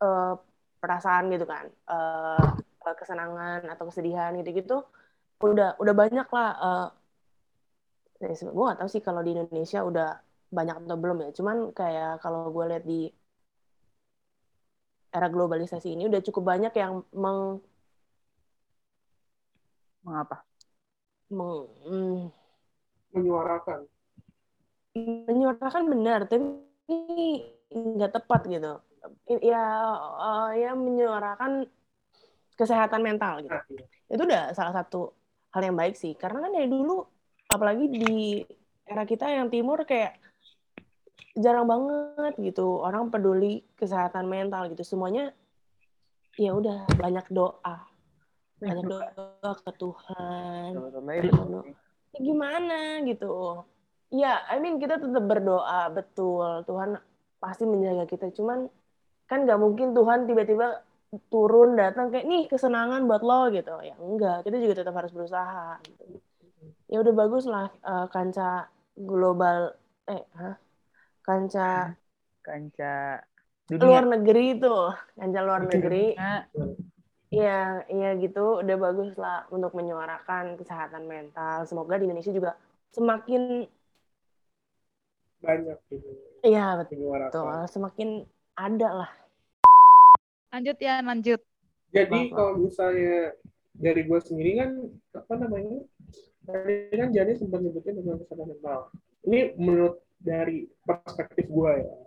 eh, 0.02 0.34
perasaan 0.82 1.30
gitu 1.34 1.46
kan 1.46 1.66
eh, 1.68 2.46
eh, 2.88 2.96
kesenangan 3.00 3.68
atau 3.70 3.86
kesedihan 3.92 4.32
gitu-gitu 4.40 4.82
udah 5.42 5.76
udah 5.82 5.94
banyak 6.02 6.28
lah 6.32 6.50
eh, 6.66 6.88
gue 8.22 8.64
gak 8.70 8.80
tahu 8.80 8.90
sih 8.94 9.02
kalau 9.02 9.22
di 9.26 9.34
Indonesia 9.34 9.80
udah 9.82 10.08
banyak 10.52 10.76
atau 10.86 10.98
belum 11.00 11.18
ya 11.26 11.30
cuman 11.38 11.58
kayak 11.74 12.22
kalau 12.24 12.52
gue 12.56 12.66
lihat 12.70 12.84
di 12.86 13.08
era 15.12 15.28
globalisasi 15.28 15.92
ini 15.96 16.08
udah 16.08 16.22
cukup 16.24 16.44
banyak 16.56 16.74
yang 16.76 17.04
meng, 17.12 17.60
mengapa 20.06 20.44
meng- 21.32 21.72
hmm, 21.88 22.22
Menyuarakan. 23.12 23.80
Menyuarakan 24.96 25.84
benar 25.88 26.28
tapi 26.28 26.44
nggak 27.72 28.12
tepat 28.12 28.42
gitu. 28.52 28.74
Ya 29.28 29.64
eh, 30.20 30.50
ya 30.68 30.72
menyuarakan 30.76 31.66
kesehatan 32.60 33.02
mental 33.02 33.42
gitu. 33.42 33.56
Nah, 33.56 33.66
iya. 33.72 33.86
itu 34.12 34.22
udah 34.28 34.44
salah 34.54 34.74
satu 34.76 35.16
hal 35.56 35.62
yang 35.66 35.78
baik 35.80 35.96
sih 35.98 36.14
karena 36.14 36.44
kan 36.44 36.52
dari 36.54 36.68
dulu 36.70 37.04
apalagi 37.48 37.86
di 37.90 38.44
era 38.86 39.04
kita 39.08 39.28
yang 39.28 39.48
timur 39.48 39.84
kayak 39.88 40.20
jarang 41.36 41.64
banget 41.64 42.36
gitu 42.40 42.84
orang 42.84 43.08
peduli 43.08 43.64
kesehatan 43.80 44.28
mental 44.28 44.68
gitu. 44.70 44.84
Semuanya 44.84 45.32
ya 46.36 46.52
udah 46.54 46.86
banyak 47.00 47.26
doa. 47.32 47.88
Banyak 48.62 48.86
doa 48.86 49.52
ke 49.64 49.72
Tuhan. 49.80 50.70
doa 50.76 51.64
ya 52.12 52.20
gimana 52.20 53.00
gitu 53.08 53.64
ya 54.12 54.44
I 54.52 54.60
mean 54.60 54.78
kita 54.78 55.00
tetap 55.00 55.24
berdoa 55.24 55.88
betul 55.90 56.68
Tuhan 56.68 57.00
pasti 57.40 57.64
menjaga 57.64 58.06
kita 58.06 58.30
cuman 58.36 58.68
kan 59.26 59.48
nggak 59.48 59.60
mungkin 59.60 59.96
Tuhan 59.96 60.28
tiba-tiba 60.28 60.84
turun 61.32 61.76
datang 61.76 62.12
kayak 62.12 62.28
nih 62.28 62.44
kesenangan 62.48 63.08
buat 63.08 63.24
lo 63.24 63.48
gitu 63.52 63.80
ya 63.84 63.96
enggak 64.00 64.48
kita 64.48 64.60
juga 64.60 64.84
tetap 64.84 64.96
harus 64.96 65.12
berusaha 65.12 65.80
gitu. 65.88 66.04
ya 66.92 66.98
udah 67.00 67.14
bagus 67.16 67.44
lah 67.48 67.68
eh, 67.72 68.06
kancah 68.12 68.68
global 69.00 69.76
eh 70.08 70.24
hah? 70.36 70.56
kancah 71.24 71.96
kanca 72.44 73.24
luar 73.72 74.04
dunia 74.04 74.20
negeri 74.20 74.46
itu 74.60 74.76
kancah 75.16 75.42
luar 75.44 75.62
negeri 75.68 76.20
Iya, 77.32 77.88
iya 77.88 78.10
gitu. 78.20 78.60
Udah 78.60 78.76
bagus 78.76 79.16
lah 79.16 79.48
untuk 79.56 79.72
menyuarakan 79.72 80.60
kesehatan 80.60 81.08
mental. 81.08 81.64
Semoga 81.64 81.96
di 81.96 82.04
Indonesia 82.12 82.36
juga 82.36 82.60
semakin, 82.92 83.64
Banyak 85.42 85.78
gitu. 85.90 86.10
iya 86.46 86.78
betul, 86.78 87.18
semakin 87.70 88.26
ada 88.54 88.90
lah. 89.06 89.12
lanjut 90.52 90.78
ya 90.84 91.00
lanjut 91.00 91.42
Jadi 91.92 92.32
kalau 92.32 92.60
misalnya 92.60 93.36
dari 93.76 94.02
gue 94.08 94.20
sendiri 94.22 94.52
kan 94.64 94.72
apa 95.16 95.34
namanya? 95.36 95.84
Tadi 96.48 96.96
kan 96.96 97.10
jadi 97.12 97.36
sempat 97.36 97.60
nyebutin 97.60 98.00
tentang 98.00 98.20
kesehatan 98.24 98.48
mental. 98.48 98.80
Ini 99.28 99.40
menurut 99.60 100.00
dari 100.24 100.72
perspektif 100.88 101.52
gue 101.52 101.72
ya. 101.84 101.98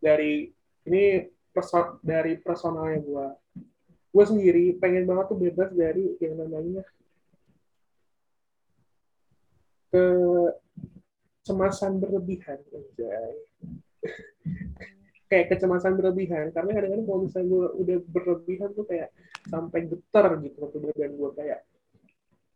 Dari 0.00 0.48
ini 0.88 1.28
perso 1.52 2.00
dari 2.00 2.40
personalnya 2.40 2.98
gue. 3.04 3.26
Gue 4.12 4.24
sendiri 4.24 4.80
pengen 4.80 5.04
banget 5.04 5.32
tuh 5.32 5.38
bebas 5.40 5.70
dari 5.76 6.16
yang 6.24 6.40
namanya 6.40 6.84
ke 9.92 10.04
kecemasan 11.42 11.98
berlebihan, 11.98 12.62
anjay. 12.70 13.34
kayak 15.26 15.46
kecemasan 15.48 15.96
berlebihan 15.96 16.52
karena 16.52 16.70
kadang-kadang 16.76 17.06
kalau 17.08 17.20
misalnya 17.24 17.48
gue 17.48 17.66
udah 17.80 17.98
berlebihan 18.04 18.70
tuh 18.76 18.84
kayak 18.84 19.08
sampai 19.48 19.80
getar 19.88 20.28
gitu 20.44 20.56
waktu 20.60 20.78
badan 20.84 21.12
gue 21.16 21.30
kayak 21.40 21.60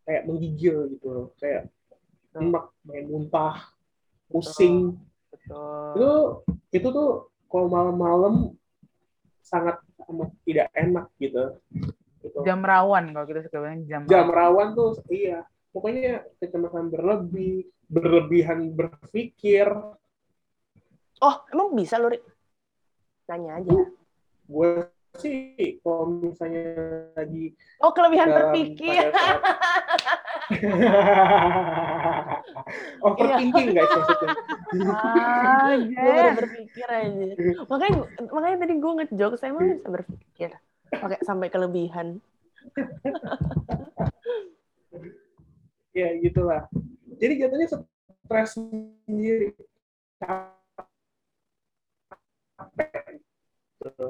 kayak 0.05 0.21
menggigil 0.29 0.77
gitu 0.93 1.07
loh 1.09 1.27
kayak 1.41 1.73
enak 2.37 2.69
main 2.85 3.05
muntah 3.09 3.73
pusing 4.29 4.93
betul 5.33 5.97
itu 5.97 6.11
itu 6.69 6.87
tuh 6.93 7.33
kalau 7.49 7.65
malam-malam 7.65 8.53
sangat 9.41 9.81
amat 10.05 10.29
tidak 10.45 10.69
enak 10.77 11.09
gitu 11.17 11.57
gitu. 12.27 12.39
Jam 12.43 12.61
rawan 12.61 13.15
kalau 13.15 13.25
kita 13.25 13.39
suka 13.47 13.57
bilang 13.63 13.83
jam. 13.87 14.01
Jam 14.05 14.27
rawan 14.27 14.75
tuh 14.75 14.99
iya. 15.07 15.47
Pokoknya 15.77 16.25
kecemasan 16.41 16.89
berlebih, 16.89 17.69
berlebihan 17.85 18.73
berpikir. 18.73 19.69
Oh, 21.21 21.35
emang 21.53 21.77
bisa 21.77 22.01
lu? 22.01 22.09
Nanya 23.29 23.61
aja. 23.61 23.77
Gue 24.49 24.89
sih 25.21 25.77
kalau 25.85 26.09
misalnya 26.17 26.65
lagi 27.13 27.53
Oh, 27.77 27.93
kelebihan 27.93 28.33
berpikir. 28.33 29.13
saat- 29.13 29.45
overthinking 33.05 33.77
guys 33.77 33.93
maksudnya. 33.93 34.29
Ah, 34.81 35.77
Jen. 35.77 36.33
berpikir 36.41 36.87
aja. 36.89 37.25
Makanya 37.69 37.97
makanya 38.33 38.57
tadi 38.65 38.73
gue 38.81 38.93
ngejok, 38.97 39.31
saya 39.37 39.53
emang 39.53 39.77
bisa 39.77 39.93
berpikir. 39.93 40.57
Oke, 41.05 41.21
sampai 41.21 41.53
kelebihan. 41.53 42.17
ya 45.97 46.09
gitulah. 46.21 46.61
Jadi 47.17 47.33
jatuhnya 47.41 47.67
stres 47.73 48.49
sendiri. 48.53 49.57
Capek. 52.57 53.17
Gitu. 53.81 54.07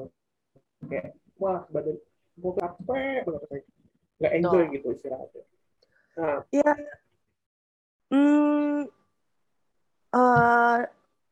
Kayak, 0.88 1.16
wah 1.40 1.64
badan 1.72 1.96
gue 2.38 2.52
capek 2.60 3.24
banget. 3.24 3.64
Nggak 4.18 4.32
enjoy 4.36 4.62
Betul. 4.68 4.74
gitu 4.76 4.86
istirahatnya. 4.92 5.44
Nah, 6.18 6.38
Iya. 6.50 6.72
Hmm, 8.08 8.88
eh, 10.12 10.78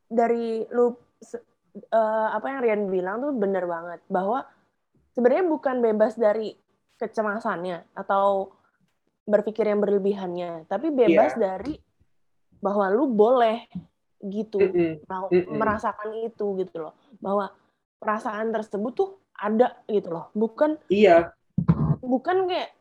dari 0.07 0.63
lu 0.71 0.93
eh, 1.77 2.27
apa 2.33 2.45
yang 2.47 2.59
Rian 2.63 2.83
bilang 2.89 3.17
tuh 3.21 3.33
bener 3.33 3.65
banget 3.65 3.99
bahwa 4.09 4.45
sebenarnya 5.13 5.45
bukan 5.49 5.81
bebas 5.81 6.13
dari 6.17 6.53
kecemasannya 6.97 7.93
atau 7.93 8.56
berpikir 9.27 9.67
yang 9.67 9.83
berlebihannya, 9.83 10.65
tapi 10.71 10.87
bebas 10.89 11.35
Iya. 11.35 11.59
dari 11.59 11.75
bahwa 12.63 12.87
lu 12.89 13.11
boleh 13.11 13.67
gitu 14.23 14.57
mau- 15.05 15.29
Mm-mm. 15.29 15.59
merasakan 15.59 16.15
itu 16.25 16.57
gitu 16.63 16.89
loh, 16.89 16.95
bahwa 17.19 17.51
perasaan 17.99 18.49
tersebut 18.49 18.93
tuh 18.95 19.09
ada 19.37 19.77
gitu 19.85 20.09
loh, 20.09 20.31
bukan 20.33 20.79
iya, 20.89 21.35
bukan 22.01 22.47
kayak 22.49 22.71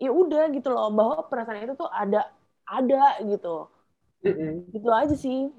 ya 0.00 0.08
udah 0.12 0.48
gitu 0.52 0.72
loh 0.72 0.88
bahwa 0.88 1.26
perasaan 1.28 1.66
itu 1.68 1.74
tuh 1.76 1.88
ada 1.88 2.32
ada 2.64 3.20
gitu 3.24 3.68
mm-mm. 4.24 4.72
gitu 4.72 4.88
aja 4.92 5.16
sih 5.16 5.52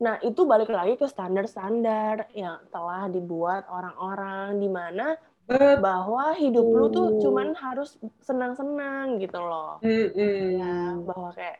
nah 0.00 0.16
itu 0.24 0.48
balik 0.48 0.72
lagi 0.72 0.96
ke 0.96 1.04
standar-standar 1.04 2.32
yang 2.32 2.56
telah 2.72 3.08
dibuat 3.12 3.68
orang-orang 3.68 4.56
di 4.56 4.68
mana 4.68 5.12
bahwa 5.58 6.38
hidup 6.38 6.66
lu 6.70 6.86
tuh 6.94 7.18
cuman 7.18 7.58
harus 7.58 7.98
senang-senang 8.22 9.18
gitu 9.18 9.38
loh. 9.42 9.82
Mm-mm. 9.82 10.62
ya 10.62 10.94
bahwa 11.02 11.34
kayak 11.34 11.58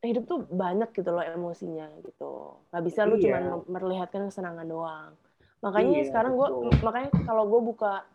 hidup 0.00 0.24
tuh 0.24 0.48
banyak 0.48 0.88
gitu 0.96 1.12
loh 1.12 1.20
emosinya 1.20 1.92
gitu. 2.00 2.56
Nggak 2.72 2.84
bisa 2.88 3.00
lu 3.04 3.20
Iya. 3.20 3.24
cuman 3.28 3.42
memperlihatkan 3.68 4.32
kesenangan 4.32 4.64
doang. 4.64 5.12
Makanya 5.60 6.00
Iya, 6.00 6.08
sekarang 6.08 6.32
gue 6.40 6.48
makanya 6.80 7.10
kalau 7.28 7.44
gue 7.52 7.60
buka 7.60 8.08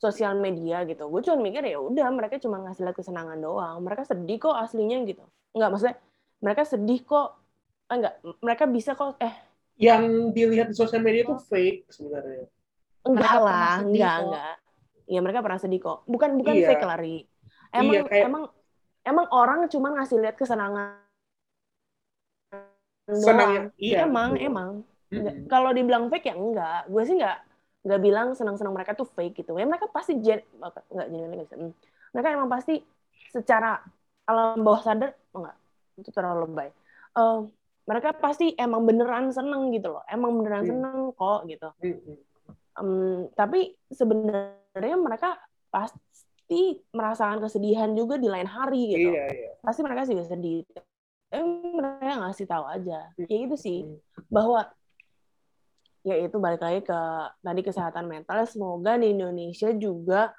sosial 0.00 0.32
media 0.40 0.84
gitu 0.88 1.12
gue 1.12 1.20
cuma 1.24 1.36
mikir 1.40 1.60
ya 1.60 1.76
udah 1.76 2.08
mereka 2.08 2.40
cuma 2.40 2.60
ngasih 2.64 2.84
lihat 2.84 2.96
kesenangan 3.00 3.40
doang. 3.40 3.80
Mereka 3.80 4.04
sedih 4.04 4.36
kok 4.36 4.56
aslinya 4.60 5.00
gitu. 5.08 5.24
Nggak 5.56 5.68
maksudnya 5.72 5.96
mereka 6.44 6.62
sedih 6.68 7.00
kok 7.00 7.28
eh, 7.88 7.96
enggak 7.96 8.14
mereka 8.44 8.64
bisa 8.68 8.92
kok 8.92 9.16
eh. 9.24 9.32
Yang 9.80 10.36
dilihat 10.36 10.68
di 10.68 10.76
sosial 10.76 11.00
media 11.00 11.24
itu 11.24 11.36
fake 11.48 11.88
sebenarnya. 11.88 12.44
Enggak 13.02 13.30
Mereka 13.30 13.38
lah 13.40 13.74
enggak 13.80 14.14
kok. 14.14 14.24
enggak 14.26 14.54
ya 15.06 15.18
mereka 15.18 15.40
pernah 15.40 15.58
sedih 15.58 15.80
kok 15.80 15.98
bukan 16.06 16.30
bukan 16.36 16.54
Iya. 16.54 16.66
fake 16.68 16.86
lari 16.86 17.16
emang 17.70 17.92
Iya, 17.92 18.02
kayak- 18.06 18.26
emang 18.26 18.44
emang 19.02 19.26
orang 19.32 19.60
cuma 19.66 19.88
ngasih 19.92 20.18
lihat 20.18 20.36
kesenangan. 20.36 21.00
Senangnya, 23.10 23.74
iya. 23.76 24.06
emang 24.06 24.30
betul. 24.32 24.46
emang 24.46 24.70
Mm-mm. 25.10 25.50
kalau 25.50 25.74
dibilang 25.74 26.06
fake 26.06 26.30
ya 26.30 26.34
enggak 26.34 26.86
gue 26.86 27.02
sih 27.02 27.18
enggak 27.18 27.42
nggak 27.80 28.00
bilang 28.00 28.28
senang-senang 28.38 28.70
mereka 28.70 28.94
tuh 28.94 29.08
fake 29.08 29.42
gitu 29.42 29.58
ya 29.58 29.66
mereka 29.66 29.90
pasti 29.90 30.14
gen 30.16 30.38
enggak 30.54 30.84
genuinely 31.10 31.42
nggak 31.42 31.48
sih? 31.50 31.58
Hmm. 31.58 31.72
mereka 32.12 32.28
emang 32.30 32.46
pasti 32.46 32.74
secara 33.26 33.82
alam 34.22 34.62
bawah 34.62 34.78
sadar 34.78 35.10
oh, 35.34 35.42
enggak 35.42 35.56
itu 35.98 36.10
terlalu 36.10 36.46
lebay 36.46 36.70
Eh, 37.10 37.38
mereka 37.82 38.14
pasti 38.14 38.54
emang 38.54 38.86
beneran 38.86 39.34
seneng 39.34 39.74
gitu 39.74 39.90
loh 39.90 40.06
emang 40.06 40.30
beneran 40.38 40.62
Hmm. 40.62 40.70
seneng 40.70 40.96
kok 41.10 41.40
gitu 41.50 41.66
Mm-mm. 41.82 42.14
Em, 42.78 43.26
tapi 43.34 43.74
sebenarnya 43.90 44.96
mereka 45.00 45.34
pasti 45.70 46.82
merasakan 46.94 47.42
kesedihan 47.42 47.90
juga 47.94 48.18
di 48.18 48.30
lain 48.30 48.46
hari 48.46 48.94
gitu. 48.94 49.10
Iya, 49.10 49.24
iya. 49.30 49.50
pasti 49.62 49.80
mereka 49.82 50.06
juga 50.06 50.24
sedih. 50.26 50.62
Eh 51.30 51.42
mereka 51.74 52.26
ngasih 52.26 52.46
tahu 52.46 52.64
aja. 52.66 53.10
Ya 53.18 53.38
itu 53.38 53.56
sih. 53.58 53.86
Hmm. 53.86 53.98
bahwa 54.30 54.66
ya 56.00 56.16
itu 56.16 56.36
balik 56.40 56.62
lagi 56.62 56.80
ke 56.86 57.00
tadi 57.42 57.60
kesehatan 57.62 58.06
mental. 58.06 58.46
Semoga 58.46 58.98
di 58.98 59.14
Indonesia 59.14 59.70
juga 59.74 60.34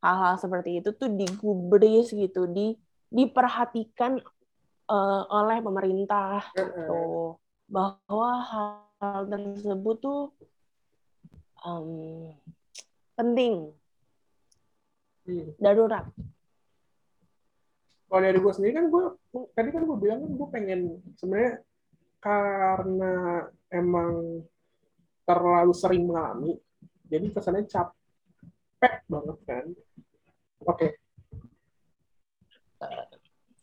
hal-hal 0.00 0.40
seperti 0.40 0.80
itu 0.80 0.96
tuh 0.96 1.12
digubris 1.12 2.12
gitu 2.12 2.48
di 2.48 2.72
diperhatikan 3.12 4.16
eh, 4.88 5.22
oleh 5.28 5.58
pemerintah 5.60 6.44
gitu. 6.56 7.36
Bahwa 7.68 8.30
hal 8.44 9.28
tersebut 9.28 9.96
tuh 10.00 10.20
em, 11.64 11.88
penting 13.16 13.74
Hmm. 15.20 15.52
darurat 15.60 16.08
Kalau 18.10 18.20
dari 18.24 18.40
gue 18.40 18.52
sendiri 18.56 18.72
kan 18.74 18.86
gue 18.90 19.04
tadi 19.54 19.68
kan 19.70 19.86
gue 19.86 19.98
bilang 20.00 20.18
kan 20.24 20.32
gue 20.34 20.48
pengen 20.50 20.80
sebenarnya 21.14 21.62
karena 22.18 23.46
emang 23.70 24.42
terlalu 25.22 25.72
sering 25.72 26.10
mengalami, 26.10 26.58
jadi 27.06 27.30
kesannya 27.30 27.70
capek 27.70 28.94
banget 29.06 29.38
kan. 29.46 29.64
Oke. 30.66 30.98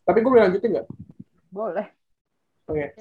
Tapi 0.08 0.18
gue 0.24 0.32
boleh 0.32 0.48
lanjutin 0.48 0.72
nggak? 0.80 0.88
Boleh. 1.52 1.88
Oke. 2.72 2.96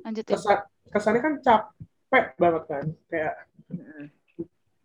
Lanjutin. 0.00 0.32
Kesan, 0.32 0.58
kesannya 0.88 1.20
kan 1.20 1.34
capek 1.44 2.24
banget 2.40 2.64
kan. 2.72 2.84
Kayak 3.12 3.34
Mm-mm. 3.68 4.08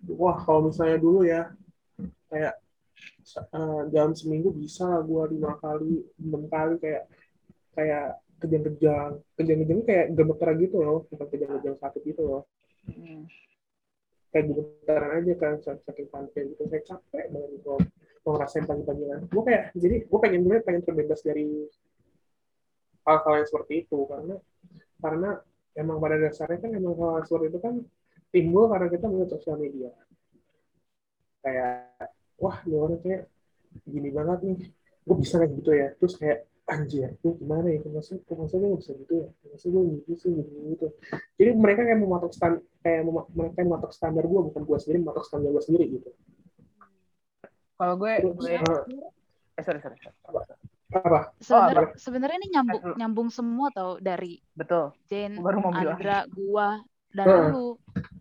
Wah 0.10 0.38
kalau 0.41 0.70
misalnya 0.70 0.97
dulu 0.97 1.22
ya 1.26 1.54
kayak 2.32 2.56
eh, 3.38 3.82
dalam 3.93 4.14
seminggu 4.18 4.49
bisa 4.56 4.88
lah 4.88 5.02
gue 5.04 5.24
lima 5.38 5.58
kali 5.62 6.02
enam 6.22 6.43
kali 6.49 6.76
kayak 6.82 7.04
kayak 7.76 8.22
kejang-kejang. 8.41 9.22
Kejang-kejang 9.38 9.80
kayak 9.86 10.06
gemeter 10.18 10.49
gitu 10.58 10.78
loh 10.82 11.06
bukan 11.08 11.28
kejang-kejang 11.30 11.78
sakit 11.78 12.02
gitu 12.04 12.24
loh. 12.26 12.43
Mm. 12.89 13.30
kayak 14.32 14.47
gemetaran 14.47 15.12
aja 15.22 15.34
kan 15.36 15.54
sak- 15.60 15.84
saking 15.84 16.08
paniknya 16.08 16.56
gitu. 16.56 16.64
Saya 16.72 16.82
capek 16.88 17.26
banget 17.36 17.49
gitu 17.60 17.78
mau 18.24 18.32
ngerasain 18.38 18.64
pagi-pagian. 18.64 19.28
Gue 19.28 19.43
kayak 19.43 19.64
jadi 19.76 19.95
gue 20.08 20.20
pengen 20.24 20.41
gue 20.47 20.58
pengen 20.64 20.82
terbebas 20.88 21.20
dari 21.20 21.68
hal-hal 23.04 23.34
yang 23.43 23.47
seperti 23.52 23.74
itu. 23.84 23.99
Karena 24.08 24.36
karena 25.04 25.30
emang 25.76 25.97
pada 25.99 26.16
dasarnya 26.16 26.64
kan 26.64 26.72
emang 26.72 26.95
hal 26.95 27.28
seperti 27.28 27.45
itu 27.52 27.60
kan 27.60 27.76
timbul 28.32 28.66
karena 28.72 28.88
kita 28.88 29.06
melihat 29.12 29.30
sosial 29.38 29.58
media 29.60 29.92
kayak 31.42 31.92
wah 32.40 32.58
ini 32.66 32.76
orang 32.78 33.00
kayak 33.04 33.28
gini 33.88 34.10
banget 34.12 34.40
nih 34.46 34.58
gue 35.02 35.16
bisa 35.18 35.36
kayak 35.42 35.52
gitu 35.58 35.72
ya 35.74 35.88
terus 35.98 36.14
kayak 36.18 36.40
anjir 36.70 37.18
gue 37.20 37.34
gimana 37.42 37.68
ya 37.68 37.82
maksudnya 37.90 38.22
maksudnya 38.32 38.68
gue 38.72 38.80
bisa 38.80 38.92
gitu 38.96 39.14
ya 39.20 39.28
maksudnya 39.50 39.74
gue 39.76 39.84
gitu 40.00 40.12
sih 40.22 40.30
gitu 40.32 40.52
gitu 40.72 40.88
jadi 41.36 41.50
mereka 41.58 41.82
kayak 41.84 42.00
mematok 42.00 42.32
stand 42.32 42.58
kayak 42.86 43.02
mema- 43.04 43.30
mereka 43.34 43.56
yang 43.60 43.70
mematok 43.74 43.92
standar 43.92 44.24
gue 44.24 44.42
bukan 44.48 44.62
gue 44.64 44.78
sendiri 44.80 44.98
mematok 45.04 45.24
standar 45.28 45.50
gue 45.52 45.64
sendiri 45.66 45.86
gitu 46.00 46.10
Kalau 47.82 47.98
gue, 47.98 48.14
terus 48.14 48.38
gue 48.38 48.54
eh, 48.54 49.58
eh 49.58 49.64
sorry 49.66 49.82
sorry. 49.82 49.98
sorry. 49.98 50.14
apa 50.94 51.20
Sebenarnya 51.42 51.82
apa? 51.90 51.98
sebenarnya 51.98 52.38
ini 52.38 52.50
nyambung 52.54 52.82
Eh, 52.86 52.96
nyambung 53.02 53.30
semua 53.34 53.68
tau 53.74 53.98
dari 53.98 54.38
Betul. 54.54 54.94
Jane, 55.10 55.34
Gue 55.42 55.46
baru 55.50 55.58
mau 55.66 55.74
bilang. 55.74 55.98
Andra, 55.98 56.18
gua 56.30 56.68
dan 57.12 57.26
Heeh. 57.28 57.47
lu. 57.51 57.68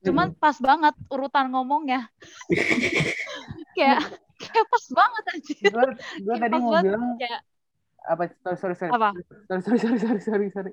Cuman 0.03 0.35
pas 0.37 0.57
banget 0.59 0.95
urutan 1.11 1.51
ngomongnya. 1.51 2.11
kayak 3.77 4.03
kayak 4.41 4.67
pas 4.67 4.85
banget 4.91 5.25
anjir. 5.35 5.71
Gue 6.21 6.37
tadi 6.37 6.55
mau 6.59 6.71
banget, 6.75 6.85
bilang 6.91 7.05
kayak 7.21 7.41
apa? 8.07 8.23
Sorry 8.43 8.59
sorry 8.59 8.77
sorry. 8.77 8.93
apa? 8.93 9.11
Sorry 9.49 9.63
sorry 9.63 9.79
sorry 9.79 9.99
sorry 9.99 10.21
sorry 10.21 10.49
sorry. 10.51 10.73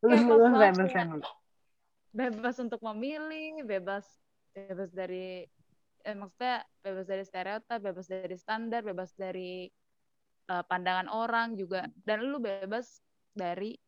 Lu 0.02 0.16
lu. 0.18 1.20
Bebas 2.12 2.60
untuk 2.60 2.82
memilih, 2.84 3.64
bebas 3.64 4.04
bebas 4.52 4.92
dari 4.92 5.48
eh, 6.04 6.16
maksudnya 6.16 6.60
bebas 6.84 7.06
dari 7.08 7.24
stereotip, 7.24 7.80
bebas 7.80 8.06
dari 8.10 8.36
standar, 8.36 8.84
bebas 8.84 9.10
dari 9.16 9.70
eh, 10.50 10.64
pandangan 10.68 11.08
orang 11.08 11.56
juga 11.56 11.88
dan 12.04 12.26
lu 12.26 12.36
bebas 12.42 13.00
dari 13.32 13.78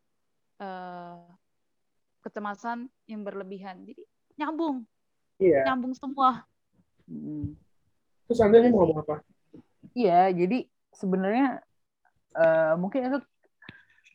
eh, 0.62 1.26
kecemasan 2.24 2.88
yang 3.04 3.20
berlebihan. 3.20 3.84
Jadi 3.84 4.02
nyambung, 4.40 4.88
iya 5.38 5.68
nyambung 5.68 5.92
semua. 5.92 6.48
Hmm. 7.04 7.52
Terus 8.26 8.40
Anda 8.40 8.64
ini 8.64 8.72
mau 8.72 8.88
ngomong 8.88 9.04
apa? 9.04 9.16
Iya, 9.92 10.32
jadi 10.32 10.64
sebenarnya 10.96 11.60
eh, 12.34 12.74
mungkin 12.80 13.00
itu 13.12 13.18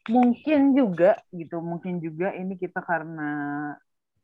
mungkin 0.09 0.59
juga 0.73 1.21
gitu, 1.29 1.61
mungkin 1.61 2.01
juga 2.01 2.33
ini 2.33 2.57
kita 2.57 2.81
karena 2.81 3.31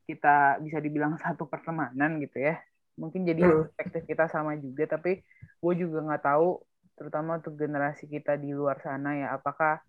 kita 0.10 0.62
bisa 0.62 0.78
dibilang 0.82 1.18
satu 1.22 1.46
pertemanan 1.46 2.18
gitu 2.22 2.42
ya. 2.42 2.58
Mungkin 2.98 3.28
jadi 3.28 3.46
Hmm. 3.46 3.70
perspektif 3.70 4.02
kita 4.10 4.26
sama 4.32 4.58
juga, 4.58 4.98
tapi 4.98 5.22
gue 5.62 5.74
juga 5.78 6.02
nggak 6.06 6.24
tahu, 6.26 6.50
terutama 6.98 7.38
untuk 7.38 7.54
generasi 7.60 8.08
kita 8.10 8.40
di 8.40 8.50
luar 8.56 8.80
sana 8.82 9.14
ya, 9.20 9.28
apakah 9.36 9.82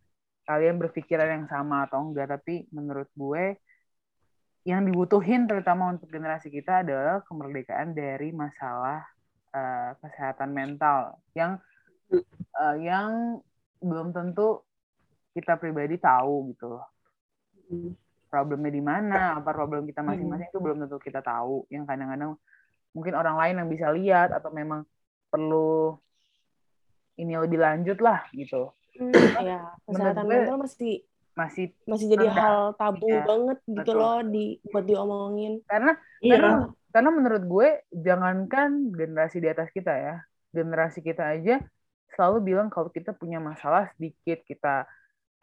kalian 0.47 0.79
berpikiran 0.79 1.29
yang 1.43 1.47
sama 1.49 1.87
atau 1.87 2.03
enggak. 2.03 2.29
Tapi 2.29 2.69
menurut 2.75 3.09
gue 3.15 3.57
yang 4.67 4.83
dibutuhin 4.83 5.47
terutama 5.47 5.95
untuk 5.95 6.11
generasi 6.11 6.51
kita 6.51 6.83
adalah 6.83 7.23
kemerdekaan 7.23 7.95
dari 7.95 8.35
masalah 8.35 9.07
eh, 9.55 9.95
kesehatan 10.03 10.51
mental 10.51 11.23
yang 11.39 11.63
eh, 12.11 12.77
yang 12.83 13.39
belum 13.79 14.11
tentu 14.11 14.67
kita 15.39 15.55
pribadi 15.55 16.03
tahu 16.03 16.51
gitu 16.51 16.77
loh. 16.77 16.87
Hmm. 17.67 17.95
problemnya 18.27 18.75
di 18.75 18.83
mana 18.83 19.39
apa 19.39 19.55
problem 19.55 19.87
kita 19.87 20.03
masing-masing 20.03 20.51
itu 20.51 20.59
belum 20.59 20.83
tentu 20.83 20.99
kita 20.99 21.23
tahu. 21.23 21.63
Yang 21.71 21.87
kadang-kadang 21.87 22.35
mungkin 22.91 23.15
orang 23.15 23.37
lain 23.39 23.55
yang 23.63 23.69
bisa 23.71 23.87
lihat 23.95 24.29
atau 24.35 24.51
memang 24.51 24.83
perlu 25.31 25.95
ini 27.17 27.39
lebih 27.39 27.63
lanjut 27.63 28.03
lah 28.03 28.27
gitu. 28.35 28.75
Hmm, 28.99 29.15
ya, 29.41 29.73
kesehatan 29.87 30.27
mental 30.27 30.59
masih 30.59 31.07
masih 31.37 31.65
masih 31.85 32.07
jadi 32.17 32.27
Rendah. 32.27 32.43
hal 32.43 32.61
tabu 32.81 33.07
Iya, 33.07 33.21
banget 33.29 33.59
gitu 33.69 33.77
betul. 33.93 34.01
loh 34.01 34.19
di 34.25 34.45
buat 34.73 34.85
diomongin. 34.89 35.53
karena 35.69 35.93
Iya. 36.19 36.33
karena 36.33 36.51
karena 36.95 37.11
menurut 37.13 37.43
gue 37.45 37.69
jangankan 37.93 38.71
generasi 38.91 39.37
di 39.45 39.49
atas 39.53 39.69
kita 39.69 39.93
ya 39.93 40.15
generasi 40.57 41.05
kita 41.05 41.37
aja 41.37 41.61
selalu 42.17 42.39
bilang 42.49 42.69
kalau 42.73 42.89
kita 42.89 43.13
punya 43.13 43.37
masalah 43.37 43.93
sedikit 43.95 44.41
kita 44.49 44.89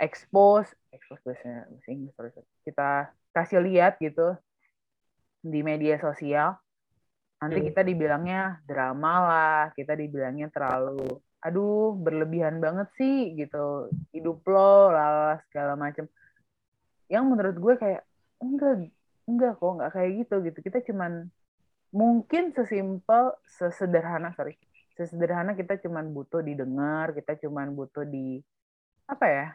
expose 0.01 0.73
expose 0.89 1.21
bahasa 1.21 1.69
bahasa 1.69 1.89
Inggris 1.93 2.33
kita 2.65 2.89
kasih 3.29 3.61
lihat 3.61 4.01
gitu 4.01 4.33
di 5.45 5.61
media 5.61 6.01
sosial 6.01 6.57
nanti 7.37 7.59
Hmm. 7.61 7.67
kita 7.69 7.81
dibilangnya 7.85 8.63
drama 8.65 9.13
lah 9.21 9.61
kita 9.77 9.93
dibilangnya 9.93 10.49
terlalu 10.49 11.21
aduh 11.43 11.91
berlebihan 11.99 12.63
banget 12.63 12.87
sih 12.95 13.35
gitu. 13.35 13.91
Hidup 14.15 14.39
lo 14.47 14.95
lala 14.95 15.43
segala 15.51 15.75
macem. 15.75 16.07
Yang 17.11 17.23
menurut 17.27 17.57
gue 17.59 17.73
kayak 17.75 18.01
enggak 18.39 18.87
enggak 19.27 19.53
kok 19.59 19.71
nggak 19.75 19.91
kayak 19.91 20.11
gitu 20.23 20.35
gitu. 20.47 20.59
Kita 20.63 20.79
cuman 20.87 21.27
mungkin 21.91 22.55
sesimpel 22.55 23.35
sesederhana 23.43 24.31
sorry. 24.39 24.55
Sesederhana 24.95 25.51
kita 25.53 25.83
cuman 25.83 26.15
butuh 26.15 26.39
didengar 26.39 27.11
kita 27.11 27.35
cuman 27.43 27.75
butuh 27.75 28.07
di 28.07 28.39
apa 29.03 29.25
ya? 29.27 29.47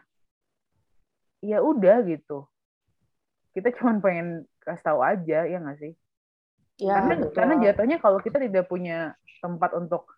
Ya 1.41 1.59
udah 1.65 2.05
gitu. 2.05 2.45
Kita 3.57 3.73
cuman 3.81 4.05
pengen 4.05 4.29
kasih 4.61 4.85
tahu 4.85 5.01
aja 5.01 5.49
ya 5.49 5.57
nggak 5.57 5.81
sih? 5.81 5.97
Ya, 6.79 7.01
karena 7.01 7.15
betul. 7.19 7.35
karena 7.35 7.55
jatuhnya 7.59 7.97
kalau 7.99 8.19
kita 8.23 8.39
tidak 8.39 8.71
punya 8.71 9.17
tempat 9.43 9.75
untuk 9.75 10.18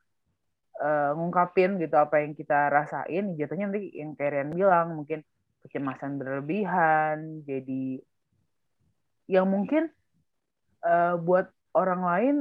eh, 0.81 1.11
ngungkapin 1.15 1.77
gitu 1.77 1.95
apa 1.95 2.25
yang 2.25 2.33
kita 2.33 2.73
rasain 2.73 3.37
jatuhnya 3.37 3.69
nanti 3.69 3.93
yang 3.93 4.17
Rian 4.17 4.51
bilang 4.51 4.97
mungkin 4.97 5.21
kecemasan 5.61 6.17
berlebihan 6.17 7.45
jadi 7.45 8.01
yang 9.29 9.47
mungkin 9.47 9.93
eh, 10.83 11.15
buat 11.21 11.47
orang 11.77 12.03
lain 12.03 12.37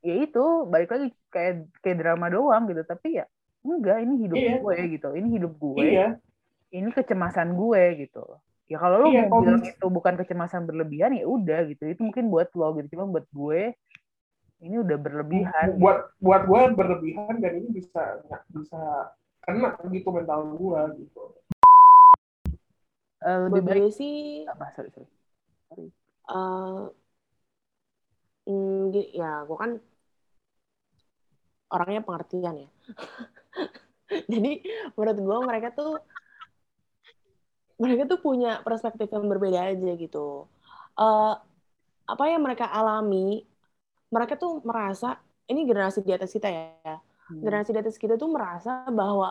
ya 0.00 0.14
itu 0.24 0.44
balik 0.66 0.90
lagi 0.90 1.08
kayak 1.28 1.68
kayak 1.84 1.96
drama 2.00 2.32
doang 2.32 2.64
gitu 2.68 2.82
tapi 2.84 3.20
ya 3.20 3.24
enggak 3.60 4.00
ini 4.00 4.14
hidup 4.24 4.36
Iya. 4.40 4.52
gue 4.56 4.76
gitu 4.96 5.08
ini 5.12 5.28
hidup 5.36 5.52
gue 5.60 5.84
Iya. 5.84 6.08
ini 6.72 6.88
kecemasan 6.88 7.52
gue 7.52 8.08
gitu 8.08 8.24
ya 8.70 8.80
kalau 8.80 8.96
lo 9.04 9.08
Iya, 9.12 9.28
mau 9.28 9.44
bilang 9.44 9.60
itu 9.60 9.86
bukan 9.92 10.14
kecemasan 10.16 10.64
berlebihan 10.64 11.12
ya 11.12 11.28
udah 11.28 11.68
gitu 11.68 11.84
itu 11.84 12.00
mungkin 12.00 12.32
buat 12.32 12.48
lo 12.56 12.72
gitu 12.80 12.96
cuma 12.96 13.12
buat 13.12 13.26
gue 13.28 13.76
ini 14.60 14.76
udah 14.80 14.96
berlebihan. 15.00 15.80
Buat 15.80 16.12
buat 16.20 16.42
gue 16.44 16.60
berlebihan 16.76 17.40
dan 17.40 17.52
ini 17.56 17.68
bisa 17.80 18.20
nggak 18.28 18.42
bisa 18.52 18.80
kena 19.40 19.72
gitu 19.88 20.08
mental 20.12 20.52
gue 20.56 20.80
gitu. 21.00 21.22
Eh, 23.20 23.38
lebih 23.48 23.60
buat 23.64 23.68
baik 23.72 23.82
gue 23.88 23.92
sih 23.96 24.16
apa? 24.48 24.64
Sorry 24.76 24.90
sorry. 24.92 25.08
Eh 26.30 26.82
mm, 28.52 28.84
ya 29.16 29.32
gue 29.48 29.56
kan 29.56 29.70
orangnya 31.72 32.04
pengertian 32.04 32.56
ya. 32.68 32.70
Jadi 34.32 34.52
menurut 34.92 35.18
gue 35.18 35.38
mereka 35.48 35.68
tuh 35.72 35.96
mereka 37.80 38.04
tuh 38.04 38.20
punya 38.20 38.60
perspektif 38.60 39.08
yang 39.08 39.24
berbeda 39.24 39.72
aja 39.72 39.90
gitu. 39.96 40.44
Eh 41.00 41.34
apa 42.10 42.24
yang 42.26 42.42
mereka 42.42 42.66
alami 42.66 43.46
mereka 44.14 44.34
tuh 44.42 44.62
merasa 44.68 45.06
ini 45.50 45.60
generasi 45.68 45.98
di 46.06 46.12
atas 46.14 46.30
kita 46.36 46.48
ya 46.50 46.96
Hmm. 47.30 47.38
generasi 47.42 47.70
di 47.74 47.80
atas 47.82 47.96
kita 48.02 48.14
tuh 48.22 48.28
merasa 48.36 48.84
bahwa 48.90 49.28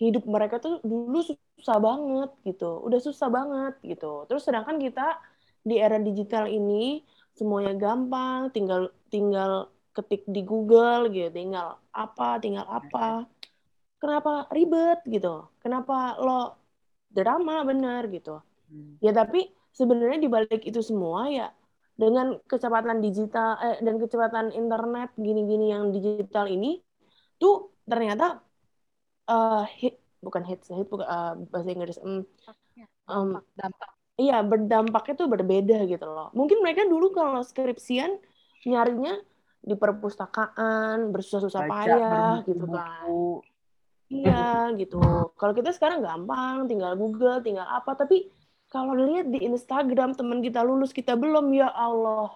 hidup 0.00 0.24
mereka 0.24 0.56
tuh 0.64 0.80
dulu 0.80 1.20
susah 1.20 1.76
banget 1.76 2.30
gitu, 2.48 2.80
udah 2.86 3.00
susah 3.04 3.28
banget 3.28 3.72
gitu. 3.84 4.24
Terus 4.28 4.42
sedangkan 4.48 4.80
kita 4.80 5.20
di 5.60 5.76
era 5.76 6.00
digital 6.00 6.48
ini 6.48 7.04
semuanya 7.36 7.76
gampang, 7.76 8.48
tinggal 8.54 8.88
tinggal 9.12 9.68
ketik 9.92 10.24
di 10.24 10.40
Google 10.46 11.12
gitu, 11.12 11.28
tinggal 11.36 11.76
apa, 11.92 12.40
tinggal 12.40 12.64
apa. 12.64 13.28
Kenapa 14.00 14.48
ribet 14.56 14.98
gitu? 15.14 15.28
Kenapa 15.62 16.16
lo 16.24 16.56
drama 17.12 17.54
bener 17.68 18.02
gitu? 18.16 18.40
Hmm. 18.70 18.96
Ya 19.04 19.12
tapi 19.12 19.50
sebenarnya 19.78 20.18
di 20.24 20.30
balik 20.30 20.62
itu 20.70 20.80
semua 20.90 21.28
ya 21.30 21.46
dengan 22.00 22.40
kecepatan 22.48 23.04
digital 23.04 23.60
eh, 23.60 23.76
dan 23.84 24.00
kecepatan 24.00 24.56
internet 24.56 25.12
gini-gini 25.20 25.68
yang 25.68 25.92
digital 25.92 26.48
ini 26.48 26.80
tuh 27.36 27.76
ternyata 27.84 28.40
eh, 29.28 29.64
hit 29.76 30.00
bukan 30.24 30.48
hit 30.48 30.64
hit 30.64 30.88
bukan 30.88 31.04
eh, 31.04 31.34
bahasa 31.52 31.68
Inggris 31.68 32.00
em, 32.00 32.24
dampak, 33.04 33.44
dampak. 33.52 33.90
iya 34.16 34.40
berdampaknya 34.40 35.14
tuh 35.20 35.28
berbeda 35.28 35.84
gitu 35.84 36.08
loh. 36.08 36.32
Mungkin 36.32 36.64
mereka 36.64 36.88
dulu 36.88 37.12
kalau 37.12 37.44
skripsian 37.44 38.16
nyarinya 38.64 39.20
di 39.60 39.76
perpustakaan 39.76 41.12
bersusah-susah 41.12 41.62
payah 41.68 42.40
gitu 42.48 42.64
kan. 42.64 43.04
Iya 44.10 44.74
gitu. 44.74 44.98
Kalau 45.36 45.52
kita 45.54 45.70
sekarang 45.70 46.02
gampang, 46.02 46.66
tinggal 46.66 46.96
Google, 46.98 47.44
tinggal 47.44 47.68
apa. 47.68 47.94
Tapi 47.94 48.26
kalau 48.70 48.94
lihat 48.94 49.26
di 49.26 49.42
Instagram 49.42 50.14
teman 50.14 50.38
kita 50.38 50.62
lulus 50.62 50.90
kita 50.90 51.12
belum, 51.12 51.50
ya 51.50 51.66
Allah, 51.68 52.30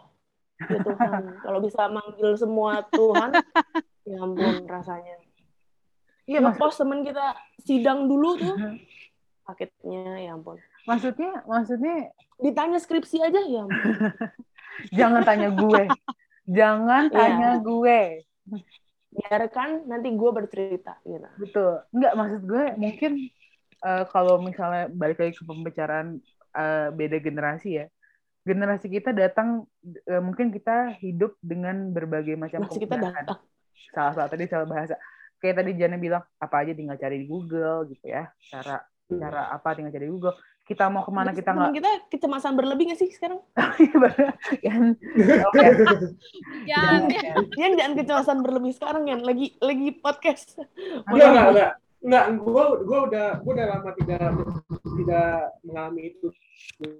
ya 0.60 0.78
Tuhan. 0.78 1.22
Kalau 1.46 1.58
bisa 1.58 1.86
manggil 1.86 2.34
semua 2.34 2.82
Tuhan, 2.88 3.30
ya 4.04 4.18
ampun 4.18 4.66
rasanya. 4.66 5.22
iya 6.24 6.40
Ngepost 6.40 6.82
teman 6.82 7.00
kita 7.00 7.32
sidang 7.60 8.04
dulu 8.04 8.34
tuh, 8.34 8.56
paketnya 9.46 10.18
ya 10.20 10.34
ampun. 10.34 10.58
maksudnya 10.84 11.40
maksudnya 11.44 12.10
Ditanya 12.34 12.76
skripsi 12.76 13.22
aja 13.22 13.40
ya 13.40 13.62
ampun. 13.62 13.94
jangan 14.90 15.22
tanya 15.22 15.48
gue 15.48 15.82
jangan 16.44 17.06
Iya. 17.06 17.14
tanya 17.14 17.50
gue 17.56 18.26
Biarkan 19.10 19.86
nanti 19.86 20.10
gue 20.10 20.30
bercerita 20.32 20.98
gitu. 21.04 21.28
betul 21.38 21.72
nggak 21.88 22.12
maksud 22.14 22.42
gue 22.42 22.64
mungkin 22.74 23.12
eh, 23.84 24.04
kalau 24.08 24.40
misalnya 24.40 24.88
balik 24.90 25.20
lagi 25.20 25.36
ke 25.36 25.44
pembicaraan 25.44 26.18
eh, 26.56 26.88
beda 26.90 27.18
generasi 27.20 27.84
ya 27.84 27.86
generasi 28.44 28.86
kita 28.88 29.12
datang 29.12 29.64
eh, 29.84 30.20
mungkin 30.20 30.52
kita 30.52 30.96
hidup 31.00 31.36
dengan 31.40 31.92
berbagai 31.92 32.36
macam 32.36 32.64
Masih 32.64 32.84
kita 32.84 32.96
kemudahan. 32.96 33.24
datang. 33.24 33.40
salah 33.94 34.12
satu 34.16 34.28
tadi 34.34 34.44
salah 34.48 34.66
bahasa 34.66 34.94
kayak 35.38 35.60
tadi 35.60 35.70
Jana 35.76 35.96
bilang 36.00 36.24
apa 36.40 36.56
aja 36.64 36.72
tinggal 36.72 36.96
cari 36.96 37.20
di 37.22 37.26
Google 37.28 37.86
gitu 37.92 38.06
ya 38.08 38.32
cara 38.48 38.80
cara 39.06 39.52
apa 39.52 39.76
tinggal 39.76 39.92
cari 39.92 40.08
di 40.08 40.12
Google 40.12 40.34
kita 40.64 40.88
mau 40.88 41.04
ke 41.04 41.12
mana 41.12 41.36
kita 41.36 41.52
nggak 41.52 41.76
kita 41.76 41.90
kecemasan 42.08 42.56
berlebih 42.56 42.88
nggak 42.88 43.00
sih 43.04 43.12
sekarang? 43.12 43.36
Kan, 44.64 44.96
oke. 45.52 45.60
Jangan 45.60 46.08
Jangan, 46.64 47.02
ya. 47.12 47.20
jangan. 47.20 47.44
Yang 47.60 47.72
jangan 47.76 47.92
kecemasan 48.00 48.38
berlebih 48.40 48.72
sekarang 48.72 49.02
kan 49.04 49.20
lagi 49.20 49.46
lagi 49.60 49.88
podcast. 50.00 50.56
Enggak, 51.04 51.28
enggak, 51.52 51.72
enggak. 52.04 52.24
Gue 52.38 52.64
gue 52.84 52.98
udah 53.08 53.26
gue 53.40 53.52
udah 53.52 53.66
lama 53.70 53.90
tidak 53.96 54.20
tidak 54.94 55.28
mengalami 55.60 56.02
itu 56.06 56.28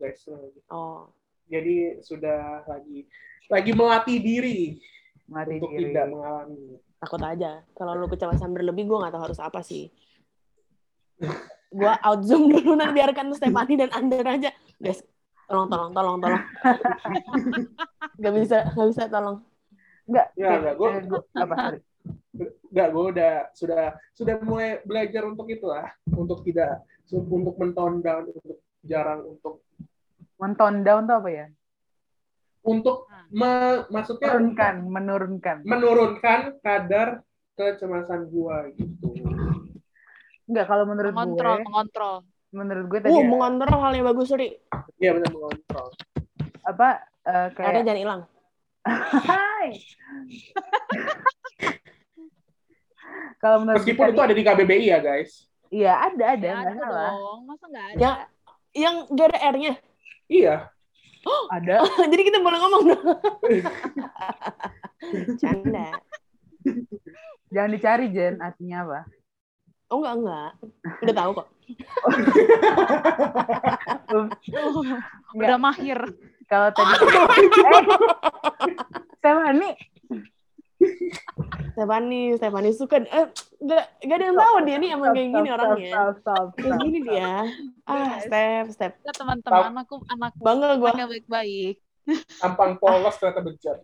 guys. 0.01 0.25
Oh, 0.67 1.07
Jadi 1.45 2.01
sudah 2.01 2.65
lagi 2.65 3.05
lagi 3.47 3.71
melatih 3.71 4.19
diri 4.19 4.81
mati 5.27 5.57
untuk 5.57 5.71
diri 5.71 5.93
tidak 5.93 6.07
mengalami. 6.09 6.81
takut 6.97 7.21
aja. 7.21 7.61
Kalau 7.71 7.93
lu 7.93 8.09
kecemasan 8.09 8.51
berlebih, 8.51 8.85
gue 8.85 8.97
nggak 8.97 9.13
tahu 9.13 9.25
harus 9.25 9.37
apa 9.39 9.61
sih. 9.61 9.93
Gue 11.69 11.91
out 11.93 12.21
zoom 12.23 12.49
dulu 12.49 12.73
nanti 12.73 12.95
biarkan 12.95 13.35
Stefani 13.35 13.77
dan 13.77 13.91
Ander 13.91 14.25
aja. 14.25 14.51
Guys, 14.77 15.05
tolong, 15.45 15.69
tolong, 15.69 15.91
tolong, 15.91 16.17
tolong. 16.19 16.43
Gak 18.17 18.33
bisa, 18.33 18.59
gak 18.71 18.87
bisa, 18.89 19.03
tolong. 19.07 19.43
Enggak, 20.07 20.27
Ya, 20.35 20.49
enggak, 20.55 20.75
gua- 20.79 20.95
apa. 21.35 21.55
Enggak, 22.35 22.89
gue 22.91 23.05
udah 23.15 23.33
sudah 23.55 23.83
sudah 24.11 24.35
mulai 24.43 24.83
belajar 24.83 25.23
untuk 25.25 25.47
itu 25.47 25.63
lah, 25.65 25.87
untuk 26.11 26.43
tidak 26.43 26.83
untuk 27.07 27.55
mentone 27.55 28.03
down, 28.03 28.27
untuk 28.27 28.59
jarang 28.83 29.23
untuk 29.25 29.63
Men-tone 30.35 30.83
down 30.83 31.07
tuh 31.07 31.17
apa 31.23 31.31
ya? 31.31 31.47
untuk 32.65 33.07
me- 33.31 33.85
maksudnya 33.89 34.35
Menurunkan, 34.35 34.75
menurunkan. 34.89 35.57
menurunkan 35.63 36.41
kadar 36.59 37.21
kecemasan 37.55 38.27
gua 38.29 38.67
gitu. 38.75 39.15
Enggak, 40.45 40.67
kalau 40.67 40.85
menurut 40.85 41.13
Mengontrol, 41.15 41.57
gue, 41.57 41.65
mengontrol. 41.65 42.15
menurut 42.51 42.85
gue 42.89 43.01
tadi 43.01 43.15
Uh, 43.15 43.23
mengontrol 43.23 43.79
hal 43.79 43.93
yang 43.95 44.07
bagus, 44.09 44.27
sorry. 44.27 44.59
Iya 44.99 45.15
benar 45.15 45.31
mengontrol. 45.31 45.89
apa 46.65 47.05
Karena 47.25 47.79
kayak 47.79 47.85
jangan 47.85 48.01
hilang. 48.01 48.21
Hai. 49.31 49.69
kalau 53.45 53.61
menurut 53.61 53.85
gue 53.85 53.93
Meskipun 53.93 54.17
itu 54.17 54.23
ada 54.25 54.33
di 54.33 54.41
KBBI 54.41 54.87
ya 54.89 54.99
guys. 55.05 55.45
iya 55.69 56.01
ada 56.01 56.25
ada 56.33 56.47
Ya, 56.49 56.55
nggak 56.57 56.65
ada 56.65 56.81
salah 56.81 57.13
dong. 57.13 57.41
Masa 57.45 57.65
nggak 57.69 57.87
ada? 57.93 58.01
Ya. 58.01 58.13
Yang 58.75 58.95
gak 59.15 59.27
ada 59.31 59.39
R-nya. 59.53 59.73
Iya. 60.33 60.57
ada 61.53 61.75
Jadi 62.13 62.23
kita 62.25 62.39
boleh 62.41 62.57
ngomong 62.59 62.83
dong. 62.89 63.05
Canda. 65.45 65.89
jangan 67.53 67.71
dicari 67.77 68.09
Jen 68.09 68.41
artinya 68.41 68.89
apa 68.89 69.01
Oh 69.93 70.01
enggak, 70.01 70.17
enggak. 70.17 70.51
Udah 71.05 71.15
tahu 71.15 71.31
kok. 71.37 71.47
Udah 75.37 75.59
mahir. 75.61 76.01
kalau 76.45 76.69
tadi 76.77 76.93
eh, 76.93 77.85
Stefani 79.21 79.71
Stefani, 81.71 82.35
Stefani 82.35 82.71
suka. 82.71 83.01
Eh, 83.01 83.27
gak, 83.61 83.85
gak 84.01 84.17
ada 84.17 84.25
yang 84.25 84.39
tahu 84.39 84.57
dia 84.63 84.77
nih 84.77 84.91
emang 84.93 85.11
kayak 85.11 85.29
gini 85.29 85.49
Stop, 85.49 85.57
orangnya. 85.57 85.91
stop, 85.91 86.15
stop, 86.17 86.47
Kayak 86.55 86.67
stop. 86.69 86.81
gini 86.81 86.99
dia. 87.03 87.33
Ah, 87.85 88.13
Step, 88.19 88.65
Step. 88.71 88.93
Ya, 89.01 89.13
teman-teman 89.13 89.75
aku 89.79 89.95
anak 90.09 90.33
Bangga 90.37 90.71
gue. 90.75 90.91
yang 90.93 91.11
baik-baik. 91.11 91.77
Tampang 92.37 92.77
polos 92.77 93.17
ternyata 93.17 93.41
bejat. 93.41 93.79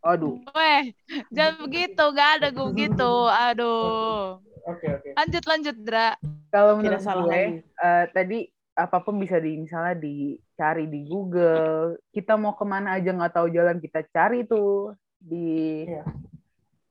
aduh 0.00 0.36
Weh, 0.52 0.92
jangan 1.30 1.64
begitu. 1.64 2.04
Gak 2.12 2.30
ada 2.36 2.48
gue 2.50 2.66
begitu. 2.68 3.10
Aduh. 3.24 4.36
Oke 4.64 4.86
oke. 4.90 5.08
Lanjut, 5.14 5.44
lanjut, 5.44 5.76
Dra. 5.78 6.08
kalau 6.48 6.76
Tidak 6.76 6.78
menurut 6.78 7.00
salah 7.00 7.24
gue 7.24 7.32
lagi. 7.32 7.56
eh, 7.60 8.04
tadi 8.10 8.38
apa 8.74 8.98
pun 9.00 9.16
bisa 9.16 9.38
di 9.38 9.54
misalnya 9.56 9.94
dicari 9.94 10.84
di 10.84 11.02
Google 11.04 11.94
kita 12.10 12.34
mau 12.34 12.52
ke 12.52 12.62
mana 12.62 12.94
aja 12.94 13.10
nggak 13.10 13.32
tahu 13.32 13.46
jalan 13.48 13.78
kita 13.78 14.02
cari 14.08 14.42
tuh 14.42 14.90
di 15.24 15.88
Iya. 15.88 16.04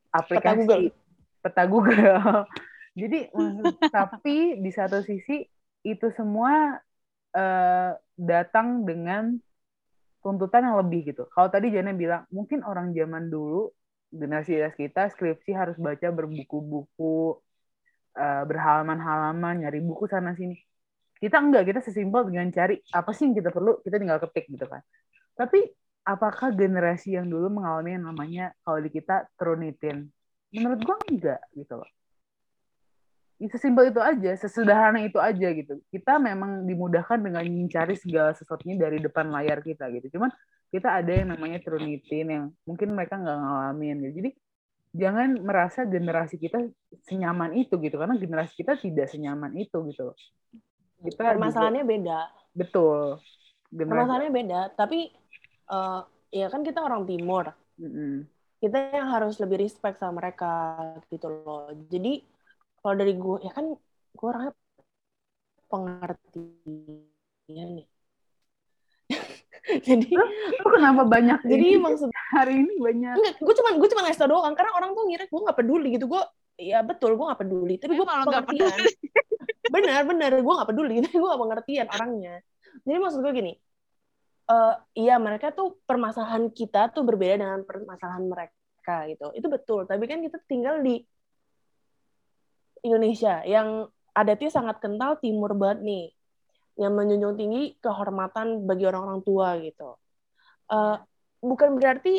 aplikasi 0.10 0.66
Google. 0.66 0.90
peta 1.46 1.64
Google. 1.70 2.18
Jadi 3.02 3.30
tapi 3.90 4.62
di 4.62 4.72
satu 4.74 5.02
sisi 5.02 5.46
itu 5.86 6.08
semua 6.14 6.78
eh, 7.34 7.92
datang 8.18 8.86
dengan 8.86 9.34
tuntutan 10.22 10.66
yang 10.66 10.78
lebih 10.80 11.14
gitu. 11.14 11.26
Kalau 11.34 11.50
tadi 11.50 11.74
Jana 11.74 11.92
bilang 11.94 12.24
mungkin 12.30 12.62
orang 12.64 12.94
zaman 12.94 13.28
dulu 13.30 13.74
generasi 14.14 14.62
kita 14.78 15.10
skripsi 15.10 15.52
harus 15.58 15.76
baca 15.82 16.08
berbuku-buku 16.14 17.42
eh, 18.18 18.44
berhalaman-halaman 18.46 19.66
nyari 19.66 19.82
buku 19.82 20.06
sana 20.06 20.38
sini. 20.38 20.58
Kita 21.18 21.40
enggak, 21.40 21.66
kita 21.66 21.80
sesimpel 21.82 22.30
dengan 22.30 22.52
cari 22.54 22.78
apa 22.94 23.10
sih 23.16 23.26
yang 23.32 23.36
kita 23.40 23.50
perlu, 23.50 23.80
kita 23.82 23.96
tinggal 23.96 24.20
ketik 24.22 24.46
gitu 24.54 24.68
kan. 24.68 24.84
Tapi 25.34 25.72
apakah 26.04 26.51
generasi 26.51 27.16
yang 27.16 27.28
dulu 27.28 27.60
mengalami 27.60 27.95
yang 27.95 28.06
namanya 28.08 28.45
kalau 28.64 28.80
di 28.84 28.91
kita 28.91 29.28
trunitin? 29.39 30.12
Menurut 30.54 30.80
gua 30.84 30.97
enggak 31.10 31.41
gitu 31.56 31.80
loh. 31.80 31.89
Itu 33.41 33.60
simpel 33.60 33.91
itu 33.91 33.99
aja, 33.99 34.32
sesederhana 34.39 35.04
itu 35.04 35.20
aja 35.20 35.47
gitu. 35.51 35.82
Kita 35.91 36.22
memang 36.22 36.64
dimudahkan 36.64 37.20
dengan 37.20 37.43
mencari 37.43 37.97
segala 37.97 38.32
sesuatunya 38.32 38.78
dari 38.80 39.04
depan 39.04 39.28
layar 39.28 39.60
kita 39.60 39.89
gitu. 39.91 40.16
Cuman 40.16 40.32
kita 40.70 40.89
ada 41.01 41.12
yang 41.12 41.34
namanya 41.34 41.60
trunitin 41.60 42.28
yang 42.30 42.45
mungkin 42.64 42.93
mereka 42.93 43.20
nggak 43.20 43.38
ngalamin 43.38 43.95
gitu. 44.08 44.14
Jadi 44.24 44.30
jangan 44.93 45.30
merasa 45.41 45.89
generasi 45.89 46.38
kita 46.38 46.70
senyaman 47.10 47.58
itu 47.58 47.78
gitu 47.82 47.97
karena 47.97 48.14
generasi 48.14 48.54
kita 48.54 48.78
tidak 48.78 49.10
senyaman 49.10 49.54
itu 49.58 49.78
gitu 49.89 50.14
loh. 50.14 50.18
Kita 51.04 51.36
Permasalahannya 51.36 51.84
beda. 51.84 52.20
betul. 52.56 53.20
Generasi, 53.74 53.89
Permasalahannya 53.89 54.32
beda. 54.32 54.60
Tapi 54.78 54.99
eh, 55.74 55.99
ya 56.39 56.45
kan 56.53 56.61
kita 56.67 56.80
orang 56.88 57.03
timur. 57.09 57.45
Mm-mm. 57.82 58.30
kita 58.61 58.78
yang 58.97 59.07
harus 59.13 59.34
lebih 59.43 59.57
respect 59.63 59.95
sama 59.99 60.13
mereka 60.24 60.45
gitu 61.11 61.28
loh. 61.43 61.67
Jadi 61.91 62.09
kalau 62.80 62.95
dari 62.99 63.13
gue 63.24 63.38
ya 63.47 63.51
kan 63.57 63.65
gue 64.17 64.28
orangnya 64.32 64.53
pengertian 65.71 67.69
nih. 67.78 67.88
Jadi 69.88 70.07
Lu 70.61 70.67
kenapa 70.76 71.03
banyak 71.07 71.39
jadi 71.51 71.65
ini? 71.76 71.82
maksud 71.82 72.09
hari 72.36 72.53
ini 72.63 72.74
banyak 72.80 73.15
enggak 73.19 73.34
gue 73.39 73.53
cuma 73.59 73.69
gue 73.80 73.88
cuma 73.91 74.01
ngasih 74.07 74.21
tau 74.26 74.30
doang 74.32 74.53
karena 74.57 74.71
orang 74.78 74.91
tuh 74.97 75.03
ngira 75.07 75.26
gue 75.28 75.41
nggak 75.45 75.57
peduli 75.59 75.88
gitu 75.95 76.05
gue 76.11 76.21
ya 76.59 76.80
betul 76.86 77.15
gue 77.17 77.26
nggak 77.28 77.41
peduli 77.41 77.74
tapi 77.82 77.93
gue 77.97 78.05
lo 78.05 78.13
nggak 78.30 78.45
pengertian 78.47 78.80
benar 79.74 80.01
benar 80.09 80.32
gue 80.39 80.53
nggak 80.57 80.69
peduli 80.69 80.93
tapi 81.03 81.15
gue 81.19 81.28
nggak 81.30 81.43
pengertian 81.43 81.88
orangnya 81.89 82.34
jadi 82.86 82.97
maksud 83.01 83.19
gue 83.24 83.34
gini 83.34 83.51
eh 84.44 84.74
iya 85.00 85.16
mereka 85.22 85.56
tuh 85.56 85.80
permasalahan 85.88 86.52
kita 86.52 86.91
tuh 86.91 87.04
berbeda 87.08 87.39
dengan 87.39 87.62
permasalahan 87.64 88.26
mereka 88.28 89.08
gitu 89.08 89.32
itu 89.38 89.48
betul 89.48 89.88
tapi 89.88 90.04
kan 90.10 90.20
kita 90.20 90.38
tinggal 90.48 90.84
di 90.84 91.00
Indonesia 92.84 93.39
yang 93.48 93.88
adatnya 94.12 94.52
sangat 94.52 94.84
kental 94.84 95.16
timur 95.24 95.56
banget 95.56 95.80
nih 95.88 96.06
yang 96.84 96.91
menjunjung 96.98 97.36
tinggi 97.39 97.80
kehormatan 97.80 98.68
bagi 98.68 98.84
orang-orang 98.89 99.22
tua 99.24 99.56
gitu 99.62 99.96
Eh, 100.72 100.96
bukan 101.44 101.70
berarti 101.78 102.14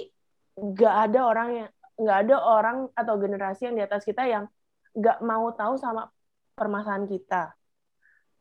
nggak 0.54 0.94
ada 1.10 1.20
orang 1.26 1.48
yang 1.58 1.70
nggak 1.94 2.18
ada 2.26 2.36
orang 2.42 2.76
atau 2.92 3.14
generasi 3.18 3.70
yang 3.70 3.76
di 3.78 3.84
atas 3.86 4.02
kita 4.06 4.22
yang 4.26 4.44
nggak 4.94 5.18
mau 5.24 5.50
tahu 5.54 5.74
sama 5.80 6.10
permasalahan 6.54 7.06
kita. 7.10 7.54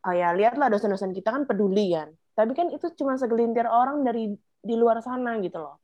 Oh 0.03 0.13
ya 0.13 0.35
lihatlah 0.35 0.67
dosen-dosen 0.69 1.15
kita 1.15 1.31
kan 1.31 1.43
peduli 1.49 1.95
kan. 1.95 2.09
Tapi 2.33 2.51
kan 2.57 2.67
itu 2.73 2.89
cuma 2.97 3.13
segelintir 3.17 3.69
orang 3.69 4.01
dari 4.01 4.33
di 4.63 4.75
luar 4.77 4.99
sana 5.05 5.37
gitu 5.41 5.61
loh. 5.61 5.77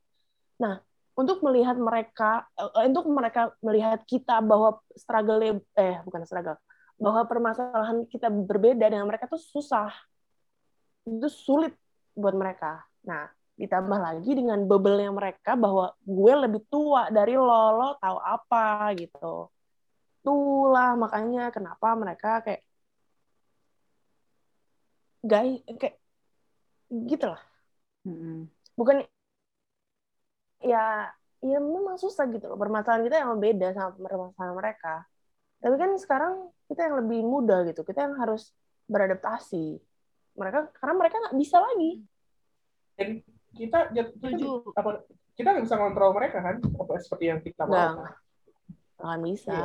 Nah 0.62 0.82
untuk 1.20 1.44
melihat 1.44 1.76
mereka, 1.76 2.48
eh, 2.56 2.88
untuk 2.88 3.06
mereka 3.12 3.52
melihat 3.60 4.00
kita 4.08 4.40
bahwa 4.40 4.80
struggle 4.96 5.44
eh 5.76 6.00
bukan 6.08 6.24
struggle, 6.24 6.58
bahwa 6.96 7.28
permasalahan 7.28 8.08
kita 8.08 8.32
berbeda 8.32 8.88
dengan 8.88 9.04
mereka 9.04 9.28
tuh 9.28 9.40
susah, 9.40 9.92
itu 11.04 11.28
sulit 11.28 11.76
buat 12.16 12.32
mereka. 12.32 12.88
Nah 13.04 13.28
ditambah 13.60 14.00
lagi 14.00 14.32
dengan 14.40 14.64
bubble-nya 14.64 15.12
mereka 15.12 15.60
bahwa 15.60 15.92
gue 16.08 16.34
lebih 16.48 16.64
tua 16.72 17.12
dari 17.12 17.36
lo, 17.36 17.76
lo 17.76 17.90
tahu 18.00 18.18
apa 18.24 18.96
gitu. 18.96 19.52
Itulah 20.24 20.96
makanya 20.96 21.52
kenapa 21.52 21.88
mereka 22.00 22.40
kayak 22.40 22.64
guys 25.20 25.60
kayak 25.76 26.00
gitu 26.90 27.26
lah. 27.30 27.42
Mm-mm. 28.06 28.50
Bukan 28.74 29.06
ya 30.60 31.10
ya 31.40 31.58
memang 31.62 31.96
susah 31.96 32.28
gitu 32.34 32.50
loh. 32.50 32.58
Permasalahan 32.60 33.06
kita 33.06 33.18
yang 33.22 33.40
beda 33.40 33.68
sama 33.78 33.96
permasalahan 33.96 34.56
mereka. 34.58 34.96
Tapi 35.60 35.76
kan 35.76 35.92
sekarang 36.00 36.34
kita 36.68 36.90
yang 36.90 36.96
lebih 37.06 37.20
muda 37.24 37.64
gitu. 37.70 37.86
Kita 37.86 38.10
yang 38.10 38.16
harus 38.20 38.52
beradaptasi. 38.90 39.78
Mereka 40.36 40.74
karena 40.76 40.94
mereka 40.98 41.16
nggak 41.28 41.38
bisa 41.38 41.58
lagi. 41.62 41.92
Dan 43.00 43.10
kita 43.56 43.80
kita, 43.92 44.10
Setuju. 44.18 44.76
apa, 44.76 45.04
kita 45.36 45.48
nggak 45.56 45.66
bisa 45.66 45.78
kontrol 45.80 46.12
mereka 46.12 46.38
kan 46.44 46.56
apa 46.60 46.94
seperti 47.00 47.26
yang 47.32 47.40
kita 47.40 47.64
mau. 47.64 47.74
Nggak, 47.74 48.14
nggak 49.00 49.20
bisa. 49.24 49.56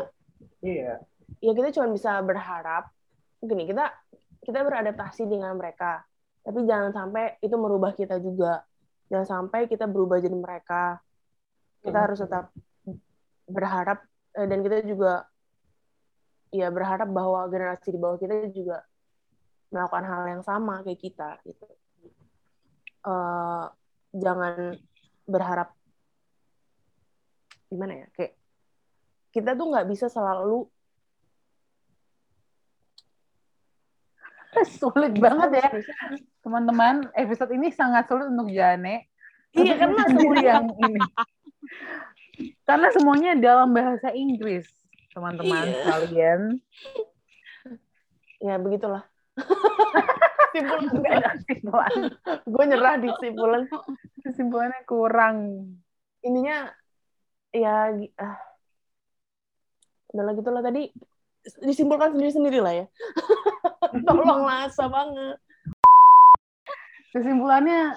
Iya. 0.64 1.00
ya 1.44 1.52
kita 1.52 1.76
cuma 1.76 1.92
bisa 1.92 2.20
berharap 2.24 2.88
gini 3.40 3.68
kita 3.68 3.92
kita 4.44 4.60
beradaptasi 4.64 5.28
dengan 5.28 5.56
mereka 5.56 6.04
tapi 6.44 6.68
jangan 6.68 6.92
sampai 6.92 7.40
itu 7.40 7.56
merubah 7.56 7.96
kita 7.96 8.20
juga. 8.20 8.60
Jangan 9.08 9.26
sampai 9.48 9.64
kita 9.64 9.88
berubah 9.88 10.20
jadi 10.20 10.36
mereka. 10.36 11.00
Kita 11.80 11.98
harus 12.04 12.20
tetap 12.20 12.52
berharap 13.48 14.04
eh, 14.36 14.44
dan 14.44 14.60
kita 14.60 14.84
juga 14.84 15.24
ya 16.52 16.68
berharap 16.68 17.08
bahwa 17.08 17.48
generasi 17.48 17.92
di 17.92 17.98
bawah 17.98 18.20
kita 18.20 18.52
juga 18.52 18.84
melakukan 19.72 20.04
hal 20.04 20.22
yang 20.28 20.42
sama 20.44 20.84
kayak 20.84 21.00
kita 21.00 21.40
gitu. 21.48 21.64
Eh, 23.04 23.64
jangan 24.14 24.76
berharap 25.24 25.72
gimana 27.72 28.04
ya 28.04 28.08
kayak 28.14 28.36
kita 29.34 29.56
tuh 29.56 29.66
nggak 29.72 29.88
bisa 29.90 30.06
selalu 30.06 30.68
sulit 34.78 35.16
banget 35.18 35.50
ya 35.58 35.68
teman-teman 36.44 37.08
episode 37.16 37.50
ini 37.56 37.72
sangat 37.72 38.04
sulit 38.06 38.28
untuk 38.28 38.52
Jane 38.52 39.08
Iya, 39.54 39.78
karena 39.78 40.02
sendiri 40.10 40.42
yang 40.42 40.66
ini 40.82 40.98
Karena 42.66 42.90
semuanya 42.90 43.38
dalam 43.38 43.70
bahasa 43.70 44.10
Inggris, 44.10 44.66
teman-teman 45.14 45.70
Iya. 45.70 45.82
kalian. 45.86 46.40
Ya 48.42 48.54
begitulah. 48.58 49.06
Simpulan 51.46 51.94
gue 52.46 52.64
nyerah 52.66 52.94
di 52.98 53.10
simpulan. 53.22 53.62
Kesimpulannya 54.22 54.82
kurang. 54.86 55.36
Intinya 56.26 56.70
ya 57.54 57.94
ah. 58.18 58.38
udah 60.14 60.24
lah 60.26 60.34
gitulah 60.34 60.62
tadi 60.62 60.90
disimpulkan 61.62 62.14
sendiri-sendiri 62.14 62.58
lah 62.58 62.74
ya. 62.82 62.86
Tolonglah 64.06 64.66
asa 64.66 64.90
banget. 64.90 65.38
Kesimpulannya 67.14 67.94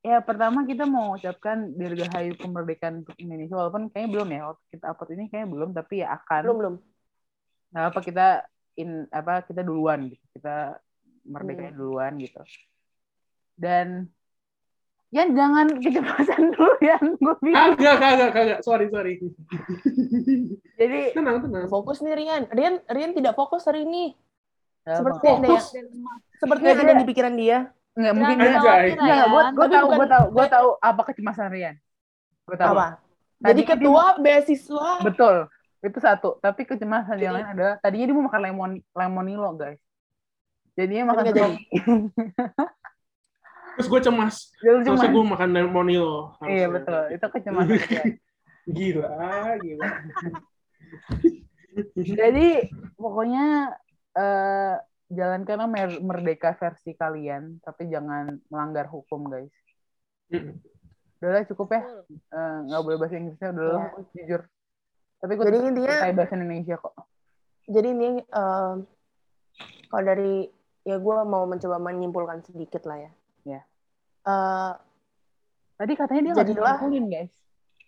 ya 0.00 0.20
pertama 0.20 0.64
kita 0.64 0.84
mau 0.84 1.12
ucapkan 1.12 1.68
dirgahayu 1.70 2.32
kemerdekaan 2.34 3.04
untuk 3.04 3.16
Indonesia 3.16 3.56
walaupun 3.56 3.88
kayaknya 3.88 4.10
belum 4.10 4.28
ya 4.30 4.40
waktu 4.48 4.64
kita 4.70 4.84
upload 4.88 5.10
ini 5.12 5.24
kayaknya 5.28 5.48
belum 5.48 5.70
tapi 5.72 5.94
ya 6.00 6.08
akan 6.14 6.42
Belum 6.44 6.58
belum. 6.58 6.74
nggak 7.70 7.84
apa 7.88 8.00
kita 8.00 8.26
in 8.74 8.90
apa 9.08 9.42
kita 9.42 9.60
duluan 9.60 10.08
gitu 10.08 10.24
kita 10.32 10.76
merdeka 11.24 11.66
Hmm. 11.66 11.74
duluan 11.74 12.12
gitu 12.16 12.40
dan 13.56 14.12
ya 15.08 15.24
jangan 15.24 15.72
kecepatan 15.78 16.42
dulu 16.54 16.74
ya 16.80 16.96
gue 17.00 17.34
bingung 17.40 17.74
Kagak, 17.74 17.96
kagak, 17.98 18.30
kagak. 18.30 18.58
Sorry, 18.60 18.86
sorry. 18.88 19.12
jadi 20.80 21.00
Tenang, 21.12 21.38
tenang. 21.40 21.64
Fokus 21.66 22.00
nih 22.00 22.12
Rian. 22.12 22.42
Rian 22.48 22.82
Rian 22.84 23.12
tidak 23.12 23.34
fokus 23.34 23.64
hari 23.64 23.84
ini. 23.84 24.12
Seperti 24.84 25.26
apa- 25.26 25.38
ada 25.38 25.48
yang 25.48 25.64
sepertinya 26.36 26.72
ada 26.76 26.94
di 26.94 27.06
pikiran 27.06 27.34
dia. 27.34 27.58
Nggak 27.94 28.14
mungkin 28.14 28.36
dia 28.42 28.50
Anjay. 28.58 28.86
nggak 28.98 29.26
gue 29.30 29.42
gue 29.54 29.68
tahu 29.70 29.86
gue 29.94 30.08
tahu 30.10 30.24
gue 30.34 30.46
tahu 30.50 30.68
apa 30.82 31.00
kecemasan 31.06 31.48
Rian 31.50 31.76
gue 32.44 32.56
tahu 32.58 32.74
Apa? 32.74 32.98
Jadi 33.44 33.60
dia 33.60 33.70
ketua 33.76 34.04
beasiswa. 34.18 34.90
betul 35.04 35.34
itu 35.84 35.98
satu 36.00 36.40
tapi 36.40 36.64
kecemasan 36.64 37.20
yang 37.20 37.36
lain 37.36 37.48
adalah 37.54 37.74
tadinya 37.78 38.08
dia 38.08 38.16
mau 38.16 38.24
makan 38.26 38.40
lemon 38.40 38.70
lemonilo 38.96 39.50
guys 39.54 39.80
jadinya 40.74 41.14
makan 41.14 41.24
jadi. 41.30 41.42
Terus 43.74 43.90
gue 43.90 44.00
cemas. 44.06 44.54
Terus 44.62 44.86
gue 44.86 45.24
makan 45.26 45.50
lemonilo. 45.50 46.38
iya 46.46 46.70
betul 46.70 47.10
itu 47.10 47.26
kecemasan. 47.26 47.78
Gila, 48.64 49.12
gila. 49.60 49.88
Jadi 52.00 52.48
pokoknya 52.96 53.76
eh, 54.16 54.74
jalankanlah 55.08 55.68
mer- 55.68 56.00
merdeka 56.00 56.56
versi 56.56 56.92
kalian, 56.92 57.60
tapi 57.60 57.88
jangan 57.88 58.40
melanggar 58.48 58.88
hukum 58.88 59.26
guys. 59.26 59.52
Mm. 60.32 60.56
Udah 61.20 61.30
lah, 61.30 61.44
cukup 61.48 61.68
ya, 61.72 61.82
Eh, 62.10 62.56
nggak 62.68 62.80
boleh 62.84 62.96
bahasa 63.00 63.16
Inggrisnya 63.16 63.48
udah 63.52 63.66
lah, 63.72 63.86
jujur. 64.12 64.40
Tapi 65.20 65.32
gue 65.34 65.44
Jadi 65.48 65.58
intinya- 65.62 66.00
pakai 66.04 66.16
bahasa 66.16 66.34
Indonesia 66.36 66.76
kok. 66.76 66.94
Jadi 67.64 67.88
ini 67.90 68.08
eh, 68.20 68.74
kalau 69.88 70.04
dari 70.04 70.34
ya 70.84 70.96
gue 71.00 71.16
mau 71.24 71.48
mencoba 71.48 71.80
menyimpulkan 71.80 72.44
sedikit 72.44 72.84
lah 72.84 72.98
ya. 73.00 73.10
Ya. 73.44 73.60
Eh, 74.24 74.72
Tadi 75.74 75.92
katanya 75.98 76.20
dia 76.22 76.32
nggak 76.38 76.46
bisa 76.46 76.54
Jadilah- 76.54 76.78
nyimpulin 76.78 77.06
guys. 77.10 77.32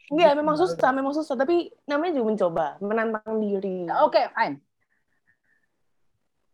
Enggak, 0.07 0.33
memang 0.39 0.57
susah, 0.59 0.91
memang 0.91 1.15
susah. 1.15 1.35
Tapi 1.35 1.71
namanya 1.87 2.19
juga 2.19 2.27
mencoba, 2.35 2.67
menantang 2.83 3.39
diri. 3.39 3.87
Oke, 4.03 4.27
fine. 4.35 4.59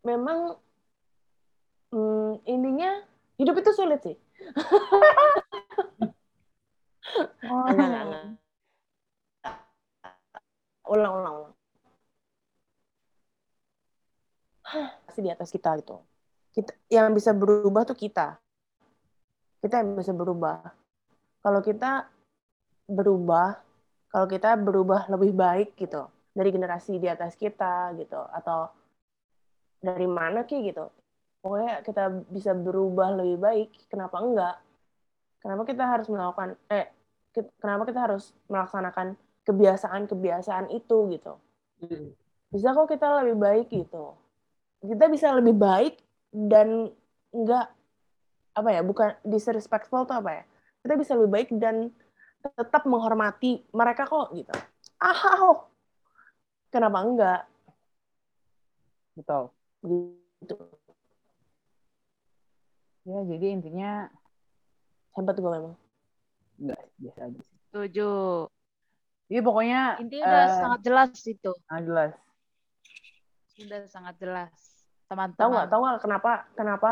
Memang 0.02 0.58
hmm, 1.94 2.42
intinya 2.46 2.90
hidup 3.38 3.54
itu 3.62 3.70
sulit 3.74 4.00
sih. 4.02 4.16
Oh. 7.46 7.66
Enggak, 7.68 7.86
enggak, 7.86 8.04
enggak. 8.08 8.24
Ulang, 10.88 11.12
ulang, 11.12 11.34
ulang. 11.42 11.54
Pasti 15.04 15.20
di 15.20 15.30
atas 15.30 15.52
kita 15.52 15.76
gitu. 15.82 16.00
Kita 16.52 16.72
yang 16.88 17.12
bisa 17.12 17.36
berubah 17.36 17.84
tuh 17.84 17.98
kita. 17.98 18.40
Kita 19.60 19.84
yang 19.84 19.94
bisa 19.98 20.16
berubah. 20.16 20.72
Kalau 21.42 21.60
kita 21.60 22.08
berubah, 22.88 23.60
kalau 24.08 24.26
kita 24.26 24.56
berubah 24.56 25.10
lebih 25.12 25.32
baik 25.36 25.76
gitu 25.76 26.08
dari 26.32 26.48
generasi 26.48 26.96
di 26.96 27.08
atas 27.08 27.36
kita 27.36 27.92
gitu 28.00 28.20
atau 28.32 28.72
dari 29.82 30.06
mana 30.06 30.46
ki 30.46 30.70
gitu. 30.70 30.86
Pokoknya 31.42 31.82
kita 31.82 32.22
bisa 32.30 32.54
berubah 32.54 33.18
lebih 33.18 33.38
baik, 33.42 33.68
kenapa 33.90 34.22
enggak? 34.22 34.56
Kenapa 35.42 35.62
kita 35.66 35.84
harus 35.90 36.06
melakukan 36.06 36.54
eh 36.70 36.86
kenapa 37.34 37.82
kita 37.90 38.00
harus 38.06 38.30
melaksanakan 38.46 39.18
kebiasaan-kebiasaan 39.42 40.70
itu 40.70 40.96
gitu. 41.10 41.34
Mm. 41.82 42.14
Bisa 42.54 42.70
kok 42.70 42.86
kita 42.86 43.26
lebih 43.26 43.36
baik 43.42 43.66
gitu. 43.74 44.14
Kita 44.86 45.10
bisa 45.10 45.34
lebih 45.34 45.58
baik 45.58 45.98
dan 46.30 46.94
enggak 47.34 47.74
apa 48.52 48.68
ya, 48.70 48.80
bukan 48.86 49.18
disrespectful 49.26 50.06
tuh 50.06 50.22
apa 50.22 50.30
ya? 50.30 50.44
Kita 50.86 50.94
bisa 50.94 51.18
lebih 51.18 51.30
baik 51.34 51.48
dan 51.58 51.90
tetap 52.42 52.86
menghormati 52.86 53.66
mereka 53.74 54.06
kok 54.06 54.30
gitu. 54.34 54.54
Ah, 55.02 55.66
kenapa 56.70 56.98
enggak? 57.02 57.40
Betul. 59.18 59.50
Gitu. 59.82 60.56
Ya, 63.02 63.18
jadi 63.26 63.46
intinya 63.50 63.92
Hebat 65.12 65.36
gue 65.36 65.50
memang. 65.50 65.74
enggak 66.56 66.80
biasa 66.96 67.20
aja 67.28 67.40
sih. 67.42 67.56
Setuju. 67.68 68.12
Jadi 69.28 69.40
pokoknya 69.42 69.80
Intinya 70.00 70.24
udah 70.28 70.44
eh, 70.46 70.56
sangat 70.56 70.80
jelas 70.86 71.10
itu. 71.26 71.52
ah, 71.66 71.80
jelas. 71.82 72.12
Sudah 73.52 73.80
sangat 73.90 74.14
jelas. 74.16 74.52
Tahu 75.04 75.12
Teman-teman. 75.12 75.50
nggak? 75.52 75.66
Tahu 75.68 75.80
nggak 75.82 76.00
kenapa? 76.00 76.32
Kenapa? 76.54 76.90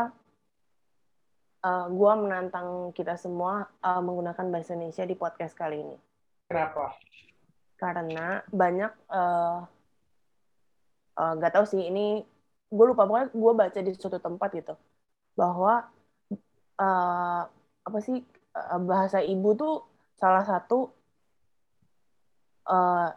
eh, 1.61 1.85
gua 1.93 2.13
menantang 2.17 2.89
kita 2.91 3.15
semua 3.17 3.69
eh, 3.81 4.01
menggunakan 4.01 4.45
bahasa 4.49 4.73
Indonesia 4.73 5.05
di 5.05 5.15
podcast 5.15 5.53
kali 5.55 5.81
ini. 5.81 5.97
Kenapa? 6.45 6.93
karena 7.81 8.45
banyak 8.53 8.93
eh 9.09 9.59
eh, 11.17 11.33
nggak 11.33 11.53
tahu 11.57 11.65
sih 11.65 11.89
ini 11.89 12.21
gue 12.71 12.85
lupa 12.87 13.03
pokoknya 13.03 13.27
gue 13.35 13.53
baca 13.53 13.79
di 13.83 13.91
suatu 13.99 14.17
tempat 14.17 14.49
gitu 14.55 14.73
bahwa 15.35 15.91
eh 16.81 17.41
apa 17.81 17.99
sih 17.99 18.17
eh, 18.55 18.79
bahasa 18.81 19.19
ibu 19.19 19.49
tuh 19.53 19.83
salah 20.15 20.43
satu 20.47 20.89
eh 22.71 23.09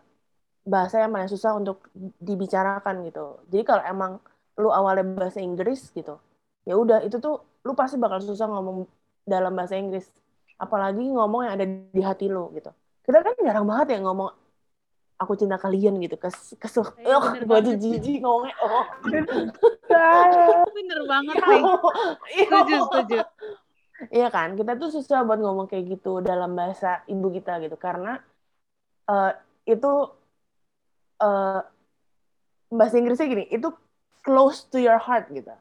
bahasa 0.65 1.05
yang 1.05 1.13
paling 1.13 1.29
susah 1.29 1.53
untuk 1.61 1.93
dibicarakan 2.25 3.05
gitu. 3.05 3.45
Jadi 3.53 3.63
kalau 3.69 3.85
emang 3.85 4.13
lu 4.57 4.73
awalnya 4.73 5.05
bahasa 5.05 5.45
Inggris 5.45 5.93
gitu 5.93 6.17
ya 6.65 6.75
udah 6.81 7.05
itu 7.05 7.21
tuh 7.21 7.45
lu 7.65 7.77
pasti 7.77 8.01
bakal 8.01 8.25
susah 8.25 8.49
ngomong 8.49 8.89
dalam 9.29 9.53
bahasa 9.53 9.77
Inggris. 9.77 10.09
Apalagi 10.57 11.05
ngomong 11.13 11.45
yang 11.49 11.55
ada 11.61 11.67
di 11.69 12.03
hati 12.03 12.27
lu 12.33 12.49
gitu. 12.57 12.73
Kita 13.05 13.21
kan 13.21 13.37
jarang 13.45 13.69
banget 13.69 13.97
ya 13.97 13.99
ngomong 14.01 14.33
aku 15.15 15.33
cinta 15.35 15.57
kalian 15.57 15.97
gitu 15.99 16.17
kes 16.17 16.59
kesuk 16.59 16.99
Iya, 16.99 17.15
oh, 17.15 17.23
bener 17.31 17.43
gue 17.43 17.55
banget. 17.55 17.79
jijik 17.79 18.19
ngomongnya 18.21 18.57
oh 18.61 18.85
Bener 20.75 21.01
banget 21.07 21.37
nih. 21.41 21.63
Setuju, 22.35 22.75
setuju. 22.85 23.19
Iya 24.11 24.29
kan, 24.29 24.59
kita 24.59 24.75
tuh 24.75 24.91
susah 24.91 25.23
buat 25.23 25.39
ngomong 25.39 25.71
kayak 25.71 25.97
gitu 25.97 26.19
dalam 26.19 26.53
bahasa 26.53 27.07
ibu 27.07 27.31
kita 27.31 27.63
gitu 27.63 27.79
karena 27.79 28.19
eh, 29.07 29.33
itu 29.65 29.93
eh, 31.17 31.61
bahasa 32.69 32.95
Inggrisnya 32.99 33.31
gini, 33.31 33.45
itu 33.49 33.71
close 34.21 34.67
to 34.67 34.83
your 34.83 34.99
heart 34.99 35.31
gitu. 35.31 35.55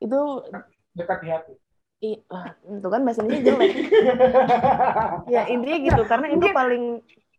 Itu 0.00 0.48
Dekat 0.96 1.18
di 1.20 1.28
hati. 1.28 1.52
i- 2.00 2.22
ah, 2.30 2.54
itu 2.56 2.88
kan 2.88 3.00
bahasa 3.04 3.20
Indonesia 3.20 3.44
jelek. 3.44 3.70
ya 5.34 5.42
intinya 5.46 5.78
gitu 5.84 6.02
karena 6.06 6.26
itu 6.30 6.46
paling 6.50 6.84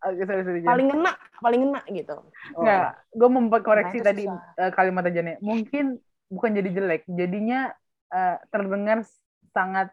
Oke, 0.00 0.24
sorry, 0.24 0.42
sorry, 0.48 0.60
paling 0.64 0.88
ngena, 0.88 1.12
paling 1.44 1.60
ngena 1.60 1.80
gitu. 1.92 2.16
Oh, 2.56 2.64
Nggak, 2.64 2.88
gue 3.12 3.28
mau 3.28 3.42
koreksi 3.60 3.98
Nah, 4.00 4.06
tadi 4.08 4.24
eh, 4.56 4.70
kalimat 4.72 5.04
aja 5.04 5.20
Mungkin 5.44 6.00
bukan 6.32 6.50
jadi 6.56 6.68
jelek, 6.72 7.02
jadinya 7.04 7.68
eh, 8.08 8.40
terdengar 8.48 9.04
sangat 9.52 9.92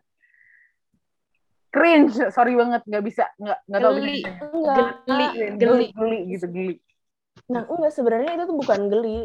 cringe. 1.76 2.16
Sorry 2.32 2.56
banget, 2.56 2.82
nggak 2.88 3.04
bisa, 3.04 3.28
nggak 3.36 3.60
nggak 3.68 3.82
tahu 3.84 3.94
Geli. 4.00 4.20
Enggak. 4.24 4.86
Geli, 5.04 5.28
Geli, 5.36 5.56
geli. 5.60 5.88
geli 5.92 6.20
gitu, 6.32 6.46
geli. 6.48 6.76
Nah, 7.52 7.64
enggak 7.68 7.92
sebenarnya 7.92 8.32
itu 8.40 8.44
tuh 8.48 8.58
bukan 8.58 8.80
geli. 8.88 9.20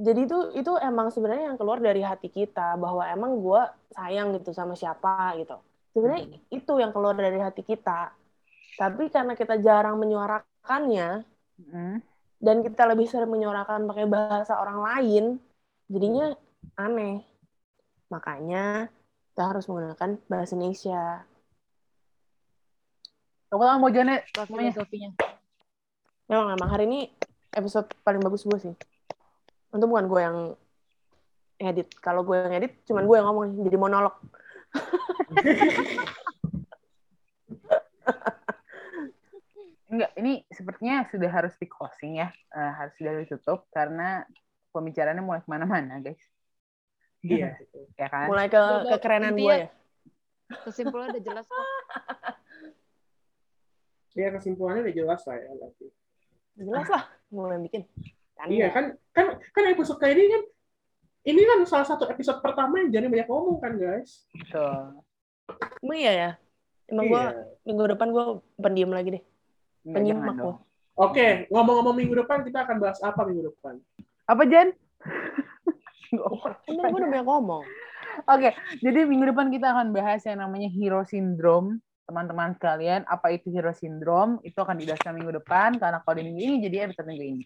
Jadi 0.00 0.20
itu 0.24 0.38
itu 0.56 0.72
emang 0.80 1.12
sebenarnya 1.12 1.52
yang 1.52 1.58
keluar 1.60 1.76
dari 1.76 2.00
hati 2.00 2.32
kita 2.32 2.76
bahwa 2.80 3.04
emang 3.04 3.36
gue 3.40 3.62
sayang 3.92 4.32
gitu 4.36 4.52
sama 4.56 4.72
siapa 4.72 5.36
gitu. 5.36 5.60
Sebenarnya 5.92 6.40
itu 6.48 6.72
yang 6.80 6.92
keluar 6.92 7.12
dari 7.16 7.36
hati 7.36 7.60
kita. 7.60 8.16
Tapi 8.80 9.12
karena 9.12 9.36
kita 9.36 9.60
jarang 9.60 10.00
menyuarakannya 10.00 11.28
Hmm. 11.60 12.00
dan 12.40 12.64
kita 12.64 12.88
lebih 12.88 13.04
sering 13.04 13.28
menyuarakan 13.28 13.84
pakai 13.84 14.08
bahasa 14.08 14.56
orang 14.56 14.80
lain, 14.80 15.24
jadinya 15.92 16.32
aneh. 16.72 17.20
Makanya 18.08 18.88
kita 19.28 19.42
harus 19.44 19.68
menggunakan 19.68 20.16
bahasa 20.24 20.56
Indonesia. 20.56 21.20
Kamu 23.52 23.60
tahu 23.60 23.76
mau 23.76 23.92
Semuanya. 23.92 24.24
filosofinya? 24.72 25.10
Memang 26.32 26.56
emang 26.56 26.70
hari 26.72 26.88
ini 26.88 27.12
episode 27.52 27.92
paling 28.00 28.24
bagus 28.24 28.48
gue 28.48 28.56
sih. 28.56 28.74
Untung 29.68 29.92
bukan 29.92 30.08
gue 30.08 30.20
yang 30.24 30.36
edit. 31.60 31.92
Kalau 32.00 32.24
gue 32.24 32.40
yang 32.40 32.56
edit, 32.56 32.72
cuman 32.88 33.04
gue 33.04 33.16
yang 33.20 33.28
ngomong 33.28 33.68
jadi 33.68 33.76
monolog. 33.76 34.16
Enggak, 39.90 40.10
ini 40.14 40.46
sepertinya 40.54 41.02
sudah 41.10 41.30
harus 41.30 41.54
di 41.58 41.66
closing 41.66 42.22
ya. 42.22 42.30
Eh, 42.54 42.72
harus 42.78 42.94
sudah 42.94 43.12
ditutup 43.26 43.66
karena 43.74 44.22
pembicaraannya 44.70 45.24
mulai 45.26 45.42
ke 45.42 45.50
mana-mana, 45.50 45.98
guys. 45.98 46.22
Iya. 47.26 47.58
Ya 48.00 48.08
kan? 48.08 48.30
Mulai 48.32 48.48
ke 48.48 48.62
kekerenan 48.96 49.34
gue 49.36 49.56
ya. 49.66 49.68
Kesimpulannya 50.64 51.18
udah 51.18 51.24
jelas 51.26 51.46
kok. 51.50 51.66
Ya 54.10 54.26
kesimpulannya 54.34 54.90
udah 54.90 54.94
jelas 54.94 55.22
lah 55.22 55.36
ya. 55.38 55.48
Jelas 56.58 56.86
lah, 56.90 57.04
mulai 57.30 57.62
bikin. 57.62 57.86
Iya 58.50 58.74
kan 58.74 58.98
kan 59.14 59.38
kan 59.54 59.64
episode 59.70 60.02
kayak 60.02 60.18
ini 60.18 60.26
kan 60.34 60.42
ini 61.30 61.40
kan 61.46 61.58
salah 61.68 61.86
satu 61.86 62.10
episode 62.10 62.42
pertama 62.42 62.82
yang 62.82 62.90
jadi 62.90 63.06
banyak 63.06 63.28
ngomong 63.30 63.62
kan 63.62 63.78
guys. 63.78 64.26
Betul. 64.34 65.04
Emang 65.78 65.98
iya 65.98 66.12
ya? 66.12 66.30
Emang 66.90 67.06
gue 67.06 67.22
Iya. 67.22 67.30
minggu 67.70 67.84
depan 67.94 68.08
gue 68.10 68.24
pendiam 68.58 68.90
lagi 68.90 69.08
deh. 69.14 69.22
Penyimak 69.84 70.36
dong. 70.36 70.58
Oke, 71.00 71.48
ngomong-ngomong 71.48 71.96
minggu 71.96 72.14
depan 72.24 72.44
kita 72.44 72.68
akan 72.68 72.76
bahas 72.76 73.00
apa 73.00 73.24
minggu 73.24 73.48
depan? 73.54 73.80
Apa, 74.28 74.42
Jen? 74.44 74.76
Emang 76.68 76.90
gue 76.92 76.98
udah 77.00 77.10
banyak 77.10 77.26
ngomong. 77.26 77.64
Oke, 78.26 78.52
jadi 78.82 79.06
minggu 79.06 79.32
depan 79.32 79.48
kita 79.48 79.72
akan 79.72 79.94
bahas 79.96 80.20
yang 80.26 80.42
namanya 80.42 80.68
hero 80.68 81.06
syndrome. 81.06 81.80
Teman-teman 82.04 82.58
sekalian, 82.58 83.06
apa 83.06 83.30
itu 83.30 83.54
hero 83.54 83.70
syndrome? 83.70 84.42
Itu 84.42 84.66
akan 84.66 84.82
dibahas 84.82 85.00
minggu 85.14 85.40
depan, 85.40 85.78
karena 85.78 86.02
kalau 86.02 86.14
di 86.18 86.26
minggu 86.26 86.40
ini, 86.42 86.56
jadi 86.66 86.76
episode 86.90 87.06
minggu 87.06 87.24
ini. 87.38 87.44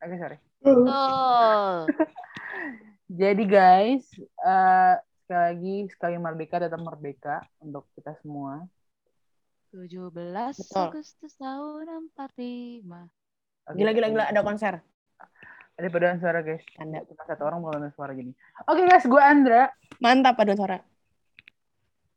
Oke, 0.00 0.14
sorry. 0.16 0.38
Tuh. 0.62 0.86
Jadi 3.20 3.44
guys, 3.46 4.02
eh, 4.18 4.94
sekali 5.22 5.38
lagi, 5.38 5.76
sekali 5.94 6.14
merdeka 6.18 6.58
tetap 6.58 6.82
merdeka 6.82 7.42
untuk 7.62 7.86
kita 7.94 8.18
semua. 8.22 8.66
17 9.70 10.12
Betul. 10.12 10.84
Agustus 10.90 11.32
tahun 11.36 11.86
45. 12.14 12.86
Oke, 13.66 13.74
Gila, 13.74 13.90
gila, 13.92 14.08
gila. 14.10 14.24
Ada 14.30 14.40
konser. 14.42 14.74
Ada 15.76 15.88
paduan 15.90 16.16
suara 16.16 16.40
guys. 16.40 16.64
Tanda. 16.72 17.04
Cuma 17.04 17.22
satu 17.26 17.42
orang 17.44 17.58
mau 17.60 17.68
paduan 17.68 17.92
suara 17.92 18.12
gini. 18.12 18.32
Oke 18.64 18.82
guys, 18.84 19.04
gue 19.04 19.20
Andra. 19.20 19.68
Mantap 19.98 20.34
paduan 20.34 20.56
suara. 20.56 20.78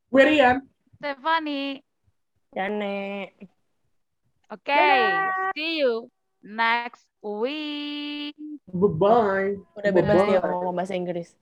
Gue 0.07 0.23
Rian. 0.23 0.63
Stefani. 0.95 1.79
Jane. 2.49 3.29
Oke, 4.49 4.73
Dadah. 4.73 5.53
see 5.53 5.77
you 5.77 6.09
next 6.41 7.05
week. 7.21 8.33
Bye-bye. 8.65 9.61
Udah 9.77 9.91
bebas 9.93 10.15
Bye-bye. 10.17 10.29
dia 10.31 10.41
ngomong 10.41 10.73
bahasa 10.73 10.97
Inggris. 10.97 11.37